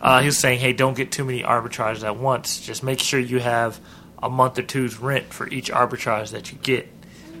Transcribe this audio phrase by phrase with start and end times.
[0.00, 2.60] Uh, he was saying, hey, don't get too many arbitrages at once.
[2.60, 3.80] Just make sure you have
[4.22, 6.88] a month or two's rent for each arbitrage that you get.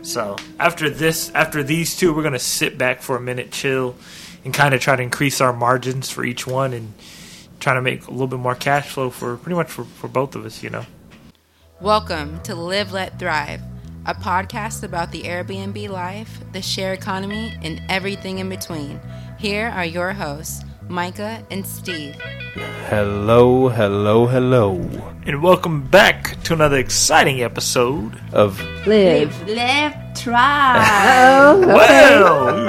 [0.02, 3.96] So after this, after these two, we're gonna sit back for a minute, chill,
[4.44, 6.92] and kind of try to increase our margins for each one, and
[7.58, 10.34] try to make a little bit more cash flow for pretty much for, for both
[10.34, 10.84] of us, you know.
[11.80, 13.62] Welcome to Live Let Thrive,
[14.04, 19.00] a podcast about the Airbnb life, the share economy, and everything in between.
[19.38, 22.14] Here are your hosts, Micah and Steve.
[22.88, 24.72] Hello, hello, hello.
[25.26, 28.20] And welcome back to another exciting episode.
[28.32, 29.48] Of Live.
[29.48, 30.82] Let Thrive.
[30.86, 31.74] Oh, okay.
[31.74, 32.68] Well,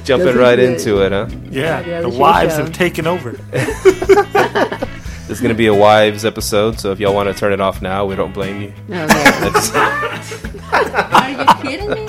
[0.04, 0.70] jumping This is right good.
[0.80, 1.26] into it, huh?
[1.50, 2.64] yeah, Yeah, the the wives show.
[2.64, 3.38] have taken over.
[5.30, 7.60] This is going to be a wives episode, so if y'all want to turn it
[7.60, 8.72] off now, we don't blame you.
[8.88, 9.06] Okay.
[9.06, 12.08] That's, Are you kidding me?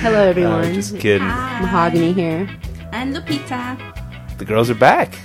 [0.00, 0.72] Hello, uh, everyone.
[0.72, 1.26] just kidding.
[1.28, 2.48] Mahogany here.
[2.96, 3.76] And Lupita.
[4.38, 5.18] The girls are back.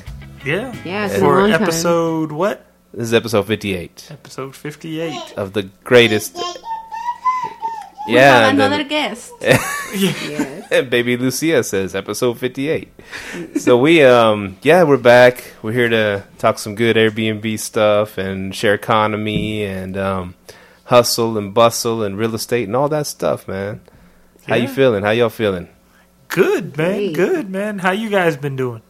[0.46, 1.64] Yeah, Yeah, it's been a for long time.
[1.64, 2.66] episode what?
[2.94, 5.34] This is episode 58 Episode fifty-eight.
[5.38, 6.36] of the greatest.
[8.08, 9.32] We Yeah, have and then- another guest.
[9.94, 10.68] Yes.
[10.72, 12.90] And baby Lucia says episode 58.
[13.58, 15.54] so we um yeah, we're back.
[15.62, 20.35] We're here to talk some good Airbnb stuff and share economy and um
[20.85, 23.80] hustle and bustle and real estate and all that stuff, man.
[24.48, 24.74] How you Yeah.
[24.76, 25.04] feeling?
[25.04, 25.68] How y'all feeling?
[26.32, 27.15] Good man, Great.
[27.15, 27.79] good man.
[27.79, 28.82] How you guys been doing?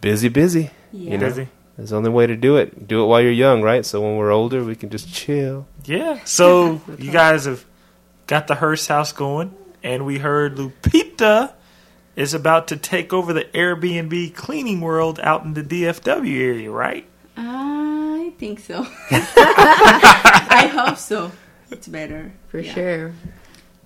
[0.00, 0.70] Busy, busy.
[0.92, 1.12] Yeah.
[1.12, 1.48] You know, Busy?
[1.76, 2.88] That's the only way to do it.
[2.88, 3.86] Do it while you're young, right?
[3.86, 5.66] So when we're older, we can just chill.
[5.84, 6.18] Yeah.
[6.24, 7.64] So you guys have
[8.26, 11.52] got the Hurst house going, and we heard Lupita
[12.16, 17.06] is about to take over the Airbnb cleaning world out in the DFW area, right?
[17.36, 18.84] I think so.
[19.10, 21.30] I hope so.
[21.70, 22.32] It's better.
[22.48, 22.72] For Yeah.
[22.74, 23.12] sure.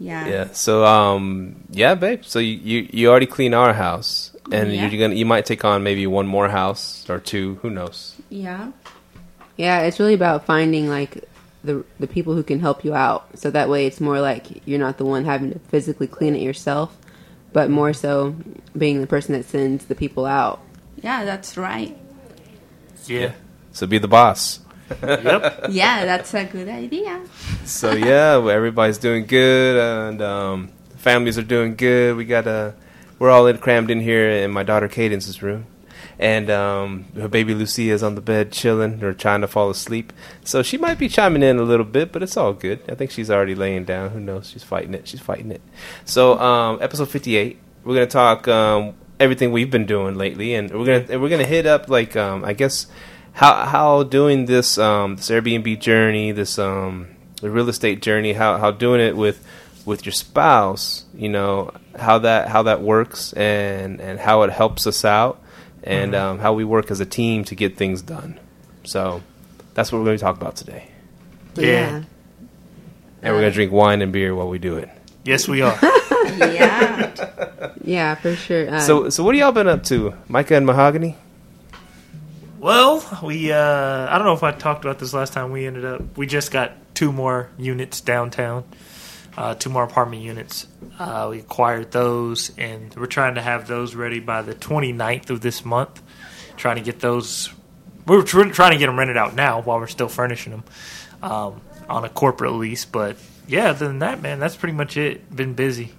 [0.02, 0.26] Yeah.
[0.28, 0.46] Yeah.
[0.52, 2.24] So um yeah, babe.
[2.24, 4.88] So you you, you already clean our house, and Yeah.
[4.88, 7.56] you're gonna you might take on maybe one more house or two.
[7.62, 8.16] Who knows?
[8.28, 8.72] Yeah.
[9.56, 11.24] Yeah, it's really about finding like
[11.62, 13.38] the the people who can help you out.
[13.38, 16.42] So that way, it's more like you're not the one having to physically clean it
[16.42, 16.96] yourself,
[17.52, 18.34] but more so
[18.76, 20.58] being the person that sends the people out.
[21.00, 21.96] Yeah, that's right.
[23.06, 23.32] Yeah.
[23.72, 24.58] So be the boss.
[25.00, 25.66] Yep.
[25.70, 27.20] Yeah, that's a good idea.
[27.64, 32.16] So yeah, well, everybody's doing good, and um, families are doing good.
[32.16, 32.74] We got a,
[33.18, 35.66] we're all in, crammed in here in my daughter Cadence's room,
[36.18, 40.12] and um, her baby Lucia is on the bed chilling or trying to fall asleep.
[40.44, 42.80] So she might be chiming in a little bit, but it's all good.
[42.88, 44.10] I think she's already laying down.
[44.10, 44.50] Who knows?
[44.50, 45.08] She's fighting it.
[45.08, 45.62] She's fighting it.
[46.04, 50.86] So um, episode fifty-eight, we're gonna talk um, everything we've been doing lately, and we're
[50.86, 52.86] gonna and we're gonna hit up like um, I guess
[53.32, 57.08] how how doing this um, this Airbnb journey, this um,
[57.40, 59.44] the real estate journey, how how doing it with
[59.84, 64.86] with your spouse, you know, how that how that works and and how it helps
[64.86, 65.40] us out,
[65.82, 68.38] and um, how we work as a team to get things done.
[68.84, 69.22] So
[69.74, 70.88] that's what we're going to talk about today,
[71.54, 72.02] But Yeah.
[73.22, 74.88] and we're going to drink wine and beer while we do it.
[75.24, 75.78] Yes, we are.
[76.38, 77.10] Yeah.
[77.84, 78.72] yeah, for sure.
[78.74, 81.16] Uh, So so what have y'all been up to, Micah and Mahogany?
[82.66, 85.84] Well, we uh I don't know if I talked about this last time we ended
[85.84, 88.62] up we just got two more units downtown.
[89.36, 90.68] Uh, two more apartment units.
[90.96, 95.40] Uh, we acquired those and we're trying to have those ready by the 29th of
[95.40, 96.00] this month.
[96.56, 97.50] Trying to get those
[98.06, 100.64] we're tr- trying to get them rented out now while we're still furnishing them
[101.20, 103.16] um, on a corporate lease, but
[103.48, 105.34] yeah, other than that, man, that's pretty much it.
[105.34, 105.92] Been busy.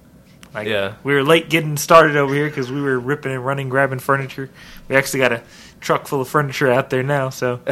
[0.53, 0.93] Like, Yeah.
[1.03, 4.49] we were late getting started over here because we were ripping and running, grabbing furniture.
[4.87, 5.43] We actually got a
[5.83, 7.29] truck full of furniture out there now.
[7.29, 7.59] So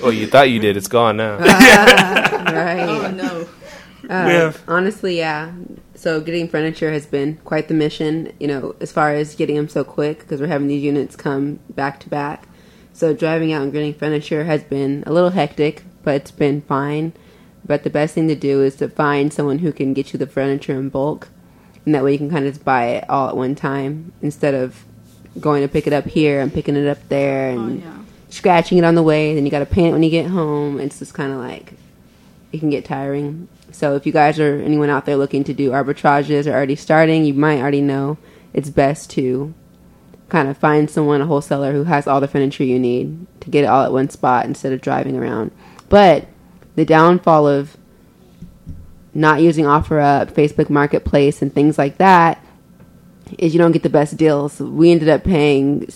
[0.00, 0.76] Oh, you thought you did.
[0.76, 1.38] It's gone now.
[1.38, 2.80] right.
[2.80, 3.48] Oh no.
[4.08, 5.52] Uh, We have- honestly, yeah.
[5.94, 9.68] So getting furniture has been quite the mission, you know, as far as getting them
[9.68, 12.46] so quick because we're having these units come back to back.
[12.92, 17.12] So driving out and getting furniture has been a little hectic, but it's been fine.
[17.66, 20.26] But the best thing to do is to find someone who can get you the
[20.26, 21.28] furniture in bulk,
[21.84, 24.54] and that way you can kind of just buy it all at one time instead
[24.54, 24.84] of
[25.40, 27.98] going to pick it up here and picking it up there Oh and yeah.
[28.30, 29.34] scratching it on the way.
[29.34, 30.80] Then you got to paint it when you get home.
[30.80, 31.74] It's just kind of like
[32.52, 33.48] it can get tiring.
[33.70, 37.24] So if you guys or anyone out there looking to do arbitrages or already starting,
[37.24, 38.18] you might already know
[38.52, 39.54] it's best to
[40.28, 43.64] kind of find someone, a wholesaler who has all the furniture you need to get
[43.64, 45.50] it all at one spot instead of driving around.
[45.88, 46.26] But
[46.74, 47.76] the downfall of
[49.14, 52.42] not using OfferUp, Facebook Marketplace, and things like that
[53.38, 54.58] is you don't get the best deals.
[54.60, 55.88] We ended up paying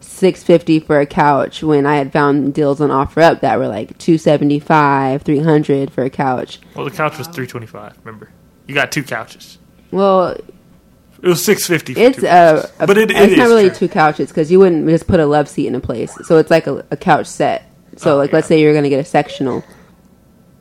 [0.00, 3.96] six fifty for a couch when I had found deals on OfferUp that were like
[3.98, 6.60] two seventy five, three hundred for a couch.
[6.74, 7.98] well, the couch was 325.
[8.04, 8.30] Remember,
[8.66, 9.58] you got two couches.
[9.90, 11.92] Well, It was six fifty.
[11.94, 13.78] It's a, a but it, it it's not really true.
[13.78, 16.12] two couches because you wouldn't just put a love seat in a place.
[16.26, 17.64] So it's like a, a couch set.
[17.96, 19.62] So Oh, like, let's say you're gonna get a sectional,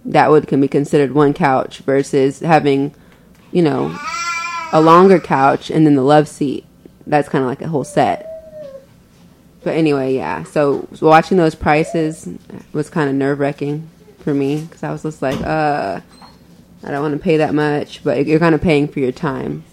[0.05, 2.93] that would can be considered one couch versus having,
[3.51, 3.97] you know,
[4.71, 6.65] a longer couch and then the love seat.
[7.07, 8.27] That's kind of like a whole set.
[9.63, 10.43] But anyway, yeah.
[10.43, 12.27] So watching those prices
[12.73, 13.89] was kind of nerve wracking
[14.19, 15.99] for me because I was just like, uh,
[16.83, 19.63] I don't want to pay that much, but you're kind of paying for your time.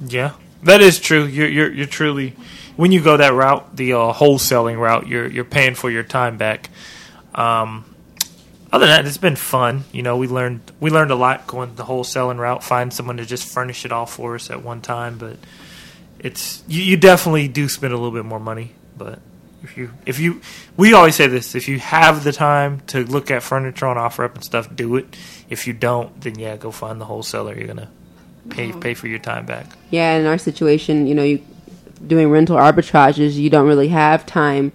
[0.00, 0.32] Yeah,
[0.62, 1.24] that is true.
[1.24, 2.34] You're you're you're truly
[2.76, 6.36] when you go that route, the uh, wholesaling route, you're you're paying for your time
[6.36, 6.70] back.
[7.34, 7.84] Um,
[8.72, 9.84] other than that, it's been fun.
[9.92, 12.64] You know, we learned we learned a lot going the wholesaling route.
[12.64, 15.36] Find someone to just furnish it all for us at one time, but
[16.18, 18.72] it's you, you definitely do spend a little bit more money.
[18.96, 19.20] But
[19.62, 20.40] if you if you
[20.76, 24.24] we always say this: if you have the time to look at furniture on offer
[24.24, 25.16] up and stuff, do it.
[25.48, 27.56] If you don't, then yeah, go find the wholesaler.
[27.56, 27.90] You're gonna
[28.50, 29.66] pay pay for your time back.
[29.90, 31.42] Yeah, in our situation, you know, you
[32.04, 34.72] doing rental arbitrages, you don't really have time.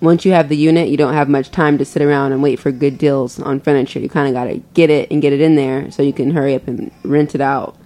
[0.00, 2.58] Once you have the unit, you don't have much time to sit around and wait
[2.58, 3.98] for good deals on furniture.
[3.98, 6.30] You kind of got to get it and get it in there so you can
[6.32, 7.76] hurry up and rent it out.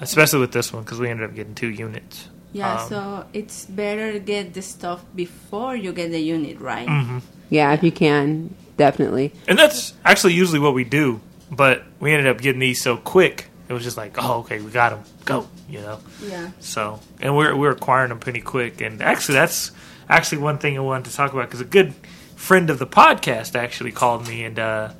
[0.00, 2.28] especially with this one because we ended up getting two units.
[2.52, 6.86] Yeah, Um, so it's better to get the stuff before you get the unit, right?
[6.86, 7.18] Mm-hmm.
[7.50, 9.32] Yeah, if you can, definitely.
[9.48, 11.20] And that's actually usually what we do,
[11.50, 13.48] but we ended up getting these so quick.
[13.68, 15.98] It was just like, oh, okay, we got them, go, you know.
[16.22, 16.50] Yeah.
[16.60, 18.80] So, and we're we're acquiring them pretty quick.
[18.82, 19.72] And actually, that's
[20.08, 21.94] actually one thing I wanted to talk about because a good
[22.36, 24.92] friend of the podcast actually called me and uh,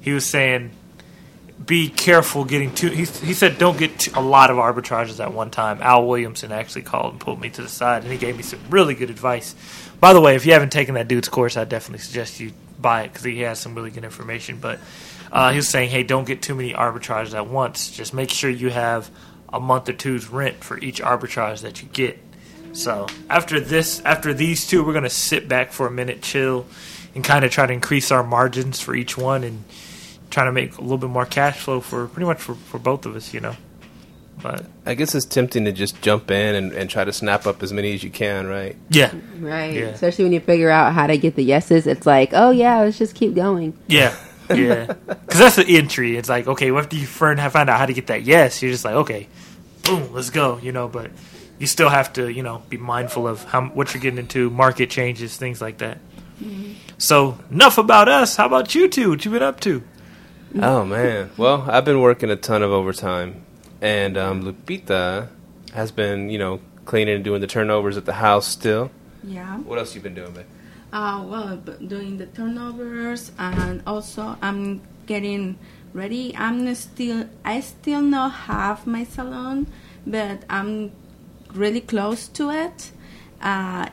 [0.00, 0.70] he was saying,
[1.64, 2.88] be careful getting too.
[2.88, 5.82] He, he said, don't get too, a lot of arbitrages at one time.
[5.82, 8.60] Al Williamson actually called and pulled me to the side, and he gave me some
[8.70, 9.54] really good advice.
[10.00, 13.02] By the way, if you haven't taken that dude's course, I definitely suggest you buy
[13.02, 14.58] it because he has some really good information.
[14.58, 14.80] But
[15.30, 17.90] uh, he was saying, hey, don't get too many arbitrages at once.
[17.90, 19.10] Just make sure you have
[19.52, 22.18] a month or two's rent for each arbitrage that you get.
[22.72, 26.66] So after this, after these two, we're gonna sit back for a minute, chill,
[27.14, 29.64] and kind of try to increase our margins for each one, and
[30.30, 33.06] trying to make a little bit more cash flow for pretty much for, for both
[33.06, 33.56] of us, you know.
[34.42, 37.62] But I guess it's tempting to just jump in and, and try to snap up
[37.62, 38.74] as many as you can, right?
[38.88, 39.74] yeah, Right.
[39.74, 39.82] Yeah.
[39.86, 41.86] Especially when you figure out how to get the yeses.
[41.86, 43.76] It's like, oh, yeah, let's just keep going.
[43.86, 44.16] yeah,
[44.48, 44.86] yeah.
[45.06, 46.16] Because that's the entry.
[46.16, 48.84] It's like okay, after you find find out how to get that yes, you're just
[48.84, 49.28] like okay,
[49.84, 50.88] boom, let's go, you know.
[50.88, 51.10] But
[51.60, 54.90] you still have to you know be mindful of how what you're getting into, market
[54.90, 55.98] changes, things like that.
[56.98, 58.36] So enough about us.
[58.36, 59.10] How about you two?
[59.10, 59.82] What you been up to?
[60.60, 61.30] Oh man.
[61.36, 63.44] Well, I've been working a ton of overtime,
[63.80, 65.28] and um, Lupita
[65.74, 68.90] has been, you know, cleaning and doing the turnovers at the house still.
[69.22, 69.58] Yeah.
[69.58, 70.46] What else you been doing, babe?
[70.92, 75.56] Uh, well, doing the turnovers and also I'm getting
[75.92, 76.34] ready.
[76.36, 79.68] I'm still, I still not have my salon,
[80.04, 80.90] but I'm
[81.54, 82.90] really close to it.
[83.40, 83.88] Uh,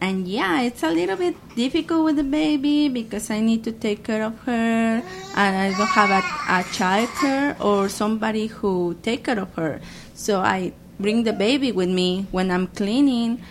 [0.00, 4.04] and yeah, it's a little bit difficult with the baby because I need to take
[4.04, 5.02] care of her,
[5.36, 9.80] and I don't have a, a childcare or somebody who take care of her.
[10.14, 13.42] So I bring the baby with me when I'm cleaning,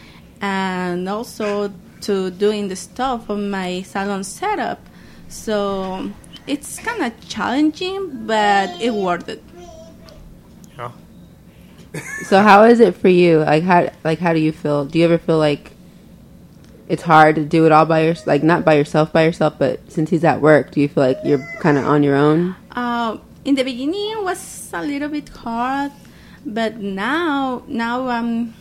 [0.42, 4.80] and also to doing the stuff on my salon setup.
[5.30, 6.12] So
[6.46, 9.44] it's kind of challenging, but it worth it.
[10.78, 10.92] Yeah.
[12.26, 13.40] So how is it for you?
[13.40, 14.86] Like how like how do you feel?
[14.86, 15.72] Do you ever feel like
[16.88, 18.28] it's hard to do it all by yourself?
[18.28, 21.20] Like not by yourself, by yourself, but since he's at work, do you feel like
[21.24, 22.56] you're kind of on your own?
[22.72, 25.92] Uh, in the beginning, it was a little bit hard,
[26.46, 28.54] but now now I'm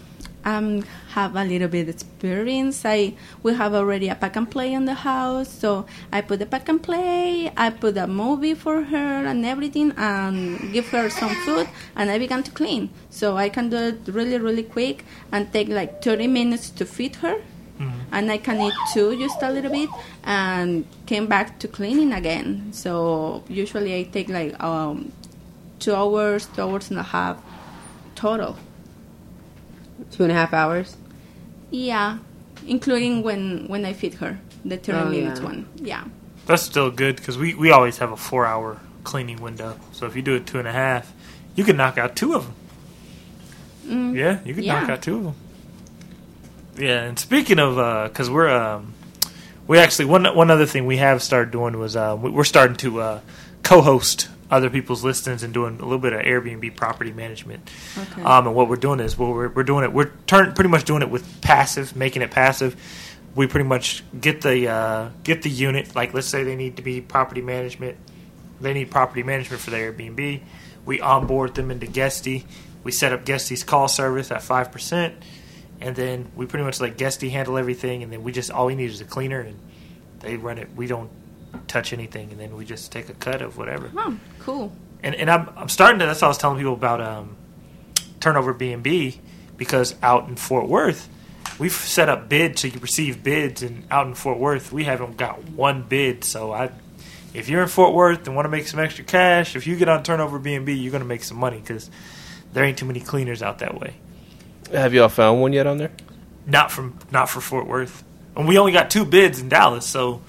[0.44, 2.84] um have a little bit experience.
[2.84, 6.46] I we have already a pack and play in the house, so I put the
[6.46, 7.52] pack and play.
[7.56, 12.18] I put a movie for her and everything, and give her some food, and I
[12.18, 12.90] began to clean.
[13.10, 17.16] So I can do it really really quick and take like 30 minutes to feed
[17.16, 17.36] her
[18.12, 19.88] and I can eat too just a little bit
[20.24, 22.72] and came back to cleaning again.
[22.72, 25.12] So usually I take like um,
[25.78, 27.42] two hours, two hours and a half
[28.14, 28.56] total.
[30.10, 30.96] Two and a half hours.
[31.70, 32.18] Yeah,
[32.66, 35.46] including when when I feed her the 30 Oh, minutes yeah.
[35.46, 35.66] one.
[35.76, 36.04] Yeah.
[36.46, 39.78] That's still good because we, we always have a four hour cleaning window.
[39.92, 41.12] So if you do it two and a half,
[41.54, 42.54] you can knock out two of them.
[43.86, 45.34] Mm, Yeah, you can knock out two of them.
[46.76, 47.76] Yeah, and speaking of,
[48.10, 48.94] because we're um,
[49.66, 52.76] we actually one one other thing we have started doing was uh, we- we're starting
[52.78, 53.20] to uh,
[53.62, 57.68] co-host other people's listings and doing a little bit of Airbnb property management.
[57.96, 58.22] Okay.
[58.22, 59.92] Um, and what we're doing is well, we're we're doing it.
[59.92, 62.76] We're turn pretty much doing it with passive, making it passive.
[63.34, 65.96] We pretty much get the uh, get the unit.
[65.96, 67.96] Like let's say they need to be property management.
[68.60, 70.42] They need property management for their Airbnb.
[70.84, 72.44] We onboard them into Guesty.
[72.84, 75.14] We set up Guesty's call service at five percent,
[75.80, 78.74] and then we pretty much let Guesty handle everything, and then we just all we
[78.74, 79.58] need is a cleaner, and
[80.20, 80.68] they run it.
[80.76, 81.10] We don't
[81.68, 83.90] touch anything, and then we just take a cut of whatever.
[83.96, 84.72] Oh, cool.
[85.02, 86.06] And and I'm I'm starting to.
[86.06, 87.36] That's what I was telling people about um,
[88.20, 89.18] TurnoverBnB
[89.56, 91.08] because out in Fort Worth,
[91.58, 95.16] we've set up bids so you receive bids, and out in Fort Worth, we haven't
[95.16, 96.24] got one bid.
[96.24, 96.70] So I,
[97.34, 99.88] if you're in Fort Worth and want to make some extra cash, if you get
[99.88, 101.90] on TurnoverBnB, you're going to make some money because
[102.52, 103.94] there ain't too many cleaners out that way.
[104.70, 105.92] Have y'all found one yet on there?
[106.46, 108.02] Not from not for Fort Worth,
[108.36, 110.22] and we only got two bids in Dallas, so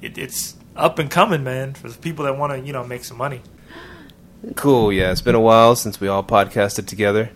[0.00, 3.04] it, it's up and coming, man, for the people that want to you know make
[3.04, 3.40] some money.
[4.54, 4.92] Cool.
[4.92, 7.30] Yeah, it's been a while since we all podcasted together,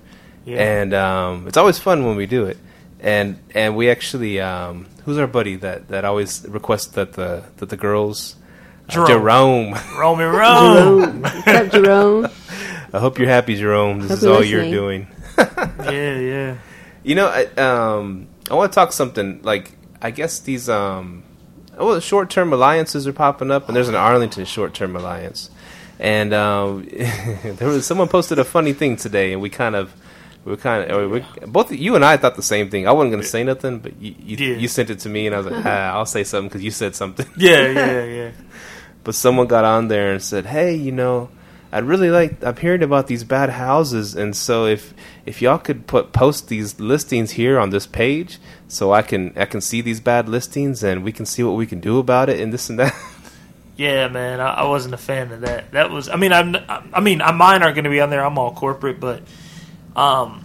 [0.44, 0.58] Yeah.
[0.58, 2.58] and um, it's always fun when we do it.
[3.00, 7.68] And and we actually, um, who's our buddy that, that always requests that the that
[7.70, 8.36] the girls,
[8.88, 9.06] uh, Jerome.
[9.08, 9.74] Jerome.
[9.98, 11.00] Roman Rome.
[11.00, 11.22] Jerome.
[11.22, 12.28] What's up, Jerome?
[12.92, 14.00] I hope you're happy, Jerome.
[14.00, 15.06] This Hope is you're all you're doing.
[15.38, 16.58] yeah, yeah.
[17.02, 21.22] You know, I, um, I want to talk something like I guess these um,
[21.86, 25.50] well, short term alliances are popping up, and there's an Arlington short term alliance,
[25.98, 26.88] and um,
[27.44, 29.92] there was someone posted a funny thing today, and we kind of.
[30.42, 32.88] We were kind of or we, both you and I thought the same thing.
[32.88, 34.56] I wasn't going to say nothing, but you you, Yeah.
[34.56, 36.70] you sent it to me, and I was like, ah, I'll say something because you
[36.70, 37.26] said something.
[37.36, 38.30] Yeah, yeah, yeah.
[39.04, 41.28] But someone got on there and said, "Hey, you know,
[41.70, 42.42] I'd really like.
[42.42, 44.94] I'm hearing about these bad houses, and so if
[45.26, 48.38] if y'all could put post these listings here on this page,
[48.70, 51.66] so I can I can see these bad listings, and we can see what we
[51.66, 52.94] can do about it, and this and that."
[53.76, 55.72] Yeah, man, I, I wasn't a fan of that.
[55.72, 56.54] That was, I mean, I'm,
[56.92, 58.22] I mean, I- mine aren't going to be on there.
[58.22, 59.22] I'm all corporate, but,
[59.96, 60.44] um,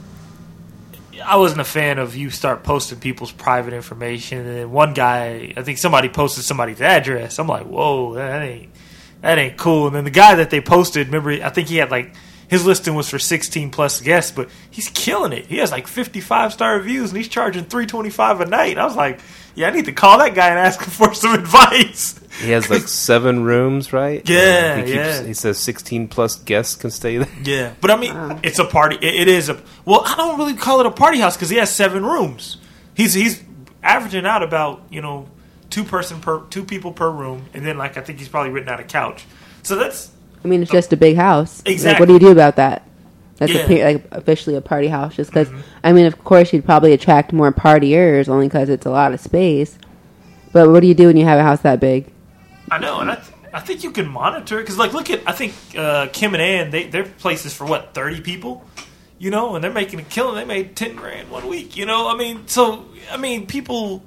[1.22, 4.48] I wasn't a fan of you start posting people's private information.
[4.48, 7.38] And one guy, I think somebody posted somebody's address.
[7.38, 8.70] I'm like, whoa, that ain't,
[9.20, 9.88] that ain't cool.
[9.88, 12.13] And then the guy that they posted, remember, I think he had like
[12.48, 15.46] his listing was for 16 plus guests, but he's killing it.
[15.46, 18.78] He has like 55 star reviews, and he's charging 325 a night.
[18.78, 19.20] I was like,
[19.56, 22.20] yeah, I need to call that guy and ask him for some advice.
[22.42, 24.28] he has like seven rooms, right?
[24.28, 25.24] Yeah, he keeps, yeah.
[25.24, 27.30] He says 16 plus guests can stay there.
[27.44, 28.98] Yeah, but I mean, ah, it's a party.
[28.98, 30.04] It, it is a well.
[30.06, 32.58] I don't really call it a party house because he has seven rooms.
[32.94, 33.42] He's he's
[33.82, 35.28] averaging out about you know
[35.70, 38.70] two person per two people per room, and then like I think he's probably written
[38.70, 39.25] out a couch.
[39.64, 40.12] So that's
[40.46, 41.64] I mean, it's just a big house.
[41.66, 42.00] Like, Exactly.
[42.04, 42.84] what do you do about that?
[43.38, 43.66] That's Yeah.
[43.68, 45.16] a, like officially a party house.
[45.16, 45.50] Just because,
[45.84, 49.20] I mean, of course, you'd probably attract more partiers only because it's a lot of
[49.20, 49.78] space.
[50.54, 52.12] But what do you do when you have a house that big?
[52.72, 55.22] I know, and I th- I think you can monitor it because like look at
[55.25, 58.64] I think uh, Kim and Ann they their places for what thirty people,
[59.20, 60.36] you know, and they're making a killing.
[60.36, 62.08] They made ten grand one week, you know.
[62.08, 64.04] I mean, so I mean, people,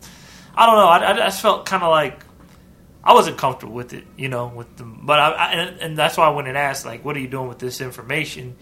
[0.57, 0.87] I don't know.
[0.89, 2.21] I, I just felt kind of like
[3.03, 5.03] I wasn't comfortable with it, you know, with them.
[5.05, 7.29] But I, I and, and that's why I went and asked, like, what are you
[7.29, 8.57] doing with this information?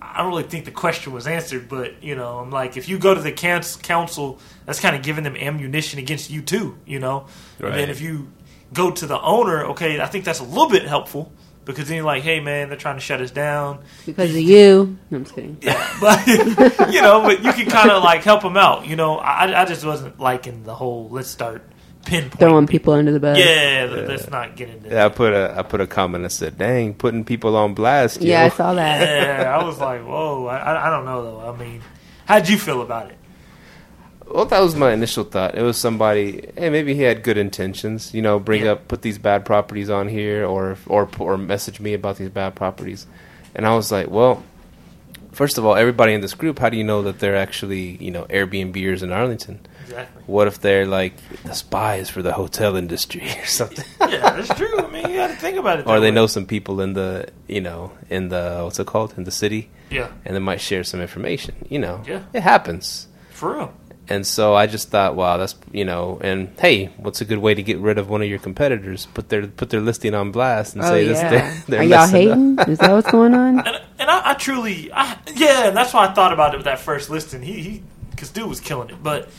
[0.00, 2.98] I don't really think the question was answered, but you know, I'm like, if you
[2.98, 6.98] go to the council, council that's kind of giving them ammunition against you too, you
[6.98, 7.26] know.
[7.58, 8.30] And then if you
[8.72, 11.32] go to the owner, okay, I think that's a little bit helpful
[11.64, 13.82] because then you're like, hey man, they're trying to shut us down.
[14.04, 14.98] Because of you.
[15.10, 15.56] No, I'm just kidding.
[15.62, 16.26] Yeah, but
[16.92, 18.86] you know, but you can kind of like help them out.
[18.86, 21.62] You know, I, I just wasn't liking the whole let's start
[22.04, 23.38] pinpointing Throwing people under the bus.
[23.38, 26.30] Yeah, let- let's not get into Yeah, I put a I put a comment that
[26.30, 29.00] said, "Dang, putting people on blast." yo." Yeah, I saw that.
[29.40, 31.52] Yeah, I was like, whoa, I, I- I don't know though.
[31.52, 31.80] I mean,
[32.26, 33.16] how'd you feel about it?
[34.26, 35.54] Well, that was my initial thought.
[35.54, 38.14] It was somebody, hey, maybe he had good intentions.
[38.14, 38.72] You know, bring Yeah.
[38.72, 42.54] up, put these bad properties on here, or or or message me about these bad
[42.54, 43.06] properties.
[43.54, 44.42] And I was like, well,
[45.32, 48.10] first of all, everybody in this group, how do you know that they're actually, you
[48.10, 49.60] know, Airbnbers in Arlington?
[49.94, 50.22] Exactly.
[50.26, 53.84] What if they're like the spies for the hotel industry or something?
[54.00, 54.78] Yeah, that's true.
[54.78, 55.86] I mean, you got to think about it.
[55.86, 56.14] or they way.
[56.14, 59.70] know some people in the, you know, in the what's it called, in the city,
[59.90, 61.54] Yeah, and they might share some information.
[61.68, 62.22] You know, Yeah.
[62.32, 63.08] it happens.
[63.30, 63.72] for real.
[64.06, 67.54] And so I just thought, wow, that's you know, and hey, what's a good way
[67.54, 69.06] to get rid of one of your competitors?
[69.14, 71.08] Put their put their listing on blast and Oh, say yeah.
[71.08, 71.20] this.
[71.30, 72.58] They're, they're Are y'all messing up.
[72.66, 72.72] hating?
[72.74, 73.60] Is that what's going on?
[73.66, 76.66] And and I, I truly, I, yeah, and that's why I thought about it with
[76.66, 77.40] that first listing.
[77.40, 79.02] He, he, because dude was killing it.
[79.02, 79.30] But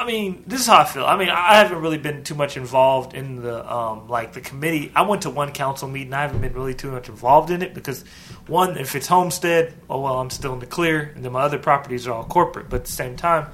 [0.00, 1.04] I mean, this is how I feel.
[1.04, 4.90] I mean, I haven't really been too much involved in the um, like the committee.
[4.96, 6.14] I went to one council meeting.
[6.14, 8.02] I haven't been really too much involved in it because
[8.46, 11.58] one, if it's homestead, oh well, I'm still in the clear, and then my other
[11.58, 12.70] properties are all corporate.
[12.70, 13.48] But at the same time.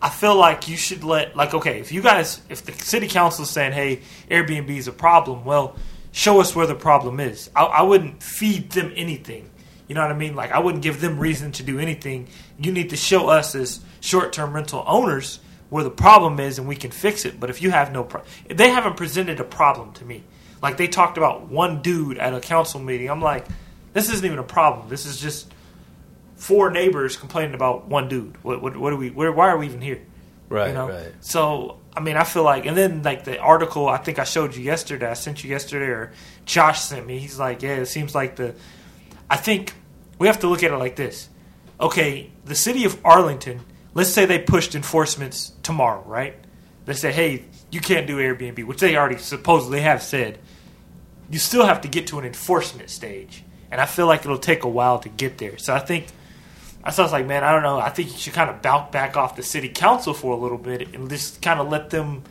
[0.00, 3.42] I feel like you should let like okay if you guys if the city council
[3.42, 5.74] is saying hey Airbnb is a problem well
[6.12, 9.50] show us where the problem is I, I wouldn't feed them anything
[9.88, 12.28] you know what I mean like I wouldn't give them reason to do anything
[12.60, 16.66] you need to show us as short term rental owners where the problem is and
[16.66, 19.92] we can fix it but if you have no pro- they haven't presented a problem
[19.92, 20.22] to me
[20.62, 23.46] like they talked about one dude at a council meeting I'm like
[23.92, 25.52] this isn't even a problem this is just
[26.38, 28.42] four neighbors complaining about one dude.
[28.42, 29.10] What what, what are we?
[29.10, 30.00] Where, why are we even here?
[30.48, 30.88] Right, you know?
[30.88, 31.12] right.
[31.20, 34.56] So I mean, I feel like, and then like the article I think I showed
[34.56, 36.12] you yesterday, I sent you yesterday, or
[36.46, 37.18] Josh sent me.
[37.18, 38.54] He's like, yeah, it seems like the.
[39.28, 39.74] I think
[40.18, 41.28] we have to look at it like this.
[41.80, 43.60] Okay, the city of Arlington.
[43.98, 46.36] Let's say they pushed enforcements tomorrow, right?
[46.84, 50.38] They say, hey, you can't do Airbnb, which they already supposedly have said.
[51.28, 54.62] You still have to get to an enforcement stage, and I feel like it'll take
[54.62, 55.58] a while to get there.
[55.58, 56.06] So I think
[56.84, 57.80] I was like, man, I don't know.
[57.80, 60.58] I think you should kind of back back off the city council for a little
[60.58, 62.22] bit and just kind of let them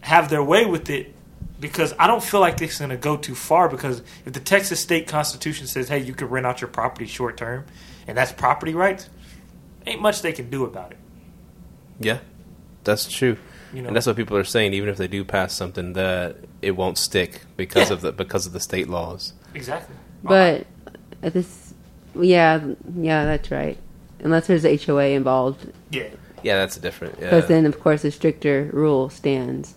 [0.00, 1.14] have their way with it
[1.60, 4.40] because I don't feel like this is going to go too far because if the
[4.40, 7.64] Texas state constitution says, hey, you can rent out your property short term
[8.08, 9.08] and that's property rights,
[9.86, 10.98] ain't much they can do about it.
[12.00, 12.18] Yeah,
[12.84, 13.36] that's true.
[13.72, 13.88] You know?
[13.88, 14.72] and that's what people are saying.
[14.74, 17.94] Even if they do pass something, that it won't stick because Yeah.
[17.94, 19.32] of the because of the state laws.
[19.54, 19.96] Exactly.
[20.22, 20.66] But
[21.22, 21.74] at this,
[22.14, 22.60] yeah,
[22.96, 23.76] yeah, that's right.
[24.20, 26.04] Unless there's HOA involved, Yeah.
[26.42, 27.16] Yeah, that's different.
[27.18, 29.74] Yeah, because then of course the stricter rule stands.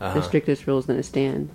[0.00, 0.14] Uh-huh.
[0.14, 1.48] The strictest rule is going to stand.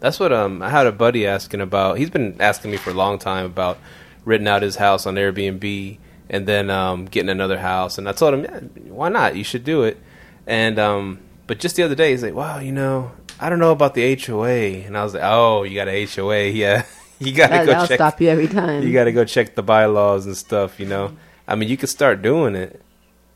[0.00, 1.98] That's what um I had a buddy asking about.
[1.98, 3.78] He's been asking me for a long time about
[4.24, 5.98] renting out his house on Airbnb
[6.30, 7.98] and then um getting another house.
[7.98, 8.60] And I told him, yeah,
[8.92, 9.36] why not?
[9.36, 9.98] You should do it.
[10.46, 13.72] And um but just the other day he's like, wow, you know, I don't know
[13.72, 14.84] about the HOA.
[14.86, 16.48] And I was like, oh, you got a HOA?
[16.54, 16.84] Yeah,
[17.20, 17.98] you got to That, go check.
[17.98, 18.82] stop you every time.
[18.82, 20.80] You got to go check the bylaws and stuff.
[20.80, 21.16] You know,
[21.46, 22.80] I mean, you could start doing it,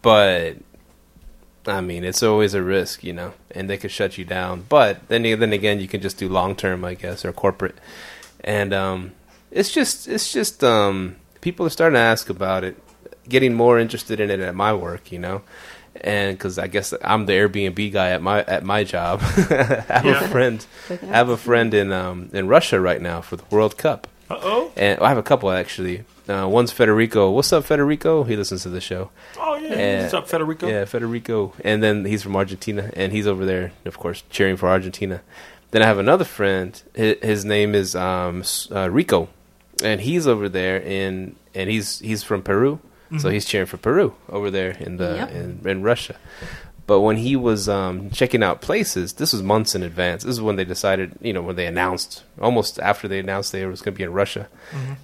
[0.03, 0.57] but
[1.67, 4.65] I mean, it's always a risk, you know, and they could shut you down.
[4.69, 7.77] But then, then again, you can just do long term, I guess, or corporate.
[8.43, 9.13] And um,
[9.51, 12.77] it's just, it's just, um, people are starting to ask about it,
[13.29, 15.43] getting more interested in it at my work, you know,
[16.01, 19.21] and because I guess I'm the Airbnb guy at my at my job.
[19.23, 20.25] I have Yeah.
[20.25, 23.77] a friend, I have a friend in um in Russia right now for the World
[23.77, 24.07] Cup.
[24.31, 24.73] Uh oh.
[24.77, 26.05] And I have a couple actually.
[26.29, 27.31] Uh, one's Federico.
[27.31, 28.23] What's up, Federico?
[28.25, 29.09] He listens to the show.
[29.41, 29.75] Oh, yeah.
[29.75, 30.03] Yeah.
[30.03, 30.69] What's up, Federico?
[30.69, 31.55] Yeah, Federico.
[31.65, 35.23] And then he's from Argentina, and he's over there, of course, cheering for Argentina.
[35.71, 36.83] Then I have another friend.
[36.95, 39.31] His, his name is um, uh, Rico,
[39.83, 42.81] and he's over there in, and he's he's from Peru,
[43.19, 45.31] so he's cheering for Peru over there in the Yep.
[45.33, 46.17] in, in Russia.
[46.87, 50.25] But when he was um, checking out places, this was months in advance.
[50.25, 53.67] This is when they decided, you know, when they announced, almost after they announced they
[53.67, 54.49] was going to be in Russia.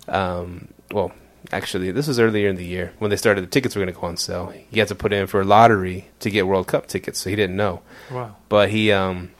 [0.08, 1.12] Um, well,
[1.52, 3.42] actually, this was earlier in the year when they started.
[3.42, 4.52] The tickets were going to go on sale.
[4.70, 7.36] He had to put in for a lottery to get World Cup tickets, so he
[7.36, 7.80] didn't know.
[8.10, 8.36] Wow.
[8.48, 9.30] But he um,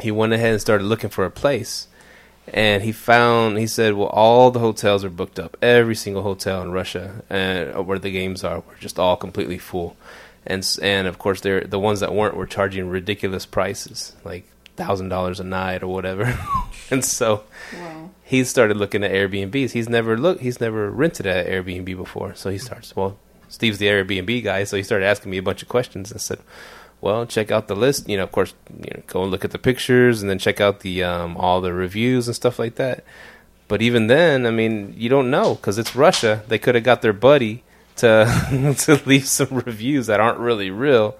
[0.00, 1.86] he went ahead and started looking for a place,
[2.52, 3.58] and he found.
[3.58, 5.56] He said, "Well, all the hotels are booked up.
[5.62, 9.58] Every single hotel in Russia and uh, where the games are were just all completely
[9.58, 9.96] full."
[10.46, 14.44] And and of course, they're the ones that weren't were charging ridiculous prices, like
[14.76, 16.38] thousand dollars a night or whatever.
[16.90, 17.42] and so
[17.76, 18.10] Wow.
[18.22, 19.72] he started looking at Airbnbs.
[19.72, 20.40] He's never looked.
[20.40, 22.34] He's never rented at Airbnb before.
[22.34, 22.94] So he starts.
[22.96, 26.12] Well, Steve's the Airbnb guy, so he started asking me a bunch of questions.
[26.12, 26.38] and said,
[27.00, 28.08] "Well, check out the list.
[28.08, 30.60] You know, of course, you know, go and look at the pictures, and then check
[30.60, 33.04] out the um, all the reviews and stuff like that."
[33.68, 36.42] But even then, I mean, you don't know because it's Russia.
[36.48, 37.62] They could have got their buddy
[37.96, 41.16] to to leave some reviews that aren't really real.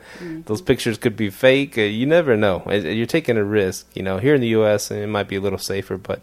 [0.46, 1.76] Those pictures could be fake.
[1.76, 2.62] Uh, you never know.
[2.66, 3.86] Uh, You're taking a risk.
[3.94, 6.22] You know, here in the U.S., it might be a little safer, but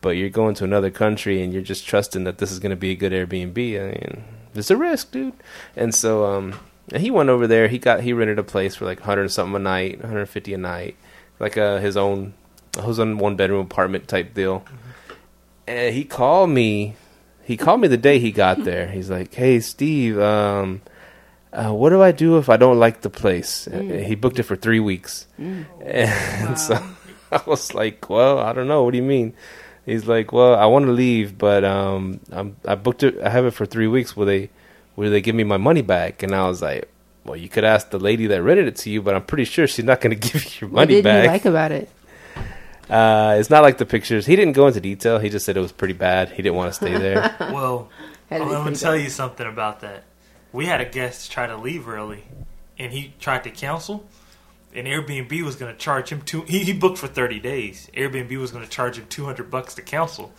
[0.00, 2.76] but you're going to another country and you're just trusting that this is going to
[2.76, 3.58] be a good Airbnb.
[3.58, 5.34] I mean, it's a risk, dude.
[5.76, 6.58] And so, um,
[6.92, 7.68] and he went over there.
[7.68, 10.96] He got he rented a place for like 100 something a night, 150 a night,
[11.38, 12.34] like uh, his own
[12.84, 14.64] his own one bedroom apartment type deal.
[15.66, 16.94] And he called me.
[17.42, 18.88] He called me the day he got there.
[18.88, 20.82] He's like, "Hey, Steve, um,
[21.52, 24.44] uh, what do I do if I don't like the place?" Uh, He booked it
[24.44, 26.80] for three weeks, and so
[27.32, 28.84] I was like, "Well, I don't know.
[28.84, 29.34] What do you mean?"
[29.86, 33.18] He's like, "Well, I want to leave, but um, I'm, I booked it.
[33.20, 34.16] I have it for three weeks.
[34.16, 34.50] Will they,
[34.96, 36.88] will they give me my money back?" And I was like,
[37.24, 39.66] "Well, you could ask the lady that rented it to you, but I'm pretty sure
[39.66, 41.88] she's not going to give you your What money did back." you like about it?
[42.88, 44.26] uh, it's not like the pictures.
[44.26, 45.18] He didn't go into detail.
[45.18, 46.30] He just said it was pretty bad.
[46.30, 47.34] He didn't want to stay there.
[47.52, 47.88] Well,
[48.28, 50.04] Had to I'm going to tell you something about that.
[50.52, 52.24] We had a guest try to leave early,
[52.78, 54.06] and he tried to cancel.
[54.74, 56.42] And Airbnb was going to charge him two.
[56.42, 57.90] He, he booked for 30 days.
[57.96, 60.32] Airbnb was going to charge him 200 bucks to cancel,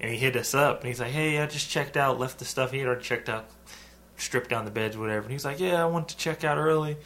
[0.00, 2.44] and he hit us up and he's like, "Hey, I just checked out, left the
[2.44, 2.70] stuff.
[2.70, 3.46] He had already checked out,
[4.18, 6.96] stripped down the beds, whatever." And he's like, "Yeah, I want to check out early."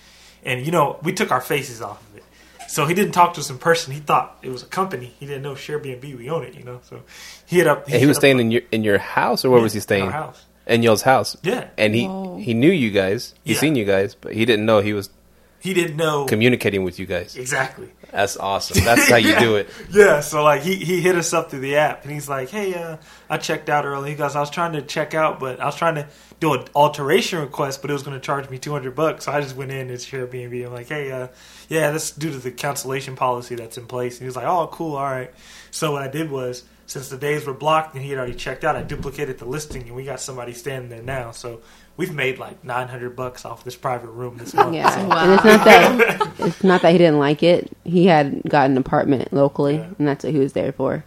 [0.45, 2.25] And you know, we took our faces off of it,
[2.69, 3.93] so he didn't talk to us in person.
[3.95, 5.15] He thought it was a company.
[5.21, 6.03] He didn't know Airbnb.
[6.19, 6.81] We own it, you know.
[6.89, 7.03] So
[7.47, 7.85] he hit up.
[7.85, 9.79] And he hit was up- staying in your in your house, or where was he
[9.79, 10.05] in staying?
[10.07, 10.45] our house.
[10.67, 11.37] In y'all's house.
[11.43, 11.69] Yeah.
[11.77, 12.37] And he Whoa.
[12.39, 13.35] he knew you guys.
[13.45, 13.59] He Yeah.
[13.59, 15.11] seen you guys, but he didn't know he was
[15.59, 17.37] he didn't know Communicating with you guys.
[17.37, 17.89] exactly.
[18.11, 18.85] That's awesome.
[18.85, 19.69] That's how you do it.
[19.91, 22.75] Yeah, so like he, he hit us up through the app and he's like, Hey,
[22.75, 22.97] uh,
[23.31, 24.11] I checked out early.
[24.11, 26.07] He goes, I was trying to check out, but I was trying to
[26.43, 29.27] do an alteration request, but it was gonna charge me two hundred bucks.
[29.27, 30.67] So I just went in and shared Airbnb.
[30.67, 31.29] I'm like, Hey, uh,
[31.69, 34.15] yeah, that's due to the cancellation policy that's in place.
[34.15, 35.33] And he was like, Oh, cool, all right.
[35.71, 38.65] So what I did was since the days were blocked and he had already checked
[38.65, 41.31] out, I duplicated the listing and we got somebody standing there now.
[41.31, 41.61] So
[41.97, 44.75] we've made like nine hundred bucks off this private room this month.
[44.75, 47.71] Yeah, So- and it's not that it's not that he didn't like it.
[47.85, 49.91] He had got an apartment locally, Yeah.
[49.97, 51.05] and that's what he was there for,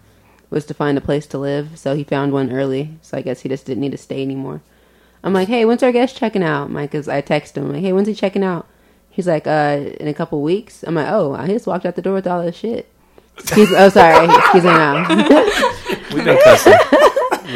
[0.49, 1.77] was to find a place to live.
[1.77, 2.97] So he found one early.
[3.01, 4.61] So I guess he just didn't need to stay anymore.
[5.25, 6.69] I'm like, hey, when's our guest checking out?
[6.69, 8.67] Mike, because I text him like, hey, when's he checking out?
[9.09, 10.83] He's like, uh, in a couple weeks.
[10.83, 12.87] I'm like, oh, I just walked out the door with all this shit.
[13.55, 15.07] He's, oh, sorry, excuse me now.
[16.13, 16.73] We've been cussing.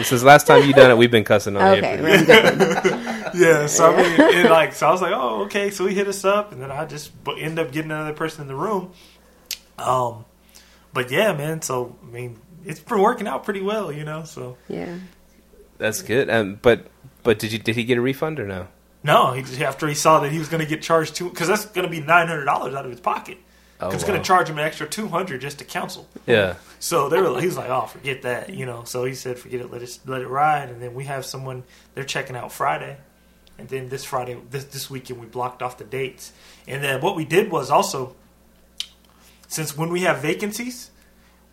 [0.03, 2.11] Since last time you done it, we've been cussing on okay, April.
[2.11, 3.05] we're.
[3.33, 5.69] Yeah, so I mean, it like, so I was like, oh, okay.
[5.69, 8.47] So he hit us up, and then I just end up getting another person in
[8.47, 8.91] the room.
[9.77, 10.25] Um,
[10.93, 11.61] but yeah, man.
[11.61, 14.23] So I mean, it's been working out pretty well, you know.
[14.23, 14.97] So yeah.
[15.79, 16.29] That's good.
[16.29, 16.87] Um, but
[17.29, 18.67] but did you did he get a refund or no?
[19.03, 21.63] no, he after he saw that he was going to get charged two, because that's
[21.67, 23.37] going to be nine hundred dollars out of his pocket.
[23.79, 24.07] Oh, it's wow.
[24.07, 26.07] going to charge him an extra two hundred just to counsel.
[26.25, 26.55] Yeah.
[26.79, 28.83] So they were, he was like, "Oh, forget that," you know.
[28.83, 31.65] So he said, "Forget it, let it let it ride." And then we have someone
[31.93, 32.97] they're checking out Friday,
[33.59, 36.33] and then this Friday, this this weekend, we blocked off the dates.
[36.67, 38.15] And then what we did was also,
[39.47, 40.89] since when we have vacancies,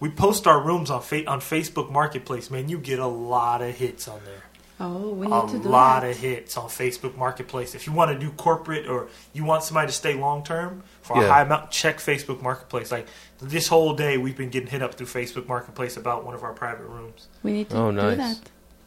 [0.00, 2.50] we post our rooms on fa- on Facebook Marketplace.
[2.50, 4.42] Man, you get a lot of hits on there
[4.78, 6.10] Oh, we need a to do lot that.
[6.10, 7.74] of hits on Facebook Marketplace.
[7.74, 11.16] If you want to do corporate or you want somebody to stay long term for
[11.22, 12.92] a high amount, check Facebook Marketplace.
[12.92, 13.06] Like
[13.40, 16.52] this whole day, we've been getting hit up through Facebook Marketplace about one of our
[16.52, 17.28] private rooms.
[17.42, 18.38] We need to Oh, do that.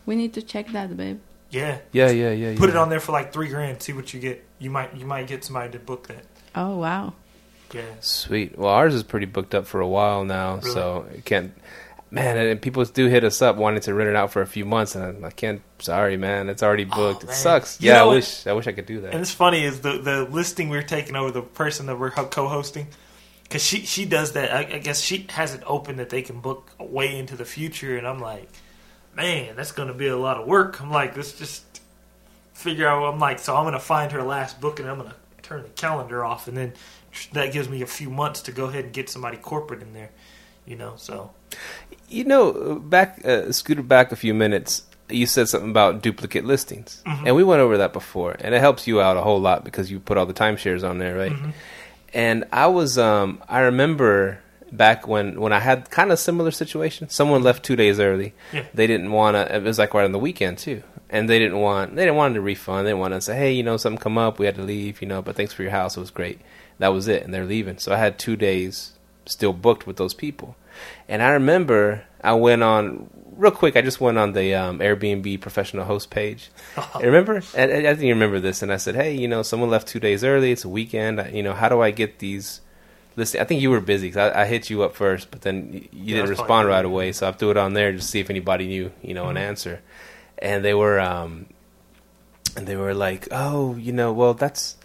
[0.05, 1.19] We need to check that, babe.
[1.49, 2.55] Yeah, Yeah, yeah, yeah.
[2.55, 2.75] put yeah.
[2.75, 3.81] it on there for like three grand.
[3.81, 4.45] See what you get.
[4.59, 6.23] You might you might get somebody to book that.
[6.53, 7.13] Oh wow.
[7.73, 8.57] Yeah, Sweet.
[8.57, 10.71] Well, ours is pretty booked up for a while now, Really?
[10.71, 11.53] so it can't.
[12.11, 14.65] Man, and people do hit us up wanting to rent it out for a few
[14.65, 15.61] months, and I'm- can't.
[15.77, 17.23] Sorry, man, it's already oh, booked.
[17.23, 17.35] it Oh, man.
[17.37, 17.79] sucks.
[17.81, 18.15] You yeah, I know what?
[18.15, 18.47] wish.
[18.47, 19.11] I wish I could do that.
[19.13, 22.87] and it's funny is the the listing we're taking over the person that we're co-hosting.
[23.49, 24.51] Cause she she does that.
[24.53, 27.97] I, I guess she has it open that they can book way into the future,
[27.97, 28.49] and I'm like,
[29.15, 30.81] man, that's gonna be a lot of work.
[30.81, 31.63] I'm like, let's just
[32.53, 33.03] figure out.
[33.11, 36.23] I'm like, so I'm gonna find her last book, and I'm gonna turn the calendar
[36.25, 36.73] off, and then
[37.33, 40.11] that gives me a few months to go ahead and get somebody corporate in there,
[40.69, 40.93] you know.
[40.95, 41.31] So
[42.07, 44.83] You know, back uh, scooted back a few minutes.
[45.09, 47.23] You said something about duplicate listings, Mhm.
[47.25, 49.89] and we went over that before, and it helps you out a whole lot because
[49.91, 51.31] you put all the timeshares on there, right?
[51.33, 51.51] Mhm.
[52.13, 54.39] And I was, um, I remember
[54.71, 57.09] back when when I had kind of similar situation.
[57.09, 58.33] Someone left two days early.
[58.53, 58.65] Yeah.
[58.73, 59.55] They didn't want to.
[59.55, 62.37] It was like right on the weekend too, and they didn't want they didn't want
[62.37, 62.85] a refund.
[62.85, 65.01] They didn't want to say, hey, you know, something come up, we had to leave,
[65.01, 66.39] you know, but thanks for your house, it was great.
[66.77, 67.77] That was it, and they're leaving.
[67.79, 68.91] So I had two days
[69.25, 70.55] still booked with those people,
[71.07, 73.75] and I remember I went on real quick.
[73.77, 76.49] I just went on the um, Airbnb professional host page.
[76.95, 79.87] I remember, I think you remember this, and I said, hey, you know, someone left
[79.87, 80.51] two days early.
[80.51, 81.33] It's a weekend.
[81.33, 82.61] You know, how do I get these?
[83.15, 85.71] Listen, I think you were busy because I, I hit you up first, but then
[85.73, 87.11] you, Yeah, didn't respond right away.
[87.11, 89.35] So I threw it on there just to see if anybody knew, you know, an
[89.35, 89.39] Mhm.
[89.41, 89.81] answer.
[90.37, 91.47] And they were, um,
[92.55, 94.77] and they were like, "Oh, you know, well, that's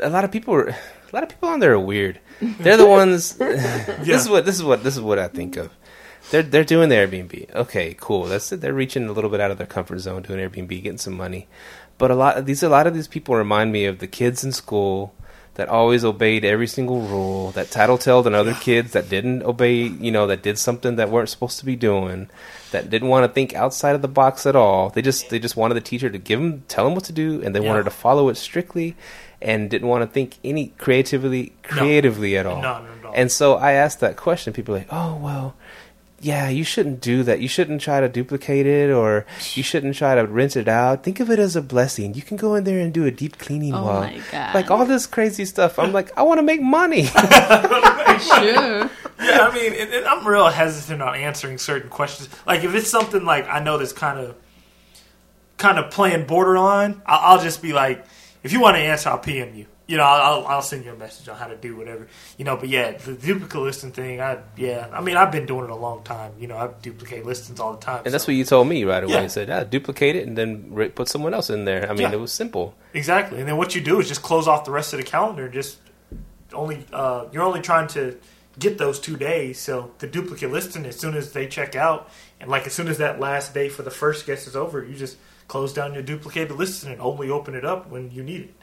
[0.00, 0.54] a lot of people.
[0.54, 0.76] Are, a
[1.12, 2.18] lot of people on there are weird.
[2.58, 3.36] They're the ones.
[3.38, 5.70] This is what this is what this is what I think of.
[6.30, 7.54] They're they're doing the Airbnb.
[7.54, 8.24] Okay, cool.
[8.24, 8.60] That's it.
[8.60, 11.48] They're reaching a little bit out of their comfort zone, doing Airbnb, getting some money.
[11.98, 14.42] But a lot of these a lot of these people remind me of the kids
[14.42, 15.14] in school
[15.54, 20.10] that always obeyed every single rule, that tattletaled on other kids that didn't obey, you
[20.10, 22.30] know, that did something that weren't supposed to be doing,
[22.70, 24.88] that didn't want to think outside of the box at all.
[24.88, 27.42] They just they just wanted the teacher to give them tell them what to do,
[27.42, 28.96] and they wanted to follow it strictly,
[29.42, 32.62] and didn't want to think any creatively creatively at all.
[32.62, 33.12] No, not at all.
[33.14, 34.52] And so I asked that question.
[34.52, 35.54] People are like, oh well,
[36.20, 37.40] yeah, you shouldn't do that.
[37.40, 41.02] You shouldn't try to duplicate it, or you shouldn't try to rinse it out.
[41.02, 42.14] Think of it as a blessing.
[42.14, 44.54] You can go in there and do a deep cleaning Oh while, my god.
[44.54, 45.78] like all this crazy stuff.
[45.78, 47.02] I'm like, I want to make money.
[48.22, 48.90] sure.
[49.20, 52.28] yeah, I mean, and, and I'm real hesitant on answering certain questions.
[52.46, 54.36] Like if it's something like I know that's kind of,
[55.58, 58.04] kind of playing borderline, I'll, I'll just be like,
[58.42, 59.66] if you want to answer, I'll PM you.
[59.88, 62.06] You know, I'll, I'll send you a message on how to do whatever.
[62.38, 65.64] You know, but yeah, the duplicate listing thing, I yeah, I mean, I've been doing
[65.64, 66.32] it a long time.
[66.38, 68.02] You know, I duplicate listings all the time.
[68.04, 69.12] and that's what you told me right away.
[69.14, 69.22] Yeah.
[69.22, 71.84] You said, ah, duplicate it and then put someone else in there.
[71.90, 72.12] I mean, Yeah.
[72.12, 72.74] it was simple.
[72.94, 75.48] Exactly, and then what you do is just close off the rest of the calendar.
[75.48, 75.78] Just
[76.54, 78.16] only uh, you're only trying to
[78.58, 79.58] get those two days.
[79.58, 82.08] So the duplicate listing, as soon as they check out,
[82.40, 84.94] and like as soon as that last day for the first guest is over, you
[84.94, 85.16] just
[85.52, 88.54] close down your duplicated listing and only open it up when you need it.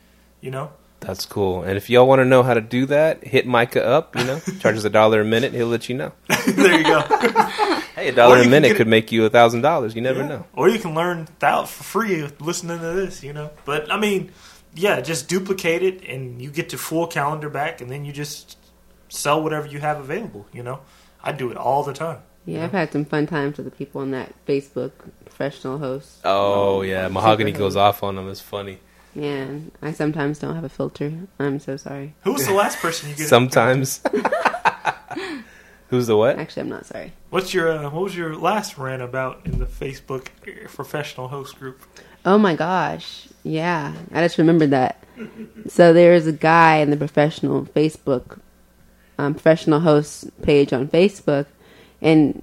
[0.42, 0.72] You know,
[1.02, 1.62] That's cool.
[1.64, 4.16] And if y'all want to know how to do that, hit Micah up.
[4.18, 5.54] You know, charges a dollar a minute.
[5.54, 6.12] He'll let you know.
[6.48, 7.02] there you go.
[8.00, 9.94] Hey, a dollar a minute could it- make you a thousand dollars.
[9.94, 10.28] You never Yeah.
[10.30, 10.46] know.
[10.56, 13.50] Or you can learn that for free listening to this, you know.
[13.66, 14.32] But I mean,
[14.74, 18.58] yeah, just duplicate it and you get your full calendar back and then you just
[19.10, 20.80] sell whatever you have available, you know.
[21.22, 22.20] I do it all the time.
[22.46, 24.92] Yeah, I've had some fun times with the people on that Facebook
[25.40, 26.20] professional host.
[26.26, 28.30] Oh yeah, mahogany Super goes off on them.
[28.30, 28.80] It's funny.
[29.16, 29.48] Yeah,
[29.82, 31.14] I sometimes don't have a filter.
[31.40, 32.14] I'm so sorry.
[32.24, 33.30] Who was the last person you get?
[33.30, 34.02] Sometimes.
[35.88, 36.38] Who's the what?
[36.38, 37.14] Actually, I'm not sorry.
[37.30, 40.28] What's your uh, what was your last rant about in the Facebook
[40.74, 41.82] professional host group?
[42.26, 43.30] Oh my gosh.
[43.44, 45.02] Yeah, I just remembered that.
[45.70, 48.40] So there's a guy in the professional Facebook,
[49.18, 51.46] um, professional host page on Facebook,
[52.02, 52.42] and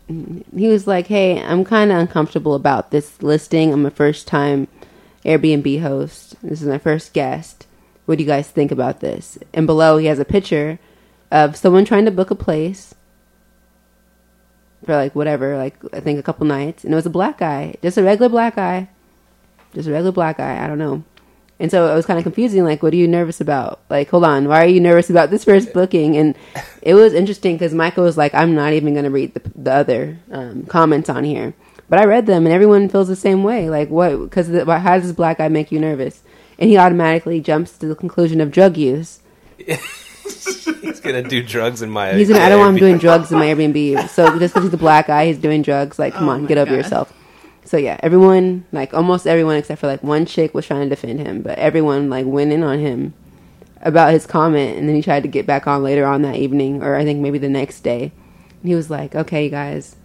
[0.55, 3.73] he was like, "Hey, I'm kind of uncomfortable about this listing.
[3.73, 4.69] I'm a first time
[5.25, 6.37] Airbnb host.
[6.42, 7.66] This is my first guest.
[8.05, 10.79] What do you guys think about this?" And below, he has a picture
[11.31, 12.95] of someone trying to book a place
[14.85, 17.77] for like whatever, like I think a couple nights, and it was a black guy,
[17.83, 18.88] just a regular black guy
[19.77, 20.64] just a regular black guy.
[20.64, 21.05] I don't know.
[21.59, 22.64] And so it was kind of confusing.
[22.64, 23.81] Like, what are you nervous about?
[23.88, 26.16] Like, hold on, why are you nervous about this first booking?
[26.16, 26.37] And
[26.83, 29.73] it was interesting because Michael was like, I'm not even going to read the, the
[29.73, 31.55] other um, comments on here.
[31.88, 33.71] But I read them, and everyone feels the same way.
[33.71, 34.16] Like, what?
[34.19, 36.21] Because how does this black guy make you nervous?
[36.59, 39.21] And he automatically jumps to the conclusion of drug use.
[39.57, 42.12] He's gonna do drugs in my.
[42.14, 42.42] He's gonna.
[42.42, 44.09] I don't want him doing drugs in my Airbnb.
[44.09, 45.99] So just because he's a black guy, he's doing drugs.
[45.99, 46.77] Like, come Oh on, my get over God.
[46.77, 47.12] yourself.
[47.66, 51.18] So yeah, everyone, like almost everyone except for like one chick was trying to defend
[51.18, 53.12] him, but everyone like went in on him
[53.83, 56.83] about his comment, and then he tried to get back on later on that evening,
[56.83, 58.12] or I think maybe the next day.
[58.61, 59.96] And he was like, "Okay, you guys,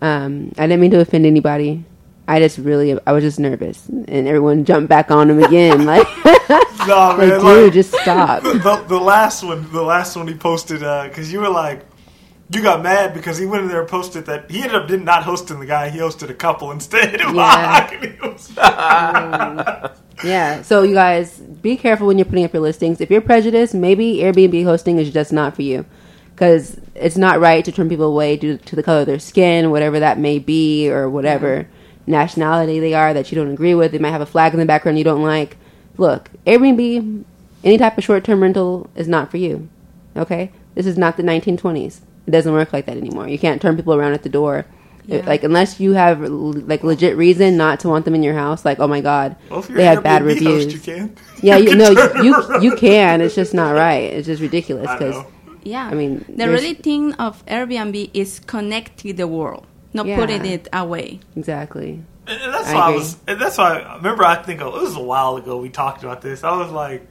[0.00, 1.84] um, I didn't mean to offend anybody.
[2.28, 6.06] I just really, I was just nervous." And everyone jumped back on him again, like,
[6.86, 8.42] No, like, man, dude, like, just stop.
[8.44, 11.84] the, the last one, the last one he posted, because you were like,
[12.52, 15.02] you got mad because he went in there and posted that he ended up did
[15.02, 17.20] not hosting the guy, he hosted a couple instead.
[17.30, 17.88] Yeah.
[17.92, 18.20] It
[20.24, 20.62] Yeah.
[20.62, 23.00] So you guys be careful when you're putting up your listings.
[23.00, 25.86] If you're prejudiced, maybe Airbnb hosting is just not for you.
[26.34, 29.70] Because it's not right to turn people away due to the color of their skin,
[29.70, 31.68] whatever that may be, or whatever
[32.06, 33.92] nationality they are that you don't agree with.
[33.92, 35.56] They might have a flag in the background you don't like.
[35.96, 37.24] Look, Airbnb,
[37.62, 39.68] any type of short term rental is not for you.
[40.16, 40.50] Okay?
[40.74, 42.00] This is not the 1920s.
[42.30, 43.26] It doesn't work like that anymore.
[43.26, 44.64] You can't turn people around at the door.
[45.06, 45.24] Yeah.
[45.26, 48.78] Like unless you have like legit reason not to want them in your house, like
[48.78, 50.64] oh my god, well, they an have bad reviews.
[50.72, 51.16] host, you can.
[51.42, 51.90] Yeah, you can know
[52.22, 52.62] you around.
[52.62, 53.20] you can.
[53.20, 54.12] It's just not right.
[54.12, 55.24] It's just ridiculous because.
[55.64, 55.86] Yeah.
[55.86, 60.16] I mean, the there's- really thing of Airbnb is connect to the world, not Yeah.
[60.16, 61.18] putting it away.
[61.34, 62.04] exactly.
[62.28, 63.16] And and that's I why I was.
[63.26, 64.24] And that's why I remember.
[64.24, 66.44] I think oh, it was a while ago we talked about this.
[66.44, 67.04] I was like,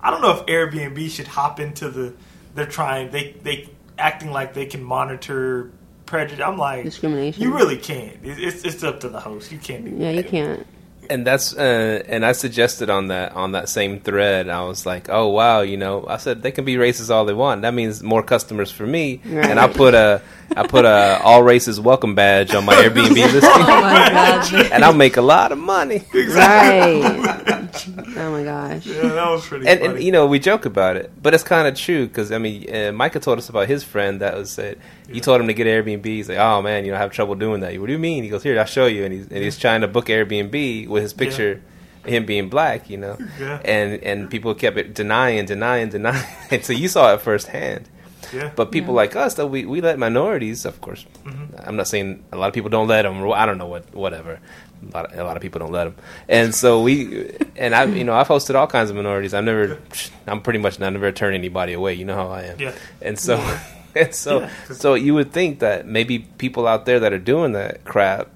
[0.00, 2.12] I don't know if Airbnb should hop into the.
[2.56, 3.10] They're trying.
[3.12, 3.68] They they
[4.00, 5.70] acting like they can monitor
[6.06, 6.44] prejudice.
[6.44, 7.42] I'm like Discrimination.
[7.42, 8.16] You really can't.
[8.24, 9.52] It, it's it's up to the host.
[9.52, 9.92] You can't do.
[9.96, 10.66] Yeah, you can't.
[11.08, 14.48] and that's uh, and I suggested on that on that same thread.
[14.48, 17.34] I was like, oh wow, you know, I said they can be racist all they
[17.34, 17.62] want.
[17.62, 19.20] That means more customers for me.
[19.24, 19.46] Right.
[19.50, 20.22] And I put a
[20.56, 24.54] I put a all races welcome badge on my Airbnb listing, Oh my god.
[24.72, 26.02] and I'll make a lot of money.
[26.14, 27.56] Right.
[28.16, 28.86] oh my gosh.
[28.86, 29.66] Yeah, that was pretty.
[29.68, 29.94] And, funny.
[29.94, 32.74] and you know we joke about it, but it's kind of true because I mean,
[32.74, 34.78] uh, Micah told us about his friend that was said.
[35.08, 36.04] You told him to get Airbnb.
[36.04, 38.22] He's like, "Oh man, you know, I have trouble doing that." What do you mean?
[38.24, 41.02] He goes, "Here, I'll show you." And he's and he's trying to book Airbnb with
[41.02, 41.60] his picture,
[42.04, 43.60] him being black, you know, Yeah.
[43.64, 46.24] and and people kept it denying, denying, denying.
[46.50, 47.88] and so you saw it firsthand.
[48.32, 48.50] yeah.
[48.54, 49.02] But people Yeah.
[49.02, 51.04] like us, though, we, we let minorities, of course.
[51.58, 53.16] I'm not saying a lot of people don't let them.
[53.32, 54.38] I don't know what, whatever.
[54.82, 55.94] A lot, of, a lot of people don't let them,
[56.26, 59.34] and so we, and I, you know, I've hosted all kinds of minorities.
[59.34, 59.78] I've never,
[60.26, 61.92] I'm pretty much not never turn anybody away.
[61.94, 62.58] You know how I am.
[62.58, 62.72] Yeah.
[63.02, 63.36] And so,
[63.94, 67.18] and so, Yeah, 'cause- so you would think that maybe people out there that are
[67.18, 68.28] doing that crap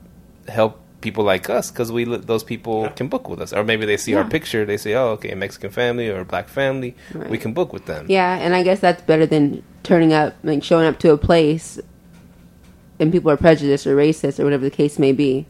[0.48, 2.88] help people like us because we those people Yeah.
[2.90, 5.36] can book with us, or maybe they see our picture, they say, "Oh, okay, a
[5.36, 6.94] Mexican family or a black family,
[7.30, 10.62] we can book with them." Yeah, and I guess that's better than turning up, like
[10.62, 11.80] showing up to a place,
[13.00, 15.46] and people are prejudiced or racist or whatever the case may be,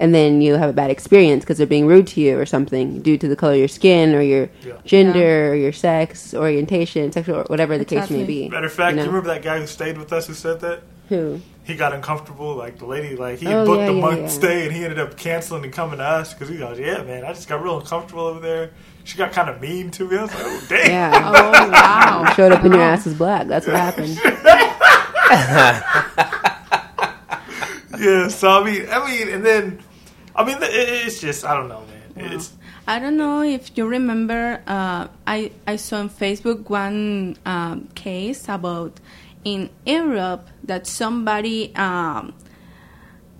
[0.00, 3.00] and then you have a bad experience because they're being rude to you or something
[3.02, 4.72] due to the color of your skin or your Yeah.
[4.84, 8.48] gender or your sex orientation, sexual or whatever the case may be.
[8.48, 10.80] Matter of fact, you you, remember that guy who stayed with us who said that?
[11.10, 11.40] Who?
[11.64, 12.54] He got uncomfortable.
[12.56, 14.28] Like the lady, like he Oh, booked yeah, a yeah, month yeah.
[14.28, 17.24] stay, and he ended up canceling and coming to us because he goes, "Yeah, man,
[17.24, 18.70] I just got real uncomfortable over there."
[19.04, 20.16] She got kind of mean to me.
[20.16, 21.32] I was like, "Oh, damn." Yeah.
[21.34, 22.32] Oh wow.
[22.36, 23.46] Showed up and your ass is black.
[23.48, 24.18] That's what happened.
[27.98, 29.82] Yeah, so I mean, I mean, and then,
[30.34, 31.80] I mean, it's just, I don't know,
[32.16, 32.32] man.
[32.32, 32.52] It's
[32.86, 34.62] I don't know if you remember.
[34.66, 39.00] Uh, I I saw on Facebook one um, case about
[39.44, 42.34] in Europe that somebody um,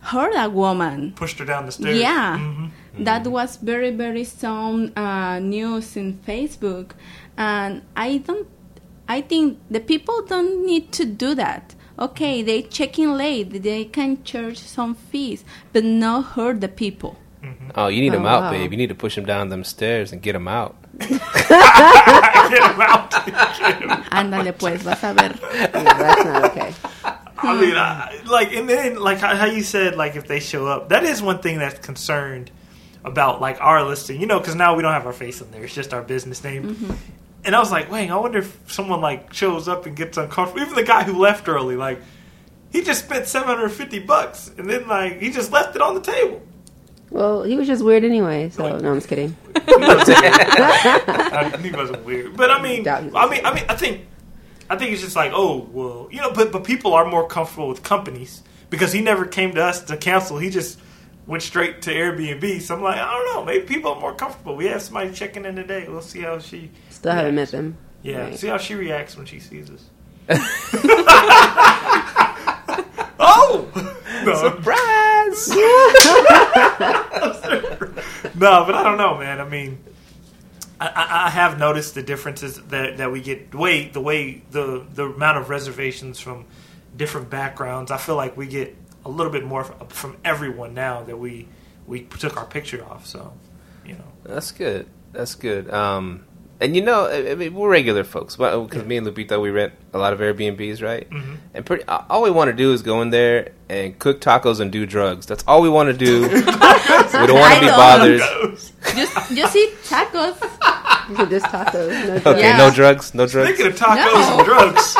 [0.00, 1.12] hurt a woman.
[1.16, 1.98] Pushed her down the stairs.
[1.98, 2.70] Yeah, Mhm.
[3.04, 6.92] that was very very some uh, news in Facebook,
[7.36, 8.46] and I don't.
[9.08, 11.74] I think the people don't need to do that.
[12.00, 13.62] Okay, they check in late.
[13.62, 17.16] They can charge some fees, but not hurt the people.
[17.42, 17.70] Mm-hmm.
[17.74, 18.50] Oh, you need Oh, him out, wow.
[18.52, 18.70] babe.
[18.72, 20.76] You need to push them down them stairs and get them out.
[20.98, 23.10] Get him out.
[24.12, 25.32] Ándale pues, vas a ver.
[25.72, 26.74] That's not okay.
[27.42, 30.66] I mean, I, like, and then like how, how you said, like if they show
[30.66, 32.50] up, that is one thing that's concerned
[33.04, 35.64] about like our listing, you know, because now we don't have our face on there;
[35.64, 36.74] it's just our business name.
[36.74, 36.92] Mm-hmm.
[37.44, 40.62] And I was like, wait, I wonder if someone like shows up and gets uncomfortable.
[40.62, 42.00] Even the guy who left early, like,
[42.70, 45.94] he just spent seven hundred fifty bucks, and then like he just left it on
[45.94, 46.42] the table.
[47.10, 48.50] Well, he was just weird anyway.
[48.50, 49.36] So no, I'm just kidding.
[49.56, 53.14] I, he wasn't weird, but I mean, Doubt he was.
[53.16, 54.06] I mean, I mean, I think,
[54.68, 57.68] I think it's just like, oh, well, you know, but but people are more comfortable
[57.68, 60.38] with companies because he never came to us to cancel.
[60.38, 60.78] He just
[61.30, 62.60] went straight to Airbnb.
[62.60, 64.56] So I'm like, I don't know, maybe people are more comfortable.
[64.56, 65.86] We have somebody checking in today.
[65.88, 67.76] We'll see how she, Still haven't met them.
[68.02, 68.36] yeah, Right.
[68.38, 69.84] see how she reacts when she sees us.
[73.20, 73.68] oh,
[74.24, 75.48] no, Surprise!
[78.34, 79.40] no, but I don't know, man.
[79.40, 79.78] I mean,
[80.80, 83.50] I, I, I have noticed the differences that, that we get.
[83.52, 86.44] The way the way the the amount of reservations from
[86.96, 87.90] different backgrounds.
[87.90, 91.48] I feel like we get a little bit more from, from everyone now that we
[91.86, 93.06] we took our picture off.
[93.06, 93.32] So,
[93.86, 94.86] you know, That's good.
[95.12, 95.68] That's good.
[95.70, 96.24] Um,
[96.60, 98.36] and you know, I I mean, we're regular folks.
[98.36, 101.08] Because me and Lupita, we rent a lot of Airbnbs, right?
[101.10, 101.36] Mhm.
[101.54, 104.70] And pretty, all we want to do is go in there and cook tacos and
[104.70, 105.24] do drugs.
[105.26, 106.22] That's all we want to do.
[106.28, 108.20] we don't want to be I bothered.
[108.94, 110.38] Just, just eat tacos.
[111.30, 111.88] Just tacos.
[111.88, 112.40] No Okay, drugs.
[112.42, 112.56] Yeah.
[112.58, 113.48] no drugs, no drugs.
[113.48, 114.36] Speaking of tacos No.
[114.38, 114.96] and drugs,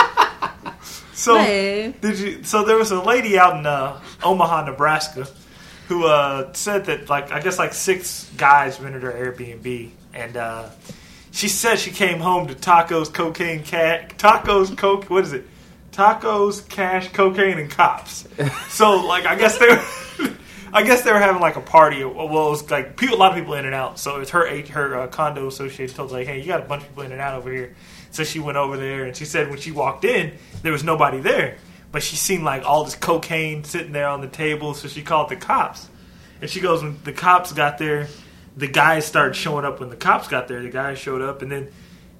[1.20, 1.94] so Hey.
[2.00, 2.44] did you?
[2.44, 5.28] So there was a lady out in uh, Omaha, Nebraska,
[5.88, 10.70] who uh, said that like I guess like six guys rented her Airbnb, and uh,
[11.30, 15.04] she said she came home to tacos, cocaine, cat, tacos, coke.
[15.11, 15.44] What is it?
[15.92, 18.26] Tacos, cash, cocaine, and cops.
[18.70, 19.68] So like I guess they.
[19.68, 19.83] Were,
[20.72, 22.04] I guess they were having like a party.
[22.04, 23.98] Well, it was like people, a lot of people in and out.
[23.98, 26.83] So it's her her uh, condo associate told her like, "Hey, you got a bunch
[26.83, 27.74] of people in and out over here."
[28.11, 31.20] So she went over there, and she said when she walked in, there was nobody
[31.20, 31.59] there,
[31.92, 34.75] but she seen like all this cocaine sitting there on the table.
[34.75, 35.88] So she called the cops,
[36.40, 38.09] and she goes, "When the cops got there,
[38.57, 39.81] the guys started showing up.
[39.81, 41.68] When the cops got there, the guys showed up, and then."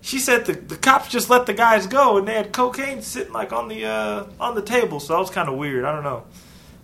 [0.03, 3.35] She said the, the cops just let the guys go, and they had cocaine sitting
[3.35, 4.99] like on the uh, on the table.
[4.99, 5.85] So that was kind of weird.
[5.85, 6.25] I don't know.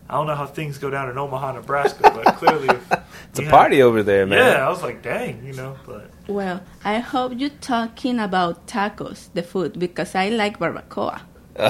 [0.06, 2.68] I don't know how things go down in Omaha, Nebraska, but clearly
[3.30, 4.38] It's a you party over there, man.
[4.38, 5.76] yeah, I was like, dang, you know.
[5.86, 11.20] But Well, I hope you're talking about tacos, the food, because I like barbacoa.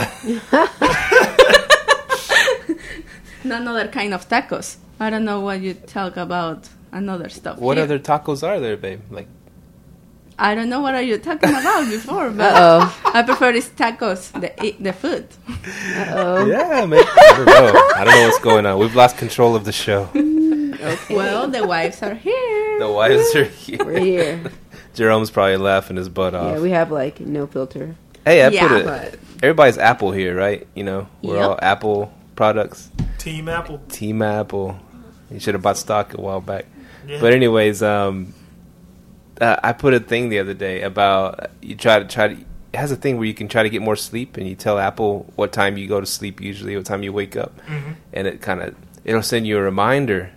[3.45, 4.77] Not another kind of tacos.
[4.99, 6.69] I don't know what you talk about.
[6.93, 7.59] Another stuff.
[7.59, 7.85] What here.
[7.85, 9.03] other tacos are there, babe?
[9.11, 9.29] Like,
[10.39, 13.01] I don't know what are you talking about before, but Uh-oh.
[13.13, 15.27] I prefer these tacos, the the food.
[15.49, 16.47] Uh-oh.
[16.47, 17.05] yeah, man.
[17.05, 17.91] I don't know.
[17.97, 18.79] I don't know what's going on.
[18.79, 20.09] We've lost control of the show.
[20.87, 21.15] Okay.
[21.17, 22.79] Well, the wives are here.
[22.79, 23.85] The wives are here.
[23.85, 24.37] We're here.
[24.39, 24.51] here.
[24.95, 26.55] Jerome's probably laughing his butt off.
[26.57, 27.97] Yeah, we have like no filter.
[28.25, 28.85] hey, I Yeah, put it.
[28.87, 30.67] But Everybody's Apple here, right?
[30.75, 31.45] You know, we're Yep.
[31.49, 32.91] all Apple products.
[33.19, 34.79] Team Apple, Team Apple.
[35.31, 36.65] You should have bought stock a while back.
[37.07, 37.21] yeah.
[37.21, 38.33] But anyways, um,
[39.41, 42.35] uh, I put a thing the other day about you try to try to.
[42.73, 44.79] It has a thing where you can try to get more sleep, and you tell
[44.79, 47.95] Apple what time you go to sleep usually, what time you wake up, Mhm.
[48.13, 50.31] and it kind of it'll send you a reminder.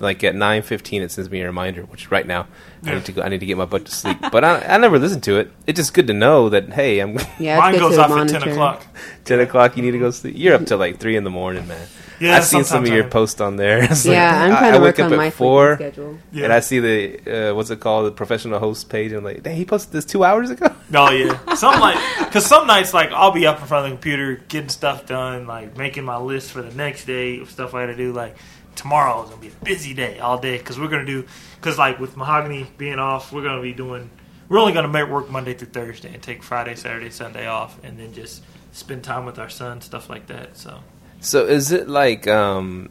[0.00, 2.46] Like at nine fifteen, it sends me a reminder, which right now
[2.84, 3.22] I need to go.
[3.22, 4.16] I need to get my butt to sleep.
[4.32, 5.50] but I, I never listen to it.
[5.66, 8.36] It's just good to know that hey, I'm yeah, it's Mine goes off monitor.
[8.36, 8.86] at ten o'clock.
[9.24, 9.76] ten o'clock.
[9.76, 10.34] You need to go sleep.
[10.36, 11.86] You're up till like three in the morning, man.
[12.18, 13.82] Yeah, I've seen some of your I posts on there.
[13.90, 15.76] It's like, Yeah, I'm I- trying I to wake work up at my four.
[15.76, 16.18] schedule.
[16.32, 16.44] Yeah.
[16.44, 19.12] And I see the uh, what's it called, the professional host page.
[19.12, 20.66] And I'm like, dang, he posted this two hours ago.
[20.92, 23.96] Oh yeah, some like because some nights like I'll be up in front of the
[23.96, 27.82] computer getting stuff done, like making my list for the next day of stuff I
[27.86, 28.12] got to do.
[28.12, 28.34] Like
[28.76, 31.24] tomorrow is gonna be a busy day all day because we're gonna do
[31.56, 34.10] because like with Mahogany being off, we're gonna be doing.
[34.48, 37.98] We're only gonna make work Monday through Thursday and take Friday, Saturday, Sunday off, and
[37.98, 38.42] then just
[38.72, 40.56] spend time with our son, stuff like that.
[40.56, 40.80] So
[41.20, 42.90] So is it like, um,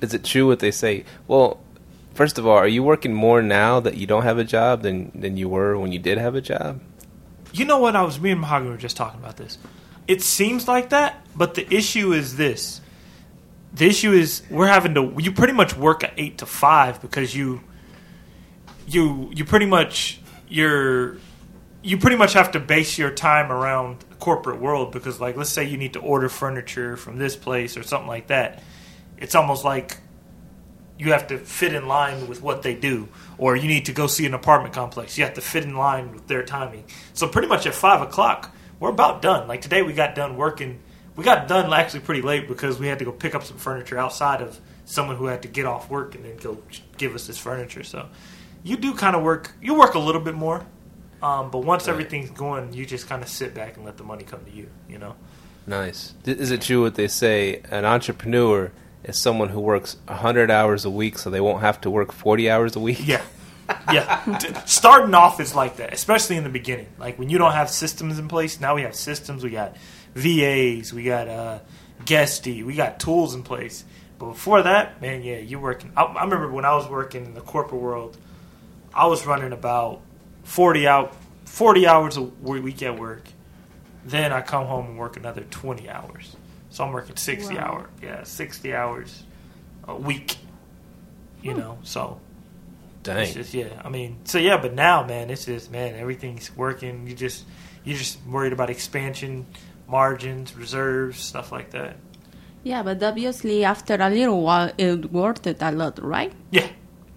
[0.00, 1.04] is it true what they say?
[1.28, 1.60] Well,
[2.14, 5.12] first of all, are you working more now that you don't have a job than
[5.14, 6.80] than you were when you did have a job?
[7.52, 7.94] You know what?
[7.96, 9.58] I was me and Mahogany were just talking about this.
[10.08, 12.80] It seems like that, but the issue is this.
[13.74, 15.14] The issue is we're having to.
[15.18, 17.60] You pretty much work at eight to five because you
[18.86, 21.18] you you pretty much you're
[21.82, 25.50] you pretty much have to base your time around the corporate world because like let's
[25.50, 28.62] say you need to order furniture from this place or something like that.
[29.18, 29.98] It's almost like
[30.98, 33.08] you have to fit in line with what they do
[33.38, 35.18] or you need to go see an apartment complex.
[35.18, 36.84] You have to fit in line with their timing.
[37.12, 39.48] So pretty much at five o'clock we're about done.
[39.48, 40.80] Like today we got done working
[41.16, 43.98] we got done actually pretty late because we had to go pick up some furniture
[43.98, 46.58] outside of someone who had to get off work and then go
[46.96, 48.08] give us this furniture so
[48.62, 50.64] you do kind of work you work a little bit more
[51.22, 51.92] um, but once Right.
[51.94, 54.68] everything's going, you just kind of sit back and let the money come to you.
[54.86, 55.16] You know.
[55.66, 56.12] Nice.
[56.26, 57.62] Is it true what they say?
[57.70, 58.70] An entrepreneur
[59.02, 62.50] is someone who works 100 hours a week so they won't have to work 40
[62.50, 62.98] hours a week?
[63.04, 63.22] Yeah.
[63.90, 64.38] Yeah.
[64.66, 66.88] Starting off is like that, especially in the beginning.
[66.98, 69.42] Like when you don't have systems in place, now we have systems.
[69.42, 69.74] We got
[70.16, 71.58] VAs, we got uh,
[72.04, 73.84] Guesty, we got tools in place.
[74.18, 75.92] But before that, man, yeah, you're working.
[75.96, 78.16] I, I remember when I was working in the corporate world,
[78.94, 80.00] I was running about
[80.44, 81.14] 40 out,
[81.44, 83.24] 40 hours a week at work.
[84.06, 86.34] Then I come home and work another 20 hours.
[86.70, 87.60] So I'm working 60 Wow.
[87.60, 89.22] hour, yeah, 60 hours
[89.86, 90.36] a week.
[91.42, 92.20] You know, so
[93.02, 93.18] Dang.
[93.18, 93.80] it's just yeah.
[93.84, 97.06] I mean, so yeah, but now, man, it's just man, everything's working.
[97.06, 97.44] You just
[97.84, 99.46] you're just worried about expansion,
[99.88, 101.96] margins, reserves, stuff like that.
[102.62, 106.32] Yeah, but obviously after a little while it worth it a lot, right?
[106.50, 106.68] Yeah,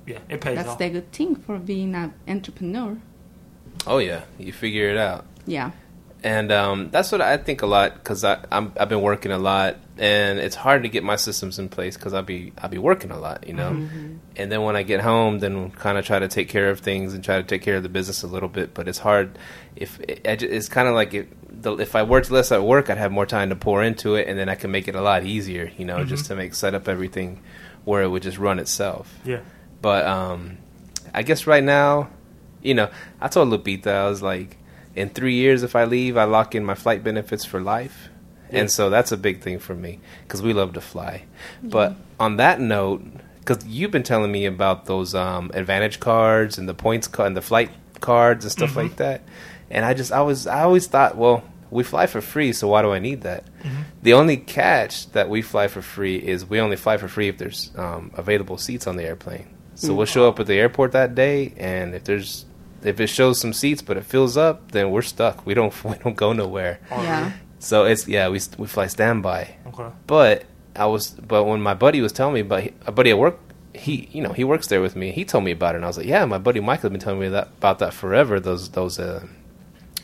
[0.05, 0.77] yeah, it pays That's off.
[0.77, 2.97] the good thing for being an entrepreneur.
[3.87, 4.23] Oh, yeah.
[4.37, 5.25] You figure it out.
[5.45, 5.71] Yeah.
[6.23, 9.77] And um, that's what I think a lot because I'm I've been working a lot,
[9.99, 13.11] and it's hard to get my systems in place because I'll be I'll be working
[13.11, 13.71] a lot, you know.
[14.37, 17.13] And then when I get home, then kind of try to take care of things
[17.13, 18.73] and try to take care of the business a little bit.
[18.73, 19.37] But it's hard
[19.75, 22.89] if I ju- it's kind of like if, the, if I worked less at work,
[22.89, 25.01] I'd have more time to pour into it, and then I can make it a
[25.01, 27.41] lot easier, you know, just to make set up everything
[27.83, 29.13] where it would just run itself.
[29.25, 29.41] yeah,
[29.81, 30.57] But um,
[31.13, 32.09] I guess right now,
[32.61, 32.89] you know,
[33.19, 34.57] I told Lupita I was like,
[34.95, 38.09] in three years, if I leave, I lock in my flight benefits for life,
[38.51, 38.61] Yeah.
[38.61, 41.23] and so that's a big thing for me because we love to fly.
[41.63, 43.03] But on that note,
[43.39, 47.37] because you've been telling me about those um, advantage cards and the points card and
[47.37, 47.69] the flight
[47.99, 49.21] cards and stuff like that,
[49.69, 52.81] and I just I was I always thought, well, we fly for free, so why
[52.81, 53.43] do I need that?
[54.01, 57.37] The only catch that we fly for free is we only fly for free if
[57.37, 59.47] there's um, available seats on the airplane.
[59.75, 62.45] So we'll show up at the airport that day, and if there's
[62.83, 65.45] if it shows some seats but it fills up, then we're stuck.
[65.45, 66.79] We don't we don't go nowhere.
[66.91, 67.31] Yeah.
[67.59, 69.55] So it's yeah we we fly standby.
[69.67, 70.45] okay, But
[70.75, 73.37] I was but when my buddy was telling me about a buddy at work,
[73.73, 75.11] he you know he works there with me.
[75.11, 77.01] He told me about it, and I was like, yeah, my buddy Michael has been
[77.01, 78.39] telling me that about that forever.
[78.39, 79.25] Those those uh,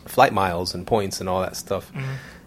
[0.05, 1.91] flight miles and points and all that stuff.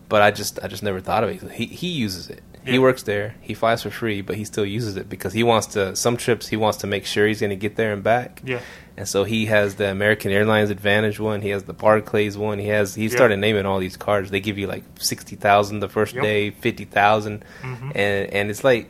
[0.08, 1.52] But I just I just never thought of it.
[1.52, 2.42] He he uses it.
[2.64, 3.34] He works there.
[3.40, 5.96] He flies for free, but he still uses it because he wants to.
[5.96, 8.42] Some trips he wants to make sure he's going to get there and back.
[8.44, 8.60] yeah,
[8.98, 11.40] And so he has the American Airlines Advantage one.
[11.40, 12.58] He has the Barclays one.
[12.58, 12.94] He has.
[12.96, 13.10] He Yeah.
[13.18, 14.30] started naming all these cards.
[14.30, 16.24] They give you like sixty thousand the first Yep.
[16.24, 16.84] day, fifty
[17.26, 17.92] and Mhm.
[17.94, 18.88] and it's like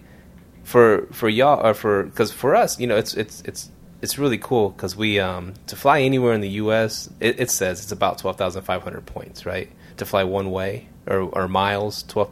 [0.64, 4.38] for for y'all or for because for us, you know, it's it's it's it's really
[4.38, 7.10] cool because we um to fly anywhere in the U.S.
[7.20, 9.68] It, it says it's about twelve thousand five hundred points, right?
[9.98, 12.30] To fly one way or or miles, twelve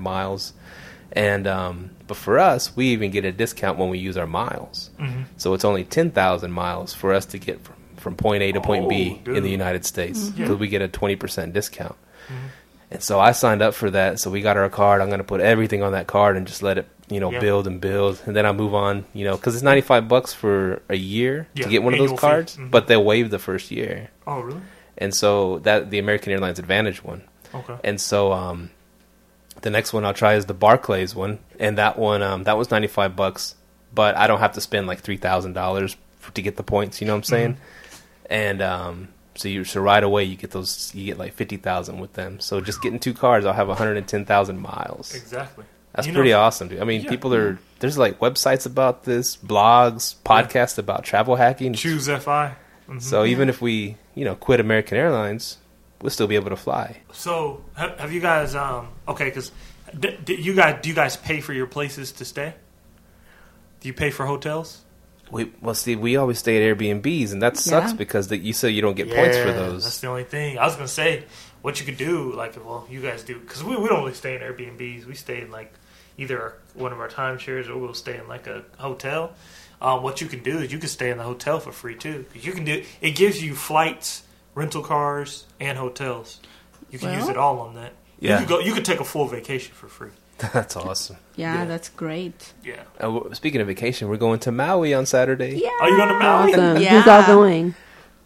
[0.00, 0.52] miles,
[1.12, 4.90] and um but for us, we even get a discount when we use our miles.
[5.00, 5.24] Mhm.
[5.38, 8.60] So it's only ten thousand miles for us to get from from point A to
[8.60, 9.50] point B Oh, in the.
[9.50, 10.44] United States Yeah.
[10.44, 11.94] because we get a twenty percent discount.
[12.90, 14.18] And so I signed up for that.
[14.20, 15.00] So we got our card.
[15.00, 17.38] I'm going to put everything on that card and just let it, you know, Yeah.
[17.40, 18.20] build and build.
[18.26, 21.64] And then I move on, you know, because it's 95 bucks for a year Yeah,
[21.64, 22.16] to get one of those fee.
[22.18, 22.70] cards, Mhm.
[22.70, 24.08] but they'll waive the first year.
[24.26, 24.60] Oh, really?
[24.98, 27.22] And so that the American Airlines Advantage one.
[27.54, 27.76] Okay.
[27.84, 28.70] And so um,
[29.62, 32.70] the next one I'll try is the Barclays one, and that one um, that was
[32.70, 33.54] 95 bucks,
[33.94, 35.96] but I don't have to spend like three thousand dollars
[36.34, 37.00] to get the points.
[37.00, 37.56] You know what I'm saying?
[38.30, 41.98] And um, so you so right away you get those you get like fifty thousand
[42.00, 42.40] with them.
[42.40, 45.14] So just getting two cards, I'll have one hundred and ten thousand miles.
[45.14, 45.64] Exactly.
[45.94, 46.80] That's You pretty know- awesome, dude.
[46.80, 47.10] I mean, Yeah.
[47.10, 51.74] people are there's like websites about this, blogs, podcasts about travel hacking.
[51.74, 52.54] Choose FI.
[52.88, 53.02] Mhm.
[53.02, 55.58] So even if we you know quit American Airlines,
[56.02, 56.98] we'll still be able to fly.
[57.12, 58.54] So have, have you guys?
[58.54, 59.50] Um, okay, because
[59.98, 62.54] d- d- you guys do you guys pay for your places to stay?
[63.80, 64.82] Do you pay for hotels?
[65.30, 67.96] We well, see, we always stay at Airbnbs, and that sucks Yeah.
[67.96, 69.84] because the, you say you don't get points for those.
[69.84, 70.58] That's the only thing.
[70.58, 71.24] I was gonna say
[71.62, 74.34] what you could do, like, well, you guys do, because we, we don't really stay
[74.34, 75.06] in Airbnbs.
[75.06, 75.72] We stay in like
[76.18, 79.32] either one of our timeshares or we'll stay in like a hotel.
[79.80, 82.26] Um, what you can do is you can stay in the hotel for free too.
[82.32, 84.22] 'Cause You can do it gives you flights,
[84.54, 86.40] rental cars, and hotels.
[86.90, 87.92] You can use it all on that.
[88.20, 88.40] Yeah.
[88.40, 88.58] You could go.
[88.60, 90.10] You could take a full vacation for free.
[90.52, 91.16] That's awesome.
[91.36, 91.64] Yeah, Yeah.
[91.66, 92.52] that's great.
[92.64, 92.82] Yeah.
[92.98, 95.56] Uh, w- speaking of vacation, we're going to Maui on Saturday.
[95.56, 95.70] Yeah.
[95.80, 96.52] Are you going to Maui?
[96.52, 96.82] Awesome.
[96.82, 96.98] Yeah.
[96.98, 97.74] Who's all going?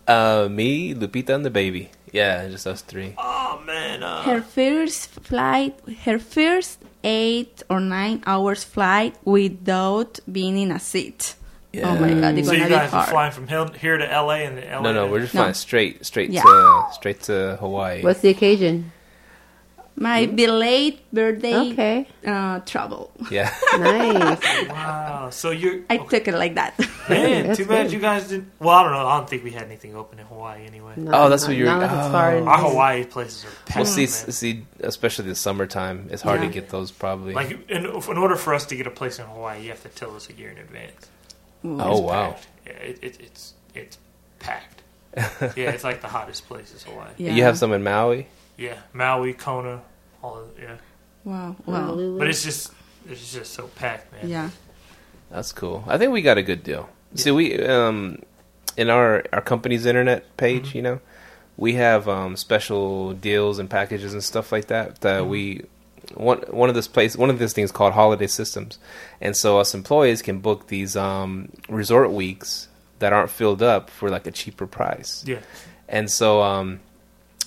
[0.09, 1.91] Uh, me, Lupita, and the baby.
[2.13, 3.15] Yeah, just us three.
[3.19, 4.03] Oh man.
[4.03, 10.79] Uh, Her first flight, her first eight or nine hours flight without being in a
[10.79, 11.35] seat.
[11.77, 11.91] Yeah.
[11.91, 13.09] Oh my god, it's so you guys are hard.
[13.11, 14.81] flying from here to LA and then LA.
[14.83, 15.43] No, no, we're just No.
[15.43, 16.43] flying straight, straight Yeah.
[16.43, 18.03] to straight to Hawaii.
[18.03, 18.93] What's the occasion?
[19.99, 23.11] My belated birthday Okay, uh, travel.
[23.31, 23.49] yeah.
[23.79, 24.69] nice.
[24.69, 25.31] Wow.
[25.31, 25.85] So you're.
[25.89, 26.19] I okay.
[26.19, 26.79] took it like that.
[27.09, 27.93] Man, That's too bad good.
[27.95, 28.53] you guys didn't.
[28.61, 29.07] Well, I don't know.
[29.07, 30.93] I don't think we had anything open in Hawaii anyway.
[30.99, 32.35] No, Oh, that's not- what you're- Not unless it's far.
[32.35, 32.39] oh.
[32.39, 33.77] in- Our Hawaii places are packed.
[33.77, 34.09] Well, see, man.
[34.29, 36.49] s- see, especially the summertime, it's hard Yeah.
[36.49, 36.91] to get those.
[36.93, 37.33] Probably.
[37.33, 39.89] Like, in, in order for us to get a place in Hawaii, you have to
[39.89, 41.09] tell us a year in advance.
[41.65, 42.31] Oh It's wow.
[42.33, 42.47] packed.
[42.67, 43.99] Yeah, it, it, it's it's
[44.39, 44.83] packed.
[45.57, 47.09] yeah, it's like the hottest place in Hawaii.
[47.17, 47.33] Yeah.
[47.33, 48.27] You have some in Maui.
[48.59, 49.83] Yeah, Maui, Kona,
[50.23, 50.77] all of, yeah.
[51.25, 51.57] Wow.
[51.67, 51.75] Wow.
[51.75, 52.19] Honolulu.
[52.19, 52.73] But it's just
[53.09, 54.29] it's just so packed, man.
[54.29, 54.51] Yeah.
[55.31, 55.85] That's cool.
[55.87, 56.89] I think we got a good deal.
[57.15, 58.19] See, we um,
[58.77, 60.77] in our our company's internet page, Mm-hmm.
[60.77, 61.01] you know,
[61.57, 65.31] we have um special deals and packages and stuff like that that Mm-hmm.
[65.31, 65.65] we
[66.15, 68.79] one one of this place one of these things called holiday systems,
[69.21, 74.09] and so us employees can book these um resort weeks that aren't filled up for
[74.11, 75.23] like a cheaper price.
[75.27, 75.41] Yeah.
[75.89, 76.81] And so, um,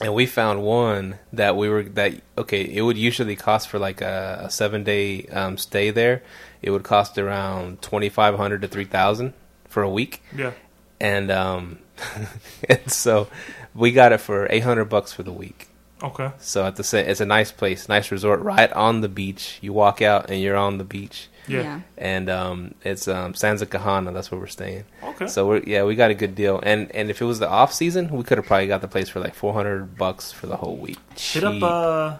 [0.01, 2.61] and we found one that we were that okay.
[2.63, 6.21] It would usually cost for like a, a seven day um, stay there.
[6.61, 9.33] It would cost around twenty five hundred to three thousand
[9.67, 10.51] for a week, Yeah.
[10.99, 11.79] and um,
[12.69, 13.27] and so
[13.73, 15.67] we got it for eight hundred bucks for the week.
[16.01, 16.31] Okay.
[16.39, 19.57] So at the sa- it's a nice place, nice resort right on the beach.
[19.61, 21.81] You walk out and you're on the beach, Yeah.
[21.97, 24.13] and um, it's um, Sands of Kahana.
[24.13, 24.85] That's where we're staying.
[25.03, 25.27] Okay.
[25.27, 26.59] So we're yeah, we got a good deal.
[26.63, 29.09] And and if it was the off season, we could have probably got the place
[29.09, 30.97] for like four hundred bucks for the whole week.
[31.17, 31.63] Hit up Cheap.
[31.63, 32.17] uh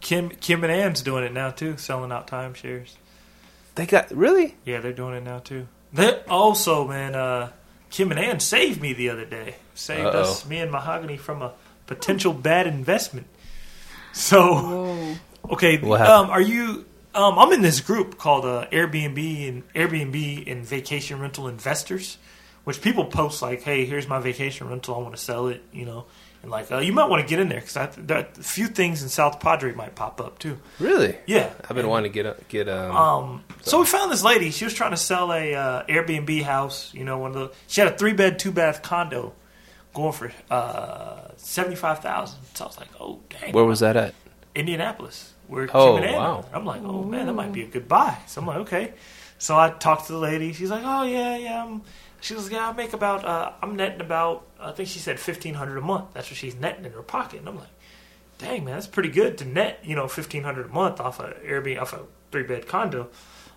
[0.00, 2.94] Kim Kim and Ann's doing it now too, selling out timeshares.
[3.76, 4.56] they got really.
[4.64, 5.68] Yeah, they're doing it now too.
[5.92, 7.50] They also, man, uh
[7.90, 9.56] Kim and Ann saved me the other day.
[9.74, 11.52] Saved us, me and Mahogany, from a
[11.90, 13.26] potential bad investment.
[14.12, 15.16] So Whoa.
[15.50, 16.86] Okay, um, are you?
[17.12, 22.18] Um, I'm in this group called uh, Airbnb and Airbnb and vacation rental investors,
[22.62, 24.94] which people post like, "Hey, here's my vacation rental.
[24.94, 26.06] I want to sell it," you know,
[26.42, 29.08] and like, uh, you might want to get in there because a few things in
[29.08, 30.58] South Padre might pop up too.
[30.78, 31.16] Really?
[31.26, 32.96] Yeah, I've been wanting to get a, get um.
[32.96, 34.50] um, so we found this lady.
[34.50, 36.94] She was trying to sell a uh, Airbnb house.
[36.94, 37.52] You know, one of the.
[37.66, 39.34] She had a three bed, two bath condo,
[39.94, 42.38] going for uh, seventy five thousand.
[42.54, 43.52] So I was like, oh dang.
[43.52, 44.14] where was that at?
[44.54, 45.34] Indianapolis.
[45.46, 46.44] Where Oh, Kim and Ann wow.
[46.52, 48.16] I'm like, oh man, that might be a good buy.
[48.26, 48.94] So I'm like, okay.
[49.38, 50.52] So I talked to the lady.
[50.52, 51.64] She's like, oh yeah, yeah.
[51.64, 51.82] I'm,
[52.20, 55.54] she was, yeah, I make about, uh, I'm netting about, I think she said fifteen
[55.54, 56.12] hundred a month.
[56.12, 57.40] That's what she's netting in her pocket.
[57.40, 57.68] And I'm like,
[58.38, 61.32] dang man, that's pretty good to net, you know, fifteen hundred a month off a
[61.44, 63.08] Airbnb, off a three bed condo.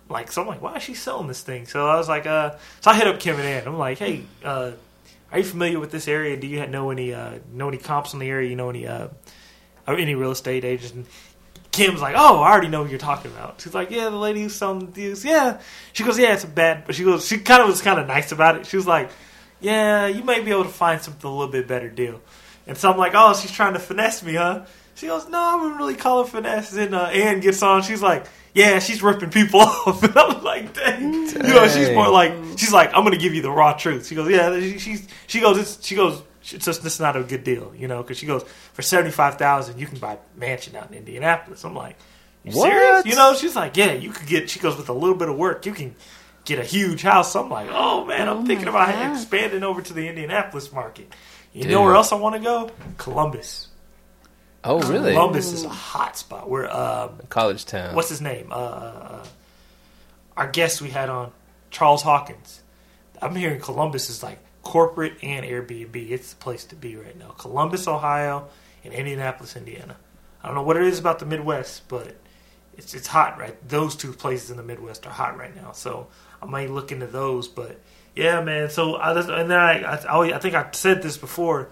[0.08, 1.66] Like, so I'm like, why is she selling this thing?
[1.66, 3.66] So I was like, uh, so I hit up Kim and Ann.
[3.66, 4.72] I'm like, hey, uh,
[5.34, 6.36] are you familiar with this area?
[6.36, 8.48] Do you know any, uh, know any comps in the area?
[8.48, 9.08] You know any, uh,
[9.84, 10.94] or any real estate agents?
[10.94, 11.06] And
[11.72, 13.60] Kim's like, oh, I already know what you're talking about.
[13.60, 15.60] She's like, yeah, the lady who's selling these, yeah.
[15.92, 18.06] She goes, yeah, it's a bad, but she goes, she kind of was kind of
[18.06, 18.66] nice about it.
[18.66, 19.10] She was like,
[19.60, 22.20] yeah, you might be able to find something a little bit better deal.
[22.68, 24.66] And so I'm like, oh, she's trying to finesse me, huh?
[24.94, 26.76] She goes, no, I wouldn't really call it finesse.
[26.76, 27.10] And uh,
[27.40, 30.02] gets on, she's like, yeah, she's ripping people off.
[30.02, 31.12] And I'm like, dang.
[31.26, 34.06] You know, she's more like, she's like, I'm going to give you the raw truth.
[34.06, 37.16] She goes, yeah, she, she's, she goes, it's, she goes, it's just, this is not
[37.16, 40.76] a good deal, you know, because she goes, for 75000 you can buy a mansion
[40.76, 41.64] out in Indianapolis.
[41.64, 41.96] I'm like,
[42.44, 42.70] you What?
[42.70, 43.06] serious?
[43.06, 45.36] You know, she's like, yeah, you could get, she goes, with a little bit of
[45.36, 45.94] work, you can
[46.44, 47.34] get a huge house.
[47.34, 49.12] I'm like, oh man, I'm Oh thinking about God.
[49.16, 51.10] expanding over to the Indianapolis market.
[51.54, 51.70] You Dude.
[51.72, 52.70] know where else I want to go?
[52.98, 53.68] Columbus.
[54.64, 55.12] Oh, really?
[55.12, 56.48] Columbus is a hot spot.
[56.48, 57.94] Where um, College town.
[57.94, 58.50] what's his name?
[58.50, 59.26] Uh, uh,
[60.36, 61.32] our guest we had on,
[61.70, 62.62] Charles Hawkins.
[63.20, 66.10] I'm hearing Columbus is like corporate and Airbnb.
[66.10, 67.30] It's the place to be right now.
[67.30, 68.48] Columbus, Ohio,
[68.82, 69.96] and Indianapolis, Indiana.
[70.42, 72.16] I don't know what it is about the Midwest, but
[72.76, 73.56] it's it's hot right.
[73.68, 75.72] Those two places in the Midwest are hot right now.
[75.72, 76.08] So
[76.42, 77.48] I might look into those.
[77.48, 77.80] But
[78.14, 78.70] yeah, man.
[78.70, 81.70] So I just, and then I I, I think I said this before.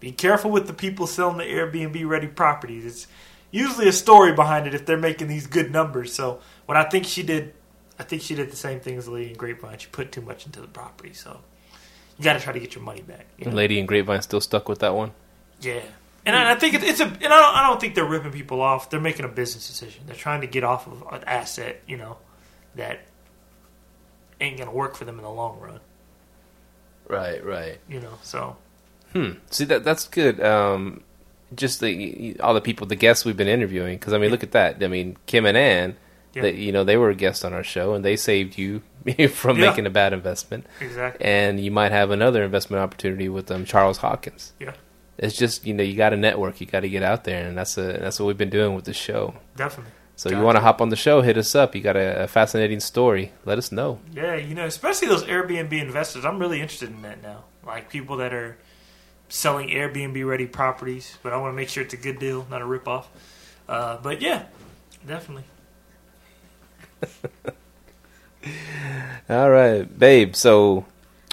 [0.00, 2.84] Be careful with the people selling the Airbnb ready properties.
[2.84, 3.06] It's
[3.50, 6.14] usually a story behind it if they're making these good numbers.
[6.14, 7.54] So what I think she did,
[7.98, 9.78] I think she did the same thing as the lady in Grapevine.
[9.78, 11.12] She put too much into the property.
[11.12, 11.40] So
[12.16, 13.26] you got to try to get your money back.
[13.38, 13.52] you know?
[13.52, 15.12] Lady in Grapevine still stuck with that one.
[15.60, 15.82] Yeah,
[16.28, 18.32] and I, I think it, it's a, and I don't, I don't think they're ripping
[18.32, 18.90] people off.
[18.90, 20.04] They're making a business decision.
[20.06, 22.18] They're trying to get off of an asset, you know,
[22.74, 23.00] that
[24.40, 25.80] ain't gonna work for them in the long run.
[27.08, 27.78] Right, right.
[27.88, 28.56] You know, so
[29.12, 29.30] Hmm.
[29.50, 30.40] See that that's good.
[30.42, 31.02] Um,
[31.54, 33.96] just the all the people, the guests we've been interviewing.
[33.98, 34.82] Because I mean, look at that.
[34.82, 35.96] I mean, Kim and Ann,
[36.34, 36.42] Yeah.
[36.42, 38.82] they, you know, they were a guest on our show, and they saved you
[39.30, 39.70] from Yeah.
[39.70, 40.66] making a bad investment.
[40.80, 41.24] Exactly.
[41.24, 44.52] And you might have another investment opportunity with um, Charles Hawkins.
[44.60, 44.74] Yeah.
[45.16, 47.56] It's just you know you got to network, you got to get out there, and
[47.58, 49.34] that's a that's what we've been doing with the show.
[49.56, 49.92] Definitely.
[50.16, 51.76] So you want to hop on the show, hit us up.
[51.76, 54.00] You got a, a fascinating story, let us know.
[54.12, 56.24] Yeah, you know, especially those Airbnb investors.
[56.24, 57.44] I'm really interested in that now.
[57.64, 58.58] Like people that are
[59.28, 62.62] selling Airbnb ready properties, but I want to make sure it's a good deal, not
[62.62, 63.08] a rip off.
[63.68, 64.44] Uh, but yeah,
[65.06, 65.44] definitely.
[69.28, 70.34] All right, babe.
[70.34, 70.86] So,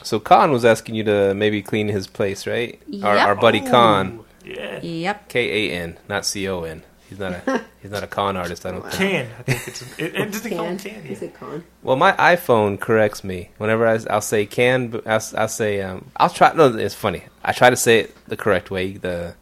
[0.04, 2.82] so Kan was asking you to maybe clean his place, right?
[3.04, 3.28] Our, Yep.
[3.28, 4.82] our buddy Kan, Yeah.
[4.82, 5.30] Yep.
[5.30, 6.84] K A N, not C O N.
[7.16, 8.66] He's not a he's not a con artist.
[8.66, 8.94] I don't think.
[8.96, 9.28] Can.
[9.40, 9.82] I think it's.
[9.98, 10.76] It, it, does it call Can.
[10.76, 11.06] it can?
[11.06, 11.64] Is it con?
[11.82, 14.90] Well, my iPhone corrects me whenever I, I'll say can.
[14.90, 16.12] but I'll, I'll say um.
[16.18, 16.52] I'll try.
[16.54, 17.24] No, it's funny.
[17.42, 18.98] I try to say it the correct way.
[18.98, 19.36] The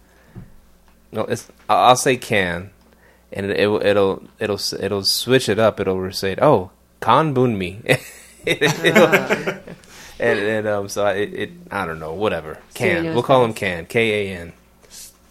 [1.11, 2.69] no, it's I'll, I'll say can,
[3.31, 5.79] and it, will it'll it'll it'll switch it up.
[5.79, 6.69] It'll say oh
[6.99, 7.81] kan bunmi.
[8.45, 9.59] It'll-
[10.19, 13.43] and and um so I, it, it I don't know whatever can knows we'll call
[13.43, 14.53] him can K A N.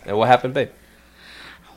[0.05, 0.71] And what happened, babe?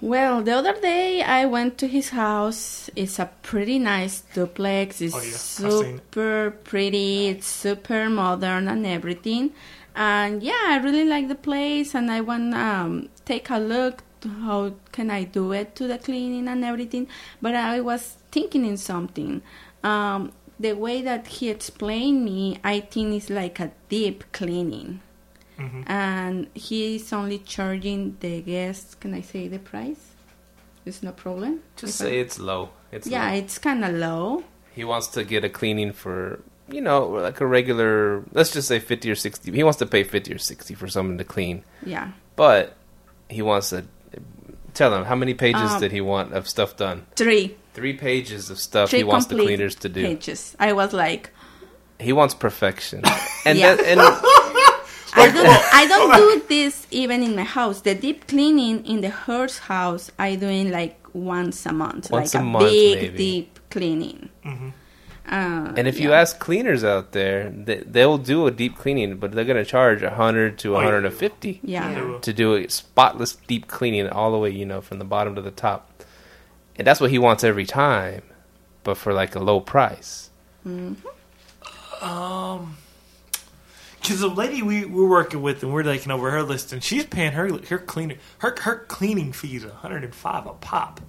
[0.05, 2.91] Well, the other day I went to his house.
[2.95, 5.01] It's a pretty nice duplex.
[5.01, 5.67] It's Oh, yeah.
[5.67, 6.01] I've it.
[6.03, 7.29] super pretty.
[7.29, 9.53] It's super modern and everything.
[9.95, 14.03] And yeah, I really like the place, and I want um take a look.
[14.45, 17.07] How can I do it to the cleaning and everything?
[17.41, 19.41] But I was thinking in something.
[19.83, 25.01] Um, the way that he explained me, I think it's like a deep cleaning
[25.57, 28.95] hmm and he's only charging the guests.
[28.95, 30.11] Can I say the price?
[30.85, 31.61] It's no problem.
[31.77, 32.69] Just If I- say it's low.
[32.91, 33.35] It's yeah, low.
[33.37, 34.43] it's kind of low.
[34.73, 36.39] He wants to get a cleaning for
[36.69, 38.23] you know like a regular.
[38.33, 39.51] Let's just say fifty or sixty.
[39.51, 42.75] He wants to pay fifty or sixty for someone to clean, Yeah, but
[43.29, 43.85] he wants to
[44.73, 47.05] tell him how many pages Um, did he want of stuff done.
[47.15, 50.01] three Three pages of stuff three he wants the cleaners to do.
[50.03, 50.55] pages.
[50.59, 51.31] I was like,
[51.99, 53.01] He wants perfection,
[53.45, 53.75] and Yeah.
[53.75, 53.99] that, and
[55.15, 55.41] I do.
[55.81, 57.81] I don't do this even in my house.
[57.81, 62.33] The deep cleaning in the Hurst house, I do doing like once a month, Once
[62.33, 63.17] like a a, month, big maybe.
[63.17, 64.29] deep cleaning.
[64.43, 64.69] hmm
[65.27, 69.31] Uh, and if you ask cleaners out there, they, they'll do a deep cleaning, but
[69.31, 70.85] they're gonna charge a hundred to Oh, a yeah.
[70.85, 71.59] hundred and fifty.
[71.63, 75.33] yeah, to do a spotless deep cleaning all the way, you know, from the bottom
[75.35, 75.81] to the top.
[76.77, 78.21] And that's what he wants every time,
[78.83, 80.29] but for like a low price.
[82.01, 82.77] Um,
[84.05, 87.05] because the lady we we're working with and we're taking over her list, and she's
[87.05, 91.01] paying her her cleaner her her cleaning fees 105 a pop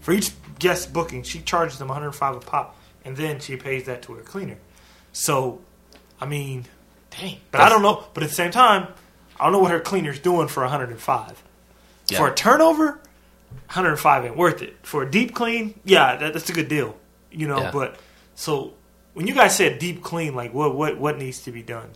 [0.00, 1.22] for each guest booking.
[1.22, 4.58] She charges them 105 a pop, and then she pays that to her cleaner.
[5.12, 5.60] So,
[6.20, 6.66] I mean,
[7.10, 7.38] dang.
[7.50, 8.04] But I don't know.
[8.14, 8.88] But at the same time,
[9.38, 11.42] I don't know what her cleaner's doing for 105.
[12.08, 12.18] Yeah.
[12.18, 13.00] For a turnover,
[13.66, 14.76] 105 ain't worth it.
[14.82, 16.96] For a deep clean, yeah, that, that's a good deal.
[17.30, 17.70] You know, Yeah.
[17.70, 17.96] but
[18.34, 18.74] so
[19.14, 21.90] when you guys said deep clean, like what what what needs to be done?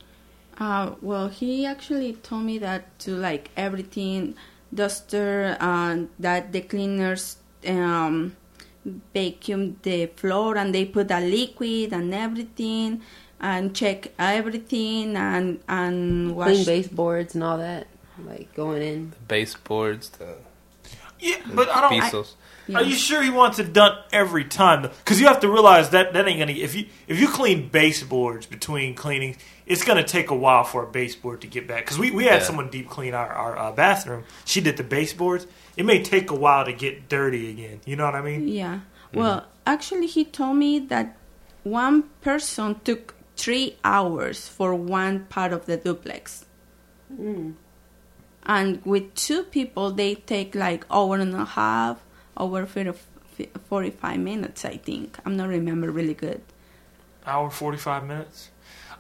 [0.59, 4.35] Uh, well, he actually told me that to like everything,
[4.73, 7.37] duster, and that the cleaners
[7.67, 8.35] um,
[9.13, 13.03] vacuum the floor and they put a liquid and everything
[13.41, 16.49] and check everything and and wash.
[16.49, 17.87] Clean baseboards and all that.
[18.25, 19.11] Like going in.
[19.11, 20.37] The baseboards, the
[21.21, 22.01] Yeah, but I don't.
[22.01, 22.35] pisos.
[22.69, 22.79] Yeah.
[22.79, 24.83] Are you sure he wants it done every time?
[24.83, 26.53] Because you have to realize that that ain't gonna.
[26.53, 29.37] If you if you clean baseboards between cleanings,
[29.67, 31.85] it's gonna take a while for a baseboard to get back.
[31.85, 32.47] Because we, we had Yeah.
[32.47, 34.25] someone deep clean our our uh, bathroom.
[34.45, 35.47] She did the baseboards.
[35.77, 37.81] It may take a while to get dirty again.
[37.85, 38.49] You know what I mean?
[38.49, 38.81] Yeah.
[39.15, 41.17] Well, actually, he told me that
[41.63, 46.45] one person took three hours for one part of the duplex.
[48.49, 51.99] And with two people, they take like hour and a half,
[52.37, 52.99] over 50
[53.69, 55.19] 45 minutes, I think.
[55.25, 56.41] I'm not remember really good.
[57.27, 58.51] Hour forty five minutes.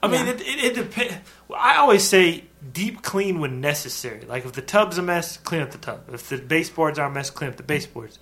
[0.03, 1.15] I mean, it, it, it depends.
[1.57, 4.23] I always say deep clean when necessary.
[4.23, 6.03] Like if the tub's a mess, clean up the tub.
[6.13, 8.19] If the baseboards are a mess, clean up the baseboards.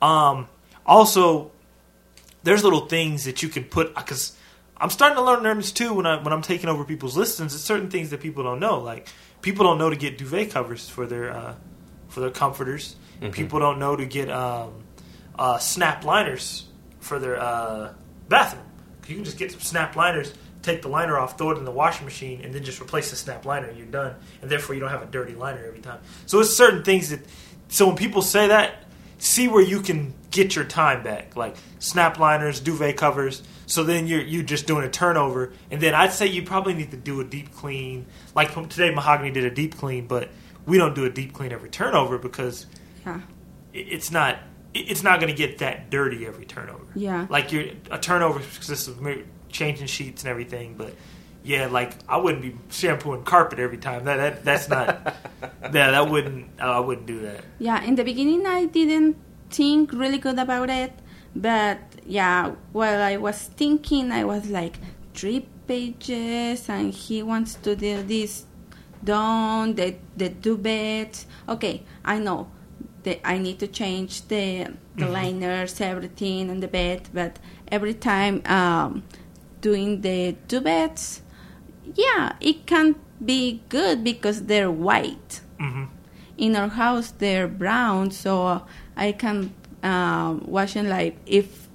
[0.00, 0.48] Um,
[0.86, 1.50] also,
[2.42, 4.36] there's little things that you can put because
[4.76, 7.54] I'm starting to learn this too when I when I'm taking over people's listings.
[7.54, 8.78] It's certain things that people don't know.
[8.78, 9.08] Like
[9.42, 11.54] people don't know to get duvet covers for their uh,
[12.08, 12.96] for their comforters.
[13.32, 14.84] People don't know to get um,
[15.38, 16.66] uh, snap liners
[17.00, 17.92] for their uh,
[18.28, 18.64] bathroom.
[19.06, 21.70] You can just get some snap liners, take the liner off, throw it in the
[21.70, 24.14] washing machine, and then just replace the snap liner, and you're done.
[24.40, 26.00] And therefore, you don't have a dirty liner every time.
[26.26, 27.20] So it's certain things that.
[27.68, 28.84] So when people say that,
[29.18, 33.42] see where you can get your time back, like snap liners, duvet covers.
[33.66, 36.90] So then you're you just doing a turnover, and then I'd say you probably need
[36.92, 38.06] to do a deep clean.
[38.34, 40.30] Like today, Mahogany did a deep clean, but
[40.66, 42.66] we don't do a deep clean every turnover because
[43.04, 43.20] Yeah.
[43.72, 44.38] it's not
[44.72, 46.86] it's not going to get that dirty every turnover.
[46.94, 47.26] Yeah.
[47.28, 49.00] Like you're a turnover consists of
[49.48, 50.94] changing sheets and everything, but
[51.42, 54.04] yeah, like I wouldn't be shampooing carpet every time.
[54.04, 55.16] That, that that's not.
[55.62, 56.60] yeah, that wouldn't.
[56.60, 57.44] I wouldn't do that.
[57.58, 59.16] Yeah, in the beginning I didn't
[59.50, 60.92] think really good about it,
[61.34, 64.78] but yeah, while I was thinking, I was like
[65.14, 68.46] three pages, and he wants to do this
[69.02, 71.24] done the the duvet.
[71.48, 72.50] Okay, I know
[73.04, 77.38] that I need to change the the liners, everything, and the bed, but
[77.68, 79.04] every time um,
[79.60, 81.22] doing the two beds,
[81.94, 85.40] yeah, it can be good because they're white.
[85.58, 85.84] Hmm
[86.40, 88.62] in our house they're brown so
[88.96, 91.68] i can um, wash them like if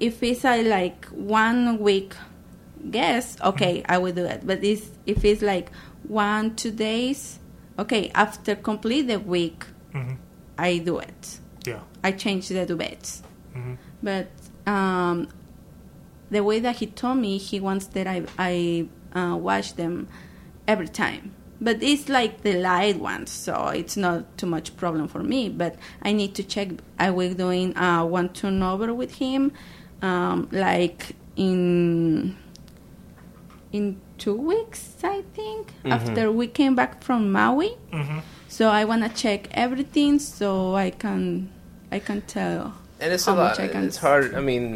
[0.00, 2.14] if it's a like one week
[2.90, 4.46] guess okay i will do it.
[4.46, 5.70] But it's, if it's like
[6.02, 7.38] one two days
[7.78, 10.14] okay after complete the week hmm
[10.58, 11.38] i do it.
[11.66, 11.80] Yeah.
[12.02, 13.22] i change the duvets
[13.54, 14.28] hmm but
[14.66, 15.28] um,
[16.30, 20.08] the way that he told me he wants that i, I uh, wash them
[20.66, 21.32] every time.
[21.60, 25.48] But it's like the light ones so it's not too much problem for me.
[25.48, 29.52] But i need to check i was doing uh, one turnover with him
[30.02, 32.36] um, like in
[33.72, 37.70] in two weeks i think after we came back from Maui.
[37.92, 38.18] Hmm
[38.54, 41.48] so i want to check everything so i can
[41.90, 42.62] i can tell
[43.00, 43.64] And it's how a much lot.
[43.66, 44.34] I can It's hard.
[44.40, 44.66] I mean,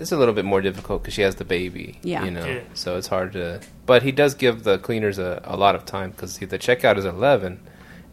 [0.00, 1.86] it's a little bit more difficult because she has the baby.
[2.02, 2.24] Yeah.
[2.26, 2.60] You know, Yeah.
[2.82, 3.44] so it's hard to.
[3.90, 7.04] But he does give the cleaners a, a lot of time because the checkout is
[7.04, 7.52] eleven,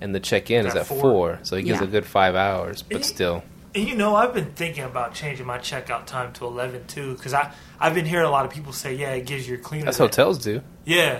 [0.02, 1.02] and the check in is At at four.
[1.02, 1.28] four.
[1.48, 1.88] So he gives Yeah.
[1.90, 2.78] a good five hours.
[2.92, 3.38] But still,
[3.76, 7.34] And you know, I've been thinking about changing my checkout time to eleven too, because
[7.42, 7.44] I
[7.84, 9.86] I've been hearing a lot of people say, yeah, it gives your cleaner.
[9.86, 10.62] that's that- hotels do.
[10.86, 11.14] Yeah.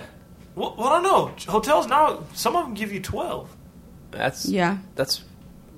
[0.54, 1.22] Well, well, I don't know.
[1.58, 2.04] Hotels now,
[2.34, 3.46] some of them give you twelve.
[4.12, 5.24] That's yeah That's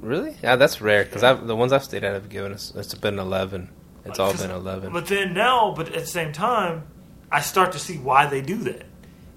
[0.00, 0.56] really yeah.
[0.56, 2.72] That's rare because I've the ones I've stayed at have given us.
[2.76, 3.70] It's been eleven.
[4.04, 4.92] It's all been eleven.
[4.92, 6.84] But then now, but at the same time,
[7.32, 8.84] I start to see why they do that.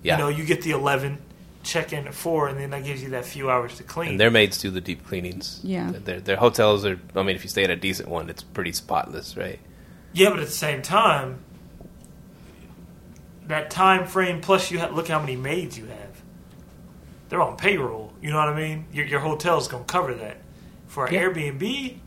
[0.04, 0.18] Yeah.
[0.18, 1.18] You know, you get the 11,
[1.64, 4.12] check in at 4, and then that gives you that few hours to clean.
[4.12, 5.60] And their maids do the deep cleanings.
[5.64, 5.91] Yeah.
[5.91, 7.00] Their their hotels are.
[7.16, 9.60] I mean, if you stay at a decent one, it's pretty spotless, right?
[10.14, 11.39] yeah, but at the same time,
[13.48, 16.07] that time frame plus you have, look how many maids you have.
[17.30, 18.13] They're on payroll.
[18.21, 18.86] You know what I mean?
[18.93, 20.38] Your, your hotel's going to cover that.
[20.88, 21.23] For an Yeah.
[21.23, 21.97] Airbnb,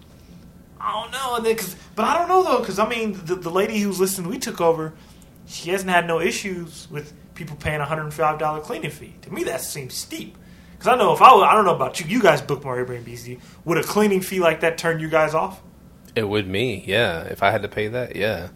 [0.80, 1.36] I don't know.
[1.36, 4.00] And then, cause, but I don't know though, because I mean, the, the lady who's
[4.00, 4.94] listening, we took over,
[5.46, 9.14] she hasn't had no issues with people paying a $105 cleaning fee.
[9.22, 10.36] To me, that seems steep.
[10.72, 12.82] Because I know if I, were- I don't know about you, you guys book more
[12.82, 13.24] Airbnbs.
[13.26, 15.60] Do Would a cleaning fee like that turn you guys off?
[16.16, 17.22] It would me, yeah.
[17.24, 18.48] If I had to pay that, yeah,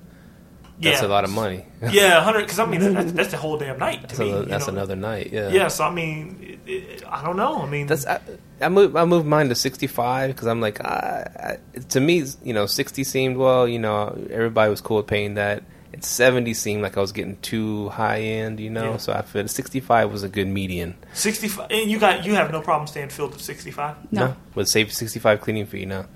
[0.81, 1.07] that's Yeah.
[1.07, 1.65] a lot of money.
[1.91, 2.43] Yeah, hundred.
[2.43, 4.29] Because I mean, that's, that's the whole damn night to that's me.
[4.29, 4.73] another, you that's know?
[4.73, 5.31] another night.
[5.33, 5.49] Yeah.
[5.51, 7.61] Yeah, so I mean, it, it, I don't know.
[7.63, 8.21] I mean, That's I,
[8.61, 12.25] I moved I moved mine to sixty five because I'm like I, I, to me
[12.43, 15.63] you know sixty seemed well you know everybody was cool with paying that.
[15.93, 18.93] And seventy seemed like I was getting too high end, you know.
[18.93, 18.97] Yeah.
[18.97, 20.97] So I feel sixty five was a good median.
[21.13, 21.71] sixty-five.
[21.71, 24.11] And you got you have no problem staying filled at sixty-five.
[24.11, 24.35] No.
[24.57, 25.85] with save sixty five cleaning fee.
[25.85, 26.07] No,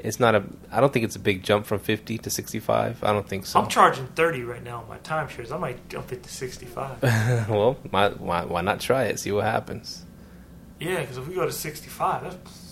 [0.00, 0.44] it's not a.
[0.70, 3.02] I don't think it's a big jump from fifty to sixty five.
[3.02, 3.60] I don't think so.
[3.60, 5.50] I'm charging thirty right now on my timeshares.
[5.52, 7.02] I might jump it to sixty-five.
[7.48, 9.18] well, my, why why not try it?
[9.18, 10.04] See what happens.
[10.80, 12.68] yeah, because if we go to sixty-five, that's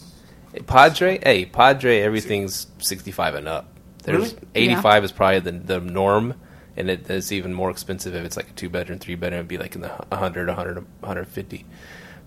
[0.53, 3.69] Hey, Padre, hey, Padre, everything's 65 and up.
[4.05, 4.47] There's Really?
[4.55, 6.35] 85 is probably the the norm,
[6.77, 9.41] and it, it's even more expensive if it's like a two bedroom, three bedroom.
[9.41, 11.67] It'd be like in the 100, 100, 150.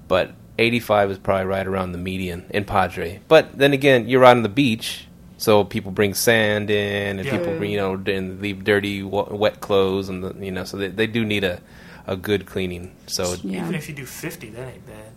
[0.08, 3.20] But 85 is probably right around the median in Padre.
[3.28, 5.06] But then again, you're out on the beach,
[5.38, 7.38] so people bring sand in, and Yeah.
[7.38, 11.08] people you know and leave dirty, wet clothes, and the, you know, so they, they
[11.08, 11.62] do need a
[12.08, 12.92] a good cleaning.
[13.08, 13.62] So Yeah.
[13.62, 15.12] even if you do fifty, that ain't bad.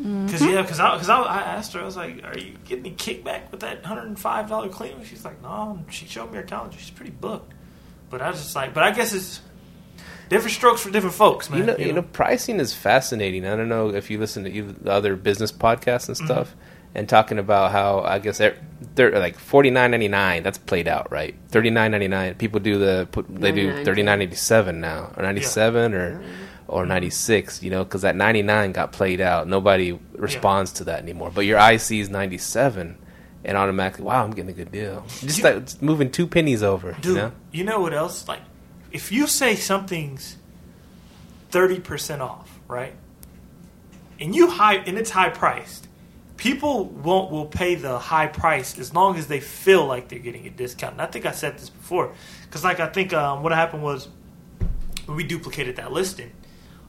[0.00, 0.26] Mm-hmm.
[0.26, 2.86] Because yeah, because I because I, I asked her, I was like, "Are you getting
[2.86, 6.36] any kickback with that hundred and five dollar cleaning?" She's like, "No." She showed me
[6.38, 6.76] her calendar.
[6.78, 7.52] She's pretty booked.
[8.10, 9.40] But I was just like, but I guess it's
[10.28, 11.60] different strokes for different folks, man.
[11.60, 13.46] you know, you know, pricing is fascinating.
[13.46, 16.26] I don't know if you listen to the other business podcasts and mm-hmm.
[16.26, 16.54] stuff,
[16.94, 18.56] and talking about how I guess they're,
[18.94, 20.42] they're like forty nine ninety nine.
[20.42, 21.34] That's played out, right?
[21.48, 22.34] Thirty nine ninety nine.
[22.34, 23.84] People do the put, they do 99.
[23.84, 26.22] thirty nine eighty seven now, or ninety seven, or
[26.68, 27.62] or ninety six.
[27.62, 29.48] You know, because that ninety nine got played out.
[29.48, 31.30] Nobody responds to that anymore.
[31.34, 32.98] But your IC is ninety seven.
[33.44, 35.04] And automatically, wow, I'm getting a good deal.
[35.18, 37.80] Just You- like moving two pennies over, Dude, you know.
[37.80, 38.28] what else?
[38.28, 38.38] Like,
[38.92, 40.36] if you say something's
[41.50, 42.94] thirty percent off, right?
[44.20, 45.88] And you high and it's high priced,
[46.36, 50.46] people won't will pay the high price as long as they feel like they're getting
[50.46, 50.92] a discount.
[50.94, 52.12] And I think I said this before
[52.44, 54.08] because, like, I think um, what happened was
[55.08, 56.32] we duplicated that listing.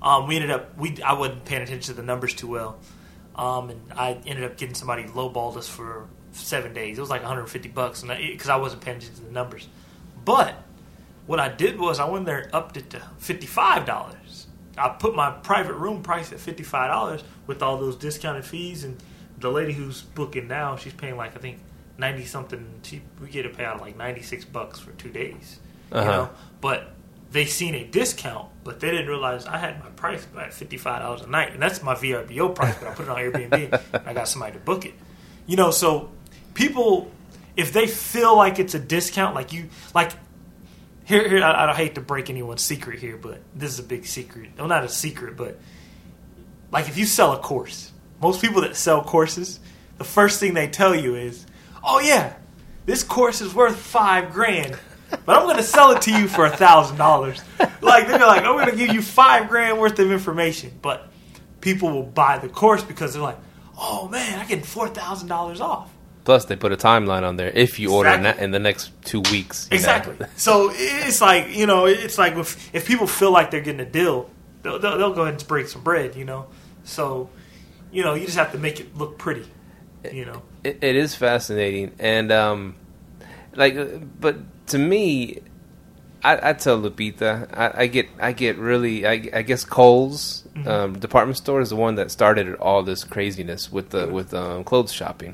[0.02, 2.80] Um, we ended up we I wasn't paying attention to the numbers too well.
[3.36, 6.98] um, and I ended up getting somebody lowballed us for seven days.
[6.98, 9.68] It was like 150 bucks, and because I, wasn't paying attention to the numbers.
[10.26, 10.56] But
[11.26, 14.48] what I did was I went there and upped it to 55 dollars.
[14.78, 18.98] I put my private room price at 55 dollars with all those discounted fees, and
[19.40, 21.60] the lady who's booking now, she's paying like I think
[21.98, 22.80] 90 something.
[22.84, 25.60] She we get a payout of like 96 bucks for two days.
[25.92, 26.12] You Uh-huh.
[26.12, 26.30] know,
[26.62, 26.92] but
[27.32, 31.02] they seen a discount, but they didn't realize I had my price at fifty five
[31.02, 32.76] dollars a night, and that's my VRBO price.
[32.80, 34.94] But I put it on Airbnb, and I got somebody to book it.
[35.46, 36.10] You know, so
[36.54, 37.12] people,
[37.58, 40.12] if they feel like it's a discount, like you, like
[41.06, 43.84] here, here, I, I don't hate to break anyone's secret here, but this is a
[43.84, 44.52] big secret.
[44.58, 45.60] Well, not a secret, but
[46.72, 47.92] like if you sell a course,
[48.22, 49.60] most people that sell courses,
[49.98, 51.46] the first thing they tell you is,
[51.84, 52.34] "Oh yeah,
[52.86, 54.78] this course is worth five grand."
[55.26, 57.40] But I'm going to sell it to you for a thousand dollars.
[57.82, 60.72] Like they're like, I'm going to give you five grand worth of information.
[60.82, 61.08] But
[61.62, 63.38] people will buy the course because they're like,
[63.78, 65.93] oh man, I get four thousand dollars off.
[66.26, 68.40] Plus, they put a timeline on there if you order Exactly.
[68.40, 69.70] na- in the next two weeks.
[69.70, 69.76] know.
[69.76, 70.16] Exactly.
[70.38, 73.86] So it's like you know, it's like if if people feel like they're getting a
[73.86, 74.30] deal,
[74.62, 76.16] they'll, they'll, they'll go ahead and break some bread.
[76.16, 76.48] You know,
[76.86, 77.30] so
[77.92, 79.46] you know, you just have to make it look pretty.
[80.12, 82.76] You know, it, it is fascinating and um
[83.56, 83.76] like
[84.20, 84.36] but
[84.68, 85.40] to me
[86.24, 90.68] I, I tell Lupita I, I get I get really I, I guess Kohl's Mm-hmm.
[90.68, 94.64] um, department store is the one that started all this craziness with the with um,
[94.64, 95.34] clothes shopping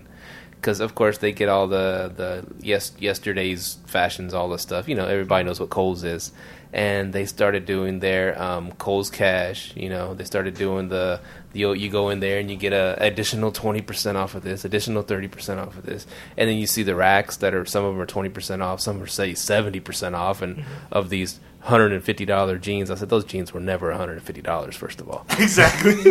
[0.59, 4.87] because of course they get all the the yes yesterday's fashions all the stuff.
[4.87, 6.31] You know everybody knows what Kohl's is.
[6.71, 10.13] And they started doing their um, Kohl's cash you know.
[10.13, 11.19] They started doing the
[11.53, 15.03] you, you go in there and you get a additional 20% off of this additional
[15.03, 16.05] 30% off of this.
[16.37, 19.01] And then you see the racks that are some of them are 20% off some
[19.01, 20.41] are say 70% off.
[20.43, 25.25] And of these $150 jeans i said those jeans were never $150 first of all.
[25.37, 25.91] Exactly,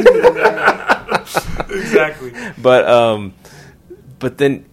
[1.70, 2.32] exactly.
[2.58, 3.32] but um,
[4.18, 4.66] but then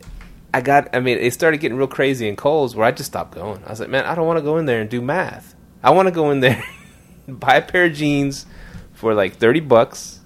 [0.54, 0.90] I got.
[0.94, 3.64] I mean, it started getting real crazy in Kohl's where I just stopped going.
[3.66, 5.56] I was like, man, I don't want to go in there and do math.
[5.84, 6.64] I want to go in there,
[7.28, 8.46] buy a pair of jeans
[8.94, 10.20] for like thirty bucks.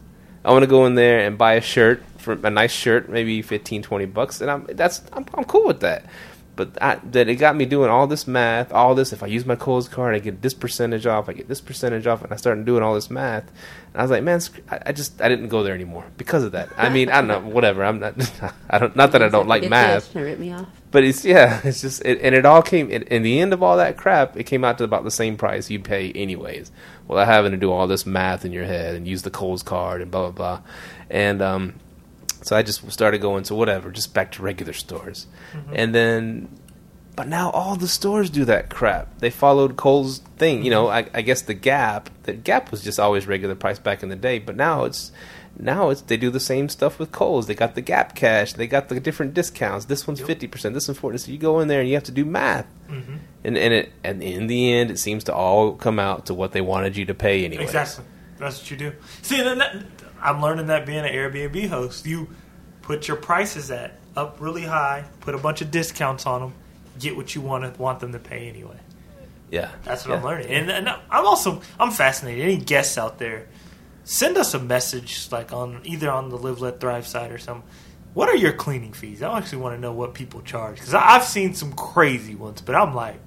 [0.43, 3.41] I want to go in there and buy a shirt for a nice shirt, maybe
[3.41, 6.05] 15, 20 bucks, and I'm that's I'm, I'm cool with that.
[6.59, 9.13] But I, that it got me doing all this math, all this.
[9.13, 11.29] If I use my Kohl's card, I get this percentage off.
[11.29, 13.49] I get this percentage off, and I started doing all this math.
[13.93, 16.67] And I was like, man, I, just I didn't go there anymore because of that.
[16.75, 17.85] I mean, I don't know, whatever.
[17.85, 18.13] I'm not.
[18.69, 18.93] I don't.
[18.93, 20.67] Not that I don't like math, rip me off.
[20.91, 21.61] but it's yeah.
[21.63, 24.35] It's just it, and it all came in, in the end of all that crap.
[24.35, 26.73] It came out to about the same price you'd pay anyways.
[27.07, 30.01] Without having to do all this math in your head and use the Kohl's card
[30.01, 30.61] and blah blah blah,
[31.09, 31.75] and um,
[32.41, 35.27] so I just started going to whatever, just back to regular stores,
[35.73, 36.49] and then.
[37.15, 39.19] But now all the stores do that crap.
[39.19, 40.63] They followed Kohl's thing.
[40.63, 42.09] You know, I, I guess the Gap.
[42.23, 45.11] The Gap was just always regular price back in the day, but now it's
[45.57, 47.47] now it's they do the same stuff with Kohl's.
[47.47, 48.53] They got the Gap Cash.
[48.53, 49.85] They got the different discounts.
[49.85, 50.73] This one's fifty percent.
[50.73, 51.17] This one's forty.
[51.17, 52.67] So you go in there and you have to do math.
[52.89, 53.15] Mm-hmm.
[53.43, 56.53] And and it and in the end, it seems to all come out to what
[56.53, 57.63] they wanted you to pay anyway.
[57.63, 58.05] Exactly.
[58.37, 58.93] That's what you do.
[59.21, 62.29] See, and that, I'm learning that being an Airbnb host, you
[62.81, 66.53] put your prices at up really high, put a bunch of discounts on them,
[66.99, 68.77] get what you want to, want them to pay anyway.
[69.51, 72.43] Yeah, That's what I'm learning, and, and I'm also I'm fascinated.
[72.43, 73.47] Any guests out there,
[74.03, 77.67] send us a message like on either on the Live Let Thrive site or something.
[78.13, 79.23] What are your cleaning fees?
[79.23, 82.75] I actually want to know what people charge because I've seen some crazy ones, but
[82.75, 83.17] I'm like,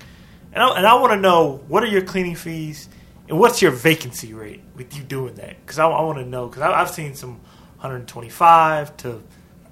[0.52, 2.88] and I, and I want to know what are your cleaning fees
[3.28, 6.48] and what's your vacancy rate with you doing that because I, I want to know
[6.48, 7.40] because I've seen some
[7.80, 9.22] 125 to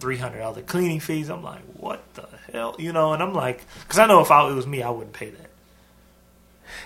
[0.01, 1.29] 300 dollar cleaning fees.
[1.29, 3.13] I'm like, what the hell, you know?
[3.13, 5.51] And I'm like, because I know if I, it was me, I wouldn't pay that.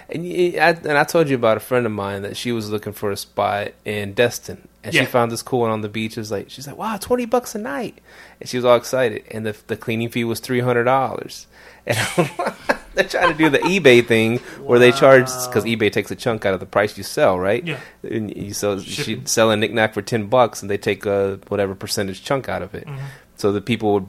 [0.08, 2.92] And, I, and I told you about a friend of mine that she was looking
[2.94, 5.02] for a spot in Destin, and Yeah.
[5.02, 6.16] she found this cool one on the beach.
[6.16, 8.00] It was like she's like, "Wow, twenty bucks a night,"
[8.40, 9.24] and she was all excited.
[9.30, 11.46] And the the cleaning fee was three hundred dollars.
[11.86, 11.98] And
[12.94, 16.44] they're trying to do the eBay thing where they charge because eBay takes a chunk
[16.46, 17.64] out of the price you sell, right?
[17.64, 17.80] Yeah.
[18.02, 19.22] And you sell Shipping.
[19.22, 22.62] she sell a knickknack for ten bucks, and they take a whatever percentage chunk out
[22.62, 22.86] of it.
[22.86, 23.04] Mm-hmm.
[23.36, 24.06] So the people would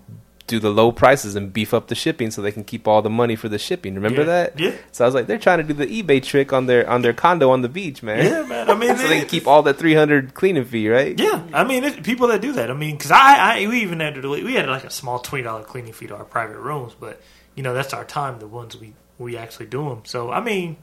[0.48, 3.10] do the low prices and beef up the shipping so they can keep all the
[3.10, 3.96] money for the shipping.
[3.96, 4.26] Remember Yeah.
[4.28, 4.60] that?
[4.60, 4.72] Yeah.
[4.92, 7.14] So I was like, they're trying to do the eBay trick on their on their
[7.14, 8.24] condo on the beach, man.
[8.24, 8.70] Yeah, man.
[8.70, 11.20] I mean, so they keep all that three hundred cleaning fee, right?
[11.20, 12.70] Yeah, I mean, it, people that do that.
[12.70, 14.44] I mean, because I, I, we even had to, delete.
[14.46, 17.20] we had like a small twenty dollar cleaning fee to our private rooms, but
[17.56, 20.02] you know that's our time, the ones we we actually do them.
[20.06, 20.78] So I mean,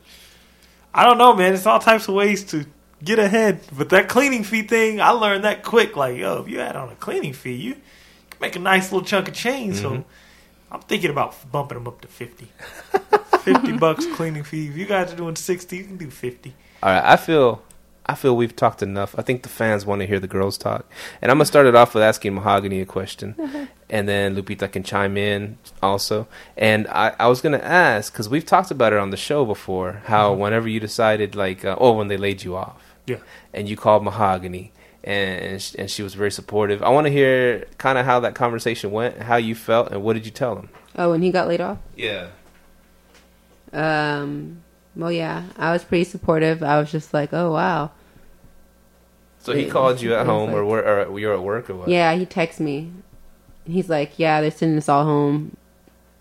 [0.94, 1.54] I don't know, man.
[1.54, 2.66] It's all types of ways to
[3.02, 5.96] get ahead, but that cleaning fee thing, I learned that quick.
[5.96, 9.06] Like, yo, if you add on a cleaning fee, you can make a nice little
[9.06, 9.76] chunk of change.
[9.76, 10.02] So mm-hmm.
[10.74, 12.48] I'm thinking about bumping them up to 50.
[13.42, 14.68] 50 bucks cleaning fee.
[14.68, 16.54] If you guys are doing sixty, you can do fifty.
[16.82, 17.62] All right, I feel
[18.04, 19.14] I feel we've talked enough.
[19.16, 20.84] I think the fans want to hear the girls talk,
[21.20, 24.82] and I'm gonna start it off with asking Mahogany a question, and then Lupita can
[24.82, 26.26] chime in also.
[26.56, 30.02] And I, I was gonna ask because we've talked about it on the show before.
[30.06, 33.18] How whenever you decided, like, uh, oh, when they laid you off, Yeah.
[33.54, 34.72] and you called Mahogany,
[35.04, 36.82] and and she, and she was very supportive.
[36.82, 40.14] I want to hear kind of how that conversation went, how you felt, and what
[40.14, 40.68] did you tell him?
[40.98, 41.78] Oh, when he got laid off.
[41.96, 42.26] Yeah.
[43.72, 44.62] Um.
[44.94, 46.62] Well, yeah, I was pretty supportive.
[46.62, 47.90] I was just like, oh wow.
[49.40, 51.88] So he called you at home, or, like- were, or you're at work, or what?
[51.88, 52.92] Yeah, he texted me.
[53.64, 55.56] He's like, yeah, they're sending us all home.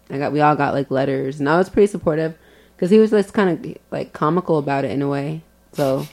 [0.10, 2.36] I got, we all got like letters, and I was pretty supportive
[2.76, 5.42] because he was just kind of like comical about it in a way.
[5.74, 6.06] So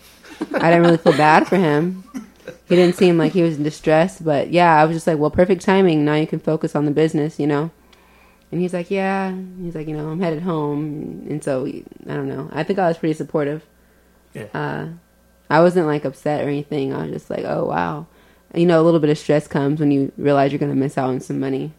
[0.54, 2.04] I didn't really feel bad for him.
[2.68, 5.30] He didn't seem like he was in distress, but yeah, I was just like, well,
[5.30, 6.04] perfect timing.
[6.04, 7.70] Now you can focus on the business, you know.
[8.50, 9.34] And he's like, yeah.
[9.62, 11.82] He's like, you know, I'm headed home, and so I
[12.14, 12.48] don't know.
[12.52, 13.62] I think I was pretty supportive.
[14.34, 14.46] Yeah.
[14.54, 14.88] Uh,
[15.50, 16.92] I wasn't like upset or anything.
[16.94, 18.06] I was just like, oh wow.
[18.54, 21.10] You know, a little bit of stress comes when you realize you're gonna miss out
[21.10, 21.72] on some money.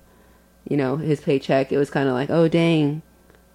[0.68, 1.72] You know, his paycheck.
[1.72, 3.02] It was kind of like, oh dang,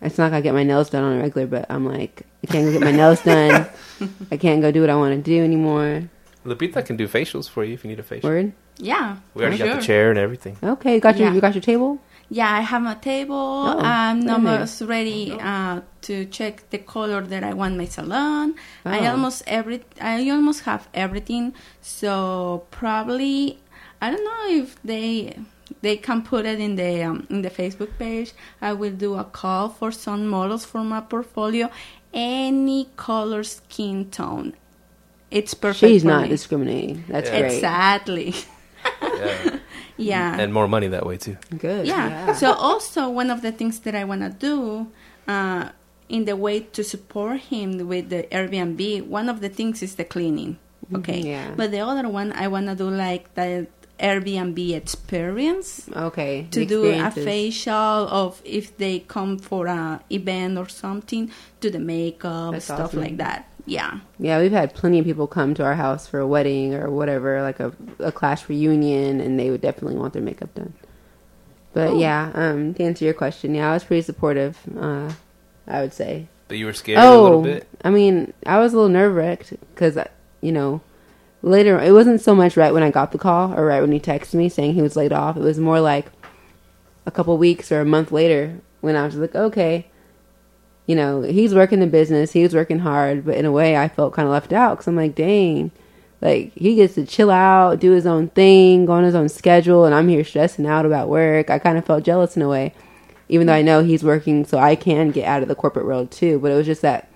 [0.02, 1.46] it's not gonna get my nails done on a regular.
[1.46, 3.66] But I'm like, I can't go get my nails done.
[4.32, 6.08] I can't go do what I want to do anymore.
[6.44, 8.28] Lupita can do facials for you if you need a facial.
[8.28, 8.52] Word.
[8.76, 9.16] Yeah.
[9.34, 10.56] We already for got the chair and everything.
[10.62, 11.34] Okay, you got your Yeah.
[11.34, 12.00] you got your table.
[12.38, 13.46] Yeah, I have a table.
[13.70, 15.20] Oh, I'm very almost ready
[15.50, 15.76] uh,
[16.06, 18.46] to check the color that I want my salon.
[18.84, 19.10] I Oh.
[19.12, 21.44] almost every I almost have everything.
[21.80, 22.12] So
[22.80, 23.36] probably
[24.02, 25.08] I don't know if they
[25.84, 28.32] they can put it in the um, in the Facebook page.
[28.60, 31.66] I will do a call for some models for my portfolio.
[32.12, 34.48] Any color, skin tone,
[35.30, 35.80] it's perfect.
[35.90, 36.28] She's for not me.
[36.36, 37.04] discriminating.
[37.08, 37.40] That's Yeah.
[37.40, 37.54] great.
[37.54, 38.34] exactly.
[39.02, 39.58] Yeah.
[39.96, 40.38] yeah.
[40.38, 41.36] and more money that way too.
[41.56, 41.86] Good.
[41.86, 42.34] yeah.
[42.34, 44.90] So also one of the things that I want to do
[45.28, 45.70] uh,
[46.08, 50.04] in the way to support him with the Airbnb, one of the things is the
[50.04, 50.58] cleaning.
[50.94, 51.20] Okay.
[51.20, 51.54] yeah.
[51.56, 53.66] But the other one, I want to do like the
[53.98, 56.46] Airbnb experience okay.
[56.50, 61.30] to do a facial of if they come for a event or something,
[61.60, 63.00] to the makeup, That's stuff awesome.
[63.00, 63.48] like that.
[63.66, 64.00] Yeah.
[64.18, 67.40] Yeah, we've had plenty of people come to our house for a wedding or whatever,
[67.42, 70.74] like a, a class reunion, and they would definitely want their makeup done.
[71.72, 72.00] But Cool.
[72.00, 74.58] yeah, um, to answer your question, yeah, I was pretty supportive.
[74.78, 75.10] Uh,
[75.66, 76.28] I would say.
[76.48, 77.66] But you were scared a little bit.
[77.82, 79.98] I mean, I was a little nerve wracked because
[80.40, 80.82] you know
[81.42, 83.98] later it wasn't so much right when I got the call or right when he
[84.00, 85.36] texted me saying he was laid off.
[85.36, 86.06] It was more like
[87.06, 89.86] a couple weeks or a month later when I was like, okay,
[90.86, 93.88] you know, he's working the business, he was working hard, but in a way, I
[93.88, 95.70] felt kind of left out because I'm like, dang,
[96.20, 99.84] like he gets to chill out, do his own thing, go on his own schedule,
[99.84, 101.50] and I'm here stressing out about work.
[101.50, 102.74] I kind of felt jealous in a way,
[103.28, 106.10] even though I know he's working, so I can get out of the corporate world
[106.10, 106.38] too.
[106.38, 107.10] But it was just that,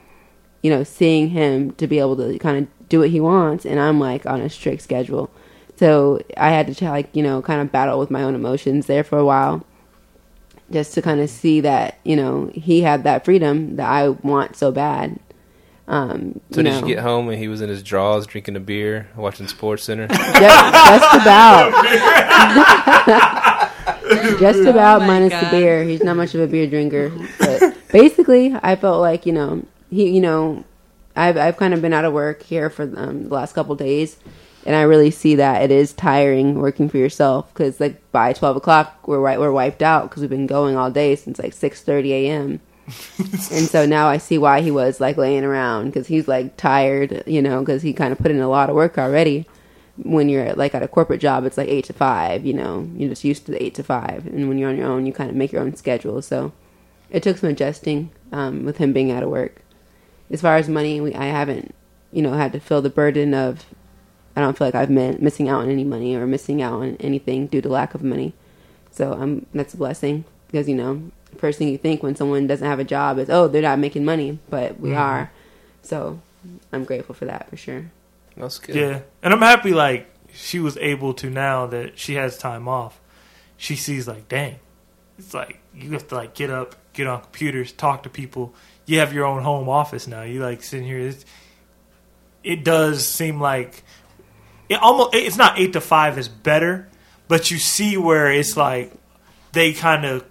[0.62, 3.78] you know, seeing him to be able to kind of do what he wants, and
[3.78, 5.30] I'm like on a strict schedule.
[5.76, 9.04] So I had to like you know kind of battle with my own emotions there
[9.04, 9.64] for a while,
[10.70, 14.56] just to kind of see that you know he had that freedom that I want
[14.56, 15.18] so bad.
[15.86, 18.56] Um, So you did know, you get home and he was in his drawers drinking
[18.56, 20.06] a beer, watching Sports Center?
[20.08, 21.72] Ju- just about.
[24.38, 25.44] just about my minus God.
[25.46, 25.84] the beer.
[25.84, 30.08] He's not much of a beer drinker, but basically, I felt like you know he,
[30.10, 30.64] you know,
[31.16, 34.16] I've I've kind of been out of work here for um, the last couple days,
[34.68, 38.54] and I really see that it is tiring working for yourself because like by twelve
[38.54, 42.12] o'clock we're we're wiped out because we've been going all day since like six thirty
[42.12, 42.60] a.m.
[43.18, 47.22] and so now I see why he was like laying around because he's like tired,
[47.26, 49.46] you know, because he kind of put in a lot of work already
[50.02, 52.44] when you're like at a corporate job, it's like eight to five.
[52.44, 54.86] You know, you're just used to the eight to five, and when you're on your
[54.86, 56.22] own, you kind of make your own schedule.
[56.22, 56.52] So
[57.10, 59.62] it took some adjusting um, with him being out of work.
[60.30, 61.74] As far as money, we, I haven't,
[62.12, 63.64] you know, had to feel the burden of.
[64.38, 66.96] I don't feel like I've been missing out on any money or missing out on
[67.00, 68.34] anything due to lack of money.
[68.92, 72.64] So um, that's a blessing because you know, first thing you think when someone doesn't
[72.64, 75.32] have a job is, oh, they're not making money, but we are.
[75.82, 76.20] So
[76.72, 77.90] I'm grateful for that for sure.
[78.36, 78.76] That's good.
[78.76, 83.00] Yeah, and I'm happy like she was able to now that she has time off.
[83.56, 84.60] She sees like, dang,
[85.18, 88.54] it's like you have to like get up, get on computers, talk to people.
[88.86, 90.22] You have your own home office now.
[90.22, 91.00] You like sitting here.
[91.00, 91.24] It's,
[92.44, 93.82] it does seem like
[94.68, 95.14] it almost.
[95.14, 96.88] It's not eight to five is better,
[97.28, 98.92] but you see where it's like
[99.52, 100.24] they kind of.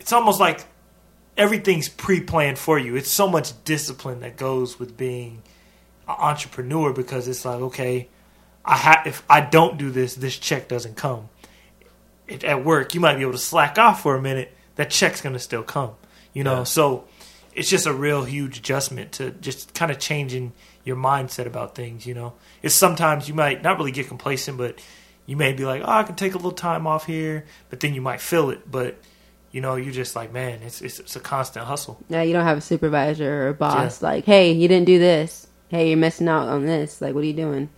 [0.00, 0.64] It's almost like
[1.36, 2.94] everything's pre-planned for you.
[2.96, 5.42] It's so much discipline that goes with being
[6.06, 8.08] an entrepreneur because it's like okay
[8.62, 11.30] i ha- if i don't do this this check doesn't come
[12.28, 15.22] it, at work you might be able to slack off for a minute that check's
[15.22, 15.92] going to still come
[16.34, 16.64] you know Yeah.
[16.64, 17.04] so
[17.54, 20.52] it's just a real huge adjustment to just kind of changing
[20.84, 22.06] your mindset about things.
[22.06, 24.78] You know, it's sometimes you might not really get complacent, but
[25.26, 27.94] you may be like, oh, I can take a little time off here, but then
[27.94, 28.96] you might feel it, but.
[29.52, 32.00] You know, you're just like, man, it's it's, it's a constant hustle.
[32.08, 35.46] Now you don't have a supervisor or a boss like, hey, you didn't do this.
[35.68, 37.00] Hey, you're missing out on this.
[37.00, 37.68] Like, what are you doing?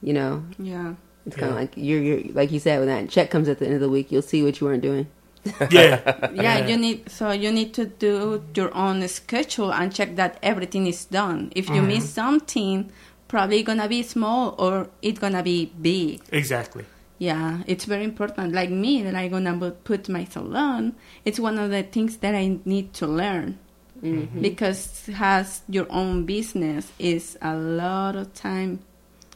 [0.00, 0.94] You know, Yeah.
[1.26, 1.60] it's kind of Yeah.
[1.60, 3.88] like you're, you're like you said when that check comes at the end of the
[3.88, 5.08] week, you'll see what you weren't doing.
[5.44, 6.66] Yeah, yeah Yeah.
[6.66, 11.04] you need so you need to do your own schedule and check that everything is
[11.04, 12.20] done if you miss mm-hmm.
[12.20, 12.92] something
[13.28, 16.84] probably gonna be small or it's gonna be big exactly.
[17.18, 21.70] yeah it's very important like me that i'm gonna put my salon it's one of
[21.70, 23.58] the things that i need to learn
[24.02, 24.40] mm-hmm.
[24.40, 28.80] because has your own business is a lot of time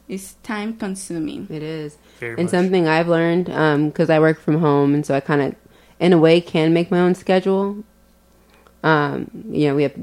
[0.09, 1.97] it's time consuming It is.
[2.19, 2.51] Very and much.
[2.51, 5.55] something I've learned um, because I work from home, and so I kind of,
[6.03, 7.85] in a way, can make my own schedule.
[8.83, 9.95] Um, you know, we have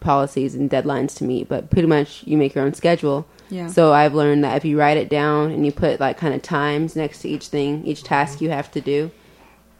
[0.00, 3.26] policies and deadlines to meet, but pretty much you make your own schedule.
[3.48, 6.34] yeah So I've learned that if you write it down and you put like kind
[6.34, 9.10] of times next to each thing, each task you have to do,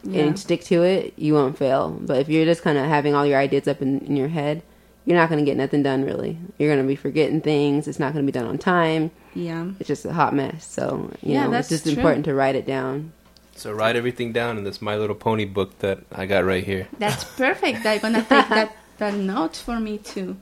[0.05, 0.23] yeah.
[0.23, 1.91] and stick to it, you won't fail.
[2.01, 4.62] But if you're just kind of having all your ideas up in, in your head,
[5.05, 6.39] you're not going to get nothing done really.
[6.59, 7.87] You're going to be forgetting things.
[7.89, 9.11] It's not going to be done on time.
[9.35, 10.64] yeah It's just a hot mess.
[10.67, 11.93] So, you Yeah, know, it's just true.
[11.95, 13.12] important to write it down.
[13.57, 16.89] So write everything down in this My Little Pony book that I got right here.
[16.99, 17.87] That's perfect.
[17.87, 20.37] I'm gonna take that that note for me too.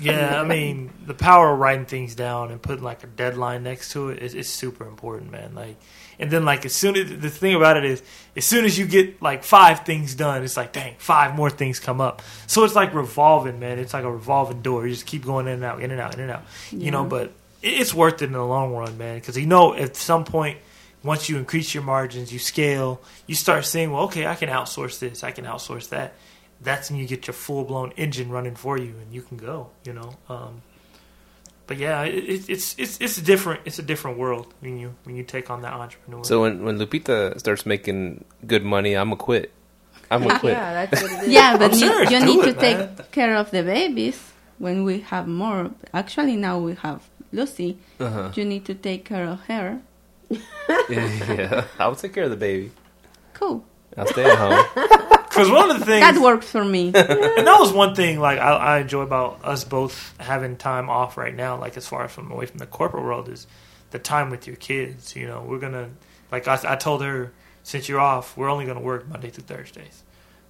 [0.00, 3.92] Yeah, I mean, the power of writing things down and putting like a deadline next
[3.92, 5.54] to it is, is super important, man.
[5.54, 5.76] Like,
[6.18, 8.02] and then like as soon as the thing about it is,
[8.36, 11.80] as soon as you get like five things done, it's like dang, five more things
[11.80, 12.22] come up.
[12.46, 13.78] So it's like revolving, man.
[13.78, 14.86] It's like a revolving door.
[14.86, 16.44] You just keep going in and out, in and out, in and out.
[16.70, 17.32] You know, but
[17.62, 19.16] it's worth it in the long run, man.
[19.18, 20.58] Because you know, at some point.
[21.02, 24.98] Once you increase your margins, you scale, you start saying, well, okay, I can outsource
[24.98, 26.14] this, I can outsource that.
[26.60, 29.70] That's when you get your full blown engine running for you and you can go,
[29.84, 30.14] you know.
[30.28, 30.62] Um,
[31.66, 34.94] but yeah, it, it, it's it's it's a different it's a different world when you
[35.04, 36.22] when you take on that entrepreneur.
[36.24, 39.52] So when when Lupita starts making good money, I'm gonna quit.
[40.10, 40.52] I'm gonna quit.
[40.52, 41.28] Yeah, that's what it is.
[41.28, 42.96] Yeah, but I'm you need it, to take man.
[43.10, 44.20] care of the babies
[44.58, 45.70] when we have more.
[45.94, 47.78] Actually, now we have Lucy.
[47.98, 48.30] Uh-huh.
[48.34, 49.80] You need to take care of her.
[50.88, 52.70] yeah, I'll take care of the baby.
[53.34, 53.64] Cool.
[53.96, 54.64] I'll stay at home.
[55.28, 56.86] because one of the things That works for me.
[56.94, 56.94] and
[57.46, 61.34] that was one thing like I, I enjoy about us both having time off right
[61.34, 63.46] now like as far as from away from the corporate world is
[63.90, 65.88] the time with your kids you know we're gonna
[66.30, 70.02] like i, I told her since you're off we're only gonna work monday through thursdays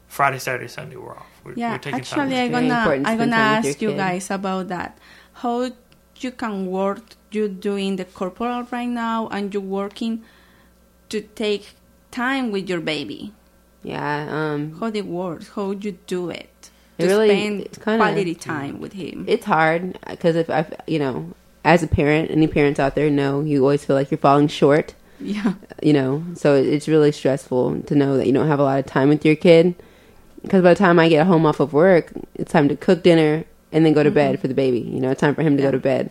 [0.08, 3.06] friday saturday sunday we're off we're, Yeah, we're taking time actually, with I'm gonna important
[3.06, 3.96] I'm gonna ask you kid.
[3.96, 4.98] guys about that.
[5.34, 5.70] How
[6.24, 7.02] you can work?
[7.30, 10.22] You doing the corporal right now, and you're working
[11.08, 11.70] to take
[12.10, 13.32] time with your baby.
[13.82, 15.48] Yeah, um, How it works?
[15.54, 16.70] How you do it?
[16.98, 19.24] It really- spend kinda- quality time with him.
[19.26, 21.32] it's hard because if I, you know,
[21.64, 24.94] as a parent, any parents out there know you always feel like you're falling short.
[25.20, 28.78] yeah, You know, so it's really stressful to know that you don't have a lot
[28.78, 29.74] of time with your kid.
[30.42, 33.44] Because by the time I get home off of work, it's time to cook dinner
[33.72, 34.80] and then go to bed for the baby.
[34.80, 36.10] You know, time for him to go to bed.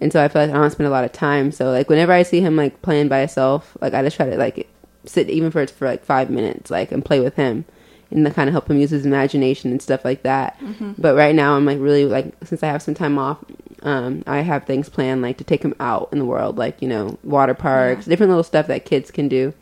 [0.00, 1.52] And so I feel like I don't spend a lot of time.
[1.52, 4.36] So like whenever I see him like playing by himself, like I just try to
[4.36, 4.68] like
[5.04, 7.64] sit even for for like five minutes, like and play with him,
[8.10, 10.58] and to kind of help him use his imagination and stuff like that.
[10.98, 13.38] But right now I'm like really like since I have some time off,
[13.82, 16.88] um, I have things planned like to take him out in the world, like you
[16.88, 19.52] know water parks, different little stuff that kids can do,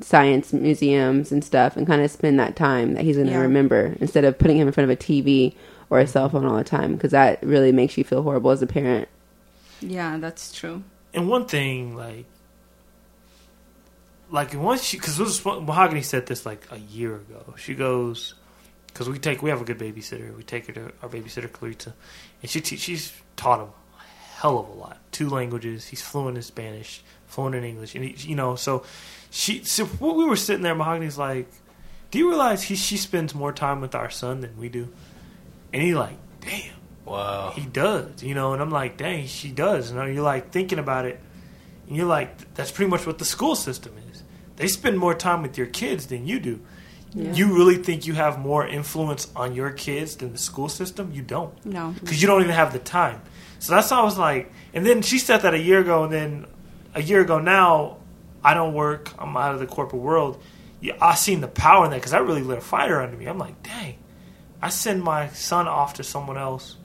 [0.00, 3.40] science museums and stuff, and kind of spend that time that he's gonna Yeah.
[3.40, 5.54] remember instead of putting him in front of a TV
[5.90, 8.62] or a cell phone all the time because that really makes you feel horrible as
[8.62, 9.08] a parent.
[9.80, 10.82] yeah, that's true.
[11.14, 12.26] and one thing like
[14.30, 17.54] like once she because mahogany said this like a year ago.
[17.56, 18.34] She goes
[18.88, 20.36] because we take we have a good babysitter.
[20.36, 21.94] We take her to our babysitter clarita
[22.42, 24.98] and she te- she's taught him a hell of a lot.
[25.12, 25.86] Two languages.
[25.86, 28.82] He's fluent in spanish fluent in english and he, you know so
[29.30, 31.46] she so when we were sitting there mahogany's like
[32.10, 34.88] do you realize he she spends more time with our son than we do
[35.72, 36.72] and he like damn
[37.04, 37.52] Wow.
[37.56, 39.90] he does, you know, and I'm like, dang, she does.
[39.90, 41.18] You know, you're like thinking about it,
[41.86, 44.22] and you're like, that's pretty much what the school system is.
[44.56, 46.60] They spend more time with your kids than you do.
[47.14, 51.10] You really think you have more influence on your kids than the school system?
[51.14, 53.22] You don't, No, because you don't even have the time.
[53.60, 54.52] So that's how I was like.
[54.74, 56.46] And then she said that a year ago, and then
[56.94, 57.96] a year ago now,
[58.44, 59.10] I don't work.
[59.18, 60.42] I'm out of the corporate world.
[60.82, 63.24] Yeah, I seen the power in that because that really lit a fire under me.
[63.24, 63.96] I'm like, dang,
[64.60, 66.76] I send my son off to someone else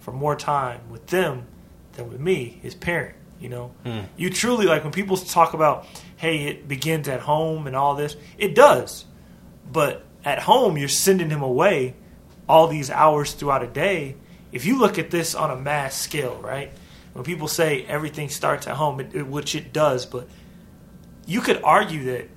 [0.00, 1.46] for more time with them
[1.94, 3.16] than with me, his parent.
[3.40, 4.00] You know, hmm.
[4.16, 5.86] you truly like when people talk about,
[6.16, 8.16] hey, it begins at home and all this.
[8.38, 9.04] It does,
[9.70, 11.94] but at home you're sending him away
[12.48, 14.14] all these hours throughout a day.
[14.52, 16.70] If you look at this on a mass scale, right?
[17.14, 20.28] When people say everything starts at home, it, it, which it does, but
[21.26, 22.28] you could argue that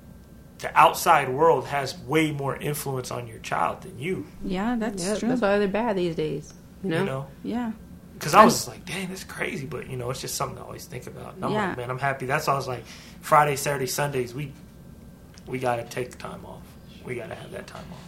[0.58, 4.26] the outside world has way more influence on your child than you.
[4.44, 5.28] Yeah, that's Yeah, true.
[5.28, 6.52] that's why they're bad these days.
[6.82, 7.00] You know?
[7.00, 7.72] You know, yeah.
[8.14, 10.86] because I was like, "Dang, that's crazy," but you know, it's just something to always
[10.86, 11.34] think about.
[11.34, 11.68] And I'm Yeah.
[11.68, 12.26] like, man, I'm happy.
[12.26, 12.84] That's why I was like,
[13.20, 14.52] Friday, Saturday, Sundays, we
[15.46, 16.62] we gotta take time off.
[17.04, 18.02] We gotta have that time off.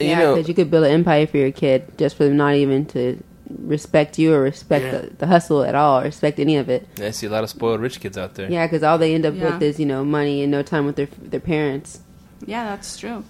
[0.00, 2.36] You Yeah, know, because you could build an empire for your kid just for them
[2.38, 3.22] not even to
[3.58, 4.90] respect you or respect Yeah.
[4.92, 6.86] the, the hustle at all, or respect any of it.
[7.00, 8.50] I see a lot of spoiled rich kids out there.
[8.50, 9.52] Yeah, because all they end up Yeah.
[9.54, 12.00] with is you know money and no time with their their parents.
[12.46, 13.24] Yeah, that's true.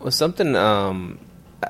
[0.00, 1.18] Well, something um,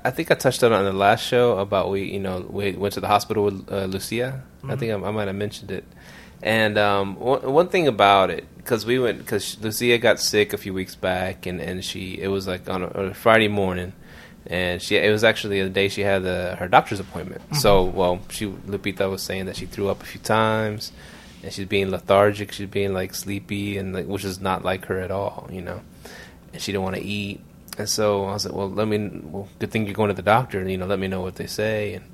[0.04, 2.72] I think I touched on it on the last show about we, you know, we
[2.72, 4.42] went to the hospital with uh, Lucia.
[4.68, 5.84] I think I, I might have mentioned it.
[6.42, 10.58] And um, one, one thing about it, because we went, because Lucia got sick a
[10.58, 13.92] few weeks back, and, and she, it was like on a, a Friday morning,
[14.48, 17.42] and she, it was actually the day she had the, her doctor's appointment.
[17.42, 17.56] Mm-hmm.
[17.56, 20.92] So, well, she, Lupita was saying that she threw up a few times,
[21.42, 24.98] and she's being lethargic, she's being like sleepy, and like, which is not like her
[25.00, 25.80] at all, you know.
[26.52, 27.40] And she didn't want to eat,
[27.78, 30.22] and so I was like, well, let me, well, good thing you're going to the
[30.22, 32.04] doctor, you know, let me know what they say, and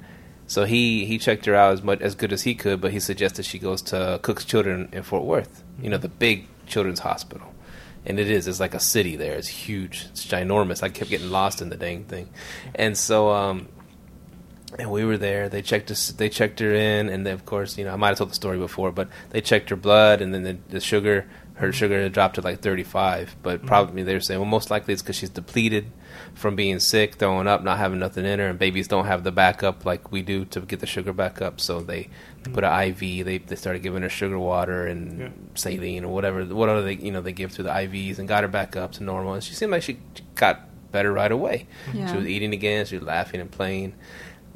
[0.47, 3.01] so he he checked her out as much as good as he could, but he
[3.01, 7.52] suggested she goes to Cook's Children in Fort Worth, you know, the big children's hospital.
[8.05, 9.35] And it is, it's like a city there.
[9.35, 10.07] It's huge.
[10.11, 10.83] It's ginormous.
[10.83, 12.29] I kept getting lost in the dang thing.
[12.75, 13.69] And so um
[14.79, 15.49] and we were there.
[15.49, 16.09] They checked us.
[16.13, 18.35] They checked her in, and then of course, you know, I might have told the
[18.35, 22.13] story before, but they checked her blood, and then the, the sugar, her sugar had
[22.13, 23.37] dropped to like 35.
[23.43, 25.91] But probably they were saying, well, most likely it's because she's depleted
[26.35, 29.33] from being sick, throwing up, not having nothing in her, and babies don't have the
[29.33, 31.61] backup like we do to get the sugar back up.
[31.61, 32.09] So they
[32.51, 33.25] put an IV.
[33.25, 35.29] They they started giving her sugar water and Yeah.
[35.55, 38.43] saline or whatever What whatever they you know they give through the IVs and got
[38.45, 39.35] her back up to normal.
[39.35, 39.99] And she seemed like she
[40.35, 40.61] got
[40.91, 41.67] better right away.
[41.95, 42.11] Yeah.
[42.11, 42.87] She was eating again.
[42.87, 43.95] She was laughing and playing.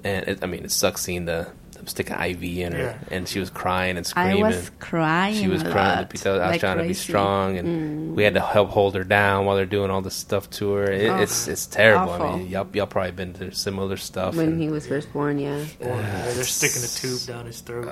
[0.04, 2.98] And it, I mean, it sucks seeing the them stick an IV in her, Yeah.
[3.16, 4.30] and she was crying and screaming.
[4.44, 4.56] I screaming.
[4.56, 5.34] was crying.
[5.42, 5.96] she was a crying.
[5.98, 8.94] lot, Lupita, I was like trying to be strong, and we had to help hold
[8.94, 10.90] her down while they're doing all this stuff to her.
[10.90, 12.12] It, Oh, it's it's terrible.
[12.14, 14.34] I mean, y'all y'all probably been through similar stuff.
[14.36, 15.64] When and he was first born, yeah.
[15.80, 17.88] Or they're sticking a tube down his throat.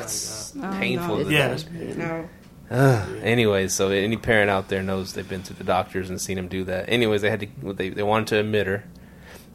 [0.00, 1.16] It's like, uh, Oh, painful.
[1.18, 1.28] no.
[1.28, 1.48] Yeah.
[1.48, 1.66] this.
[1.96, 2.28] No.
[2.70, 3.08] Ugh.
[3.22, 6.46] Anyways, so any parent out there knows they've been to the doctors and seen him
[6.46, 6.88] do that.
[6.88, 8.84] Anyways, they had to they they wanted to admit her,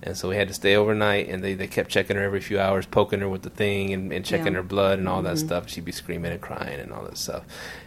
[0.05, 1.27] and so we had to stay overnight.
[1.27, 4.13] And they, they kept checking her every few hours, poking her with the thing and,
[4.13, 4.59] and checking Yeah.
[4.59, 5.47] her blood and all that mm-hmm.
[5.47, 5.69] stuff.
[5.69, 7.43] She'd be screaming and crying and all that stuff,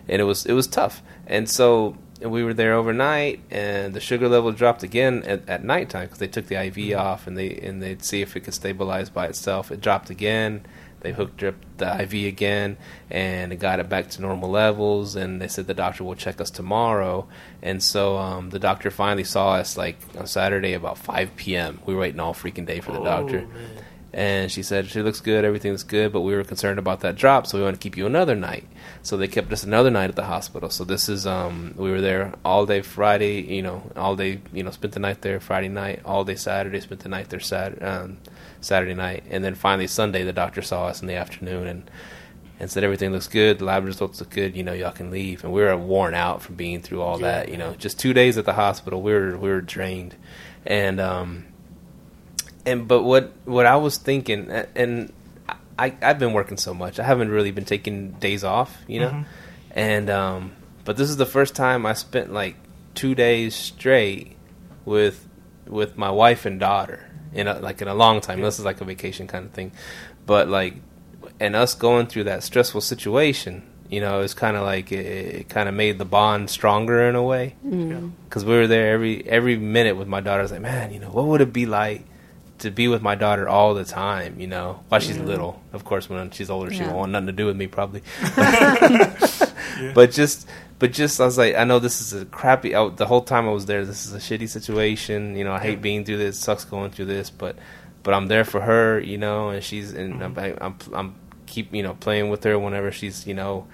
[0.08, 1.02] and it was it was tough.
[1.26, 6.06] And so we were there overnight, and the sugar level dropped again at, at nighttime
[6.06, 7.00] because they took the IV mm-hmm.
[7.00, 9.70] off and they and they'd see if it could stabilize by itself.
[9.70, 10.66] It dropped again.
[11.00, 12.76] They hooked up the IV again,
[13.10, 15.16] and it got it back to normal levels.
[15.16, 17.28] And they said the doctor will check us tomorrow.
[17.62, 21.80] And so um, the doctor finally saw us like on Saturday about 5 p.m.
[21.86, 23.70] We were waiting all freaking day for the oh, doctor, man.
[24.12, 27.46] and she said she looks good, everything's good, but we were concerned about that drop,
[27.46, 28.66] so we want to keep you another night.
[29.02, 30.70] So they kept us another night at the hospital.
[30.70, 34.62] So this is um, we were there all day Friday, you know, all day, you
[34.62, 37.84] know, spent the night there Friday night, all day Saturday, spent the night there Saturday,
[37.84, 38.18] um,
[38.60, 41.90] Saturday night, and then finally Sunday the doctor saw us in the afternoon and
[42.60, 45.44] and said everything looks good, the lab results look good, you know, y'all can leave.
[45.44, 47.26] And we were worn out from being through all Yeah.
[47.28, 50.16] that, you know, just two days at the hospital, we were we were drained,
[50.66, 51.44] and um,
[52.66, 55.12] and but what what I was thinking, and
[55.78, 59.10] I I've been working so much, I haven't really been taking days off, you know,
[59.10, 59.24] Mhm.
[59.72, 60.52] and um,
[60.84, 62.56] but this is the first time I spent like
[62.94, 64.36] two days straight
[64.84, 65.26] with
[65.66, 68.40] with my wife and daughter in a, like in a long time.
[68.40, 69.72] This is like a vacation kind of thing,
[70.26, 70.74] but like
[71.40, 75.48] and us going through that stressful situation, you know, it's kind of like it, it
[75.48, 77.90] kind of made the bond stronger in a way mm.
[77.90, 78.08] Yeah.
[78.24, 80.40] because we were there every every minute with my daughter.
[80.40, 82.04] I was like, man, you know, what would it be like
[82.58, 84.40] to be with my daughter all the time?
[84.40, 85.62] You know, while she's little.
[85.72, 88.02] Of course, when she's older, she won't want nothing to do with me, probably.
[89.94, 90.48] But just,
[90.78, 92.74] but just, I was like, I know this is a crappy.
[92.74, 95.36] I, the whole time I was there, this is a shitty situation.
[95.36, 96.38] You know, I hate being through this.
[96.38, 97.56] Sucks going through this, but,
[98.02, 99.00] but I'm there for her.
[99.00, 101.14] You know, and she's and I'm, I'm, I'm
[101.46, 103.66] keep you know playing with her whenever she's you know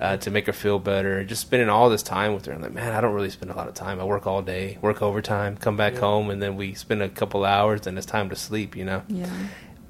[0.00, 1.24] uh, to make her feel better.
[1.24, 2.52] Just spending all this time with her.
[2.52, 4.00] I'm like, man, I don't really spend a lot of time.
[4.00, 6.00] I work all day, work overtime, come back Yeah.
[6.00, 8.76] home, and then we spend a couple hours, and it's time to sleep.
[8.76, 9.02] You know.
[9.08, 9.30] Yeah.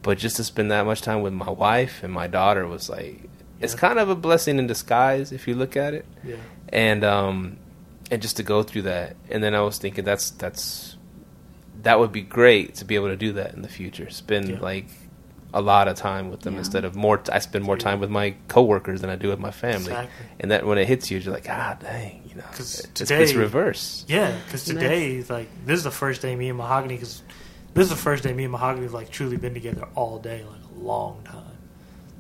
[0.03, 3.21] But just to spend that much time with my wife and my daughter was like,
[3.63, 6.05] it's kind of a blessing in disguise if you look at it.
[6.25, 6.37] Yeah.
[6.69, 7.57] And um,
[8.11, 10.97] and just to go through that, and then I was thinking that's that's
[11.83, 14.09] that would be great to be able to do that in the future.
[14.11, 14.61] Spend Yeah.
[14.61, 14.87] like
[15.55, 16.61] a lot of time with them Yeah.
[16.61, 17.21] instead of more.
[17.31, 19.91] I spend more time with my coworkers than I do with my family.
[19.93, 20.27] Exactly.
[20.41, 23.35] And that when it hits you, you're like, ah, dang, you know, 'Cause it's, it's
[23.35, 24.05] reverse.
[24.09, 24.79] Yeah, because Nice.
[24.83, 27.23] today, like, this is the first day me and Mahogany, because
[27.75, 30.43] This is the first day me and Mahogany have like truly been together all day,
[30.45, 31.57] like a long time.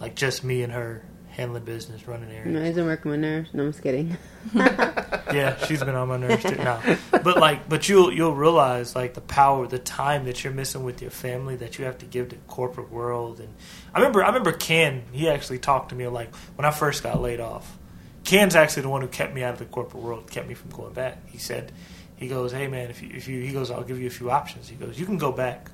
[0.01, 1.02] Like just me and her
[1.32, 2.52] handling business, running errands.
[2.52, 3.50] No, he's been working my nerves.
[3.52, 4.16] No, I'm just kidding.
[5.32, 6.82] Yeah, she's been on my nerves too now.
[7.10, 11.00] But like, but you'll you'll realize like the power, the time that you're missing with
[11.00, 13.40] your family that you have to give to corporate world.
[13.40, 13.48] And
[13.94, 15.04] I remember, I remember Ken.
[15.12, 17.78] He actually talked to me like when I first got laid off.
[18.24, 20.70] Ken's actually the one who kept me out of the corporate world, kept me from
[20.70, 21.26] going back.
[21.28, 21.72] He said,
[22.16, 24.30] he goes, hey man, if you, if you, he goes, I'll give you a few
[24.30, 24.68] options.
[24.68, 25.70] He goes, you can go back,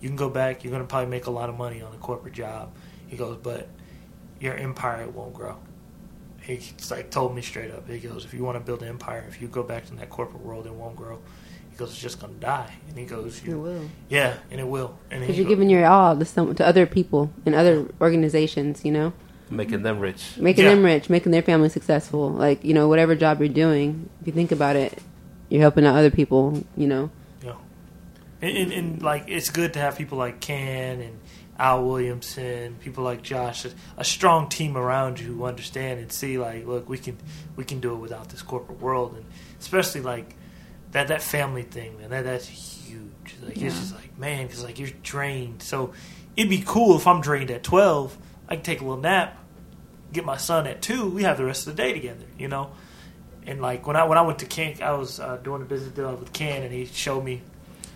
[0.00, 0.64] you can go back.
[0.64, 2.74] You're gonna probably make a lot of money on a corporate job.
[3.06, 3.68] He goes, but
[4.44, 5.56] your empire won't grow
[6.42, 6.60] he
[6.90, 7.88] like told me straight up.
[7.88, 10.10] He goes, if you want to build an empire, if you go back to that
[10.10, 11.18] corporate world, it won't grow.
[11.70, 12.70] He goes, it's just gonna die.
[12.86, 13.88] And he goes, It will.
[14.10, 14.98] yeah, and it will.
[15.10, 18.84] And Because you're goes, giving your all to some to other people and other organizations.
[18.84, 19.12] You know,
[19.48, 20.36] Making them rich.
[20.36, 20.74] making Yeah.
[20.74, 22.28] them rich, making their family successful.
[22.28, 24.98] Like you know, whatever job you're doing, if you think about it,
[25.48, 26.62] you're helping out other people.
[26.76, 27.10] You know,
[27.42, 27.54] Yeah.
[28.42, 31.18] And, and, and like it's good to have people like Ken and
[31.58, 36.38] Al Williamson, people like Josh, a, a strong team around you who understand and see
[36.38, 37.16] like, look, we can
[37.56, 39.24] we can do it without this corporate world, and
[39.60, 40.34] especially like
[40.92, 43.36] that that family thing, man, that that's huge.
[43.42, 43.68] Like Yeah.
[43.68, 45.62] it's just like man, because like you're drained.
[45.62, 45.92] So
[46.36, 48.16] it'd be cool if I'm drained at twelve,
[48.48, 49.38] I can take a little nap,
[50.12, 51.08] get my son at two.
[51.08, 52.72] We have the rest of the day together, you know.
[53.46, 55.92] And like when I when I went to Ken, I was uh, doing a business
[55.92, 57.42] deal with Ken, and he showed me,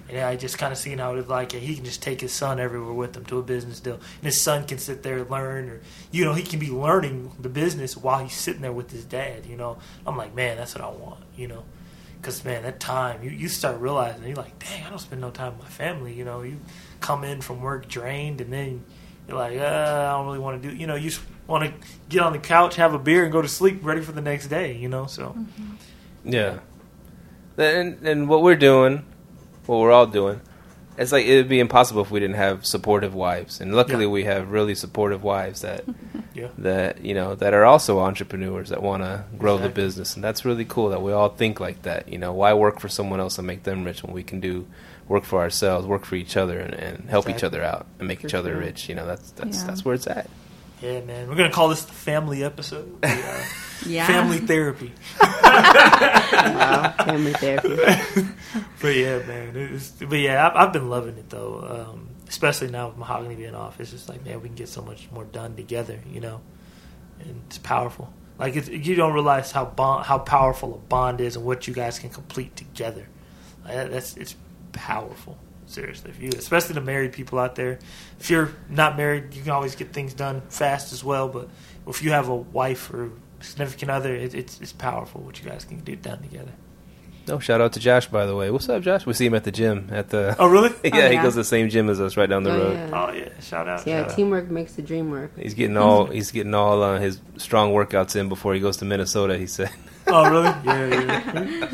[0.09, 1.53] and I just kind of seen how it's like.
[1.53, 4.41] He can just take his son everywhere with him to a business deal, and his
[4.41, 5.81] son can sit there and learn, or
[6.11, 9.47] you know, he can be learning the business while he's sitting there with his dad.
[9.47, 11.21] You know, I'm like, man, that's what I want.
[11.37, 11.65] You know,
[12.21, 15.31] because man, that time you you start realizing you're like, dang, I don't spend no
[15.31, 16.15] time with my family.
[16.15, 16.59] You know, you
[17.01, 18.85] come in from work drained, and then
[19.27, 20.75] you're like, uh, I don't really want to do.
[20.75, 23.43] You know, you just want to get on the couch, have a beer, and go
[23.43, 24.75] to sleep, ready for the next day.
[24.75, 25.37] You know, so.
[26.25, 26.61] Yeah.
[27.57, 29.05] And and what we're doing,
[29.69, 30.41] what we're all doing,
[30.97, 33.61] it's like it'd be impossible if we didn't have supportive wives.
[33.61, 34.11] And luckily, Yeah.
[34.11, 35.85] we have really supportive wives that
[36.35, 36.49] Yeah.
[36.59, 40.45] that you know that are also entrepreneurs that want to grow the business, and that's
[40.45, 42.09] really cool that we all think like that.
[42.09, 44.67] You know, why work for someone else and make them rich when we can do
[45.09, 48.21] work for ourselves, work for each other, and, and help each other out and make
[48.21, 48.61] For each other sure.
[48.61, 48.89] rich.
[48.89, 49.67] You know, that's that's Yeah.
[49.67, 50.29] that's where it's at.
[50.83, 51.29] Yeah, man.
[51.29, 52.89] We're gonna call this the family episode.
[53.05, 53.43] Uh,
[53.83, 54.07] The, Yeah.
[54.07, 54.93] Family therapy.
[55.21, 58.29] wow, family therapy.
[58.81, 59.57] But yeah, man.
[59.57, 61.89] It's, but yeah, I've, I've been loving it though.
[61.91, 64.83] Um, especially now with Mahogany being off, it's just like man, we can get so
[64.83, 65.99] much more done together.
[66.11, 66.41] You know,
[67.21, 68.13] and it's powerful.
[68.39, 71.75] Like it's, you don't realize how bond, how powerful a bond is, and what you
[71.75, 73.09] guys can complete together.
[73.65, 74.37] Like, that- that's it's
[74.73, 75.37] powerful.
[75.67, 77.79] Seriously, if you, especially the married people out there,
[78.21, 81.29] if you're not married, you can always get things done fast as well.
[81.29, 81.51] But
[81.87, 83.11] if you have a wife or
[83.41, 86.53] significant other, it, it's it's powerful what you guys can do down together.
[87.31, 88.51] Oh, shout out to Josh, by the way.
[88.51, 89.05] What's up, Josh?
[89.05, 90.35] We see him at the gym at the.
[90.39, 90.71] Oh, really?
[90.85, 92.73] yeah, Oh, he goes to the same gym as us, right down the Oh, road.
[92.73, 92.91] yeah.
[93.07, 93.29] Oh yeah!
[93.41, 93.87] Shout out!
[93.87, 94.17] Yeah, shout out.
[94.17, 95.39] teamwork makes the dream work.
[95.39, 98.85] He's getting all he's getting all uh, his strong workouts in before he goes to
[98.85, 99.37] Minnesota.
[99.39, 99.71] He said.
[100.11, 100.47] Oh, really?
[100.65, 101.71] Yeah, yeah.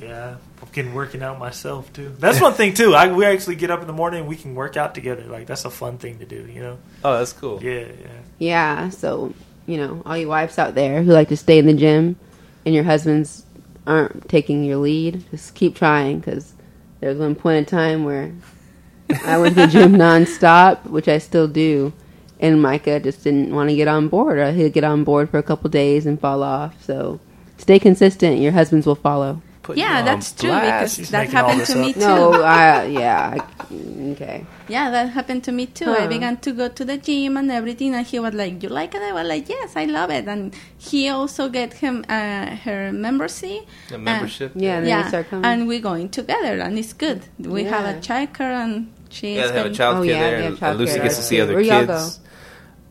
[0.00, 2.12] yeah, I'm getting working out myself too.
[2.18, 2.94] That's one thing too.
[2.96, 5.22] I we actually get up in the morning we can work out together.
[5.22, 6.46] Like that's a fun thing to do.
[6.52, 6.78] You know?
[7.04, 7.62] Oh, that's cool.
[7.62, 8.08] Yeah, yeah.
[8.38, 9.34] Yeah, so
[9.70, 12.16] you know, all you wives out there who like to stay in the gym,
[12.64, 13.44] and your husbands
[13.86, 16.54] aren't taking your lead, just keep trying because
[17.00, 18.32] there's one point in time where
[19.24, 21.92] I went to the gym nonstop, which I still do,
[22.38, 24.38] and Micah just didn't want to get on board.
[24.38, 26.82] Or he'd get on board for a couple days and fall off.
[26.82, 27.20] So
[27.58, 28.40] stay consistent.
[28.40, 29.42] Your husbands will follow.
[29.70, 30.96] Put you Yeah, on that's true blast.
[30.96, 32.00] She's because that happened this to me too.
[32.00, 33.74] No, I, yeah, I,
[34.12, 34.44] okay.
[34.68, 35.90] Yeah, that happened to me too.
[35.90, 38.94] I began to go to the gym and everything, and he was like, "You like
[38.94, 42.90] it?" I was like, "Yes, I love it." And he also get him uh, her
[42.92, 43.66] membership.
[43.92, 44.52] A membership.
[44.54, 45.44] Yeah, and then yeah, they start coming.
[45.44, 47.22] and we're going together, and it's good.
[47.38, 50.20] We have a childcare, and she's Yeah, they have a been- child Oh, care yeah,
[50.30, 51.42] there, have and, and Lucy childcare gets to there, see too.
[51.42, 52.20] other Where y'all kids.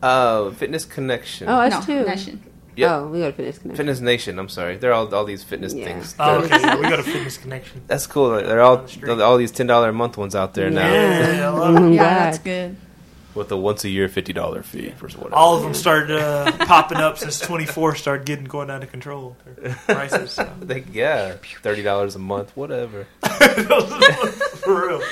[0.02, 1.48] Uh, Fitness Connection.
[1.48, 2.06] Oh, us no, too.
[2.08, 2.42] Nation.
[2.76, 2.90] Yep.
[2.90, 3.76] Oh, we go to Fitness Connection.
[3.76, 4.38] Fitness Nation.
[4.38, 5.84] I'm sorry, they're all all these fitness Yeah.
[5.86, 6.14] things.
[6.18, 6.60] Oh, okay.
[6.60, 7.82] yeah, we got a fitness connection.
[7.86, 8.30] That's cool.
[8.30, 8.78] They're all
[9.08, 11.74] On the all these ten dollar a month ones out there now Yeah, I love
[11.74, 11.78] it.
[11.78, 12.18] I'm Yeah, glad.
[12.32, 12.76] that's good.
[13.34, 15.34] with a once a year fifty dollar fee for whatever.
[15.34, 19.36] All of them started uh, popping up since 24 started getting going out of control.
[19.58, 20.32] Their prices.
[20.32, 20.50] So.
[20.60, 23.06] They, yeah, thirty dollars a month, whatever.
[23.20, 25.02] For real.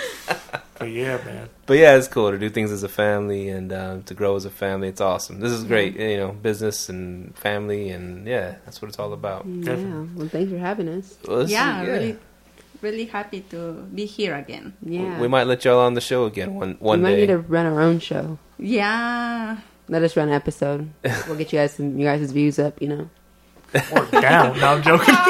[0.78, 1.48] But yeah, man.
[1.66, 4.44] But yeah, it's cool to do things as a family and um, to grow as
[4.44, 4.88] a family.
[4.88, 5.40] It's awesome.
[5.40, 5.96] This is great.
[5.96, 9.44] You know, business and family, and yeah, that's what it's all about.
[9.46, 9.64] Yeah.
[9.64, 10.08] Definitely.
[10.14, 11.16] Well, thanks for having us.
[11.26, 12.16] Well, this is- yeah, really,
[12.80, 14.74] really happy to be here again.
[14.82, 15.18] Yeah.
[15.20, 17.20] We might let y'all on the show again one one we might day.
[17.22, 18.38] need to run our own show.
[18.58, 20.90] Yeah, Let us run an episode.
[21.26, 22.80] we'll get you guys some you guys' views up.
[22.80, 23.10] You know,
[23.92, 24.58] Or down.
[24.60, 25.14] No, I'm joking.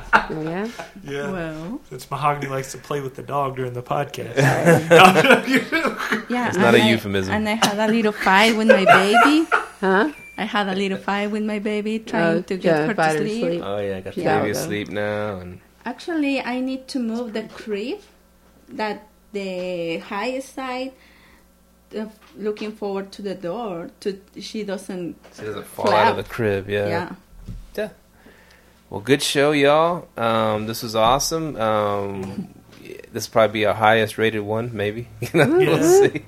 [0.33, 0.67] Oh, yeah.
[1.03, 1.31] Yeah.
[1.31, 4.35] Well, Since Mahogany likes to play with the dog during the podcast.
[6.29, 6.47] yeah.
[6.47, 7.33] It's not and a I- euphemism.
[7.33, 9.47] And I had a little fight with my baby.
[9.81, 10.11] Huh?
[10.37, 13.17] I had a little fight with my baby trying Oh, to get yeah, her to
[13.17, 13.41] sleep.
[13.43, 13.61] sleep.
[13.65, 14.39] Oh yeah, I got the Yeah.
[14.39, 17.99] baby asleep now, and Actually, I need to move the crib
[18.69, 20.91] that the high side,
[21.97, 22.05] uh,
[22.37, 23.89] looking forward to the door.
[24.01, 25.15] To she doesn't.
[25.35, 26.69] she doesn't fall out of the crib.
[26.69, 27.09] yeah Yeah.
[28.91, 30.09] Well, good show, y'all.
[30.17, 31.55] Um, this was awesome.
[31.55, 32.53] Um,
[33.13, 35.07] this will probably be our highest rated one, maybe.
[35.21, 35.79] You know, Yes.
[36.01, 36.25] we'll see.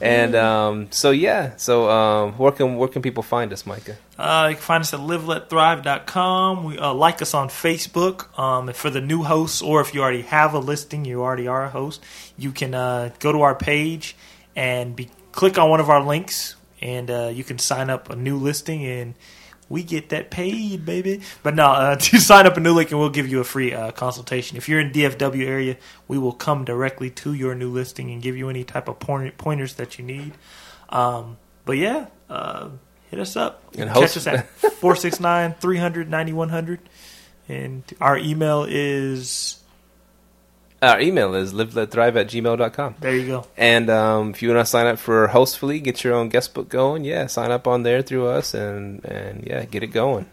[0.00, 3.96] And um, so yeah, so um, where can where can people find us, Micah?
[4.18, 6.64] Uh, you can find us at liveletthrive.com.
[6.64, 8.36] We uh, like us on Facebook.
[8.36, 11.64] Um, for the new hosts, or if you already have a listing, you already are
[11.64, 12.02] a host.
[12.36, 14.16] You can uh, go to our page
[14.56, 18.16] and be click on one of our links, and uh, you can sign up a
[18.16, 19.14] new listing, and
[19.70, 21.22] we get that paid, baby.
[21.42, 23.72] But no, uh, to sign up a new link, and we'll give you a free
[23.72, 24.58] uh, consultation.
[24.58, 25.76] If you're in DFW area,
[26.08, 29.74] we will come directly to your new listing and give you any type of pointers
[29.74, 30.32] that you need.
[30.90, 32.70] Um, but yeah, uh,
[33.10, 33.62] hit us up.
[33.78, 36.80] And host- catch us at 469 300 9100.
[37.48, 39.59] And our email is
[40.82, 42.94] Our email is liveletthrive at gmail.com.
[43.00, 43.14] there.
[43.14, 43.46] You go.
[43.56, 46.70] And um, if you want to sign up for Hostfully, get your own guest book
[46.70, 50.26] going, yeah, sign up on there through us, and and yeah, get it going.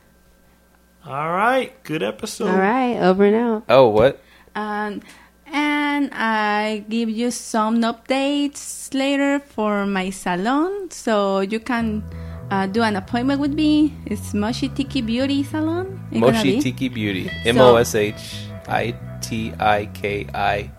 [1.05, 2.49] All right, good episode.
[2.49, 2.95] All right.
[2.95, 3.63] Over and out.
[3.67, 4.21] Oh, what?
[4.55, 5.03] And
[5.45, 12.03] and I give you some updates later for my salon, so you can
[12.51, 13.93] uh, do an appointment with me.
[14.05, 15.99] It's Moshi Tiki Beauty Salon.
[16.11, 17.29] Moshi Tiki Beauty.
[17.45, 20.69] M O S H I T I K I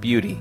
[0.00, 0.38] Beauty.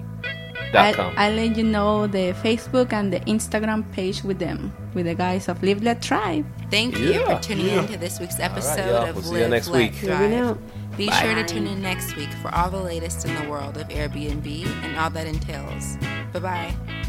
[0.73, 1.13] I'll.
[1.15, 5.47] I'll let you know the Facebook and the Instagram page with them, with the guys
[5.47, 6.45] of Live Let Thrive.
[6.69, 7.81] Thank you for tuning Yeah.
[7.83, 9.05] in to this week's episode y'all.
[9.09, 10.03] of We'll see you Live, next Let, week.
[10.03, 10.97] Over Thrive.
[10.97, 11.21] Be Bye.
[11.21, 14.65] sure to tune in next week for all the latest in the world of Airbnb
[14.83, 15.97] and all that entails.
[16.33, 17.04] Bye bye.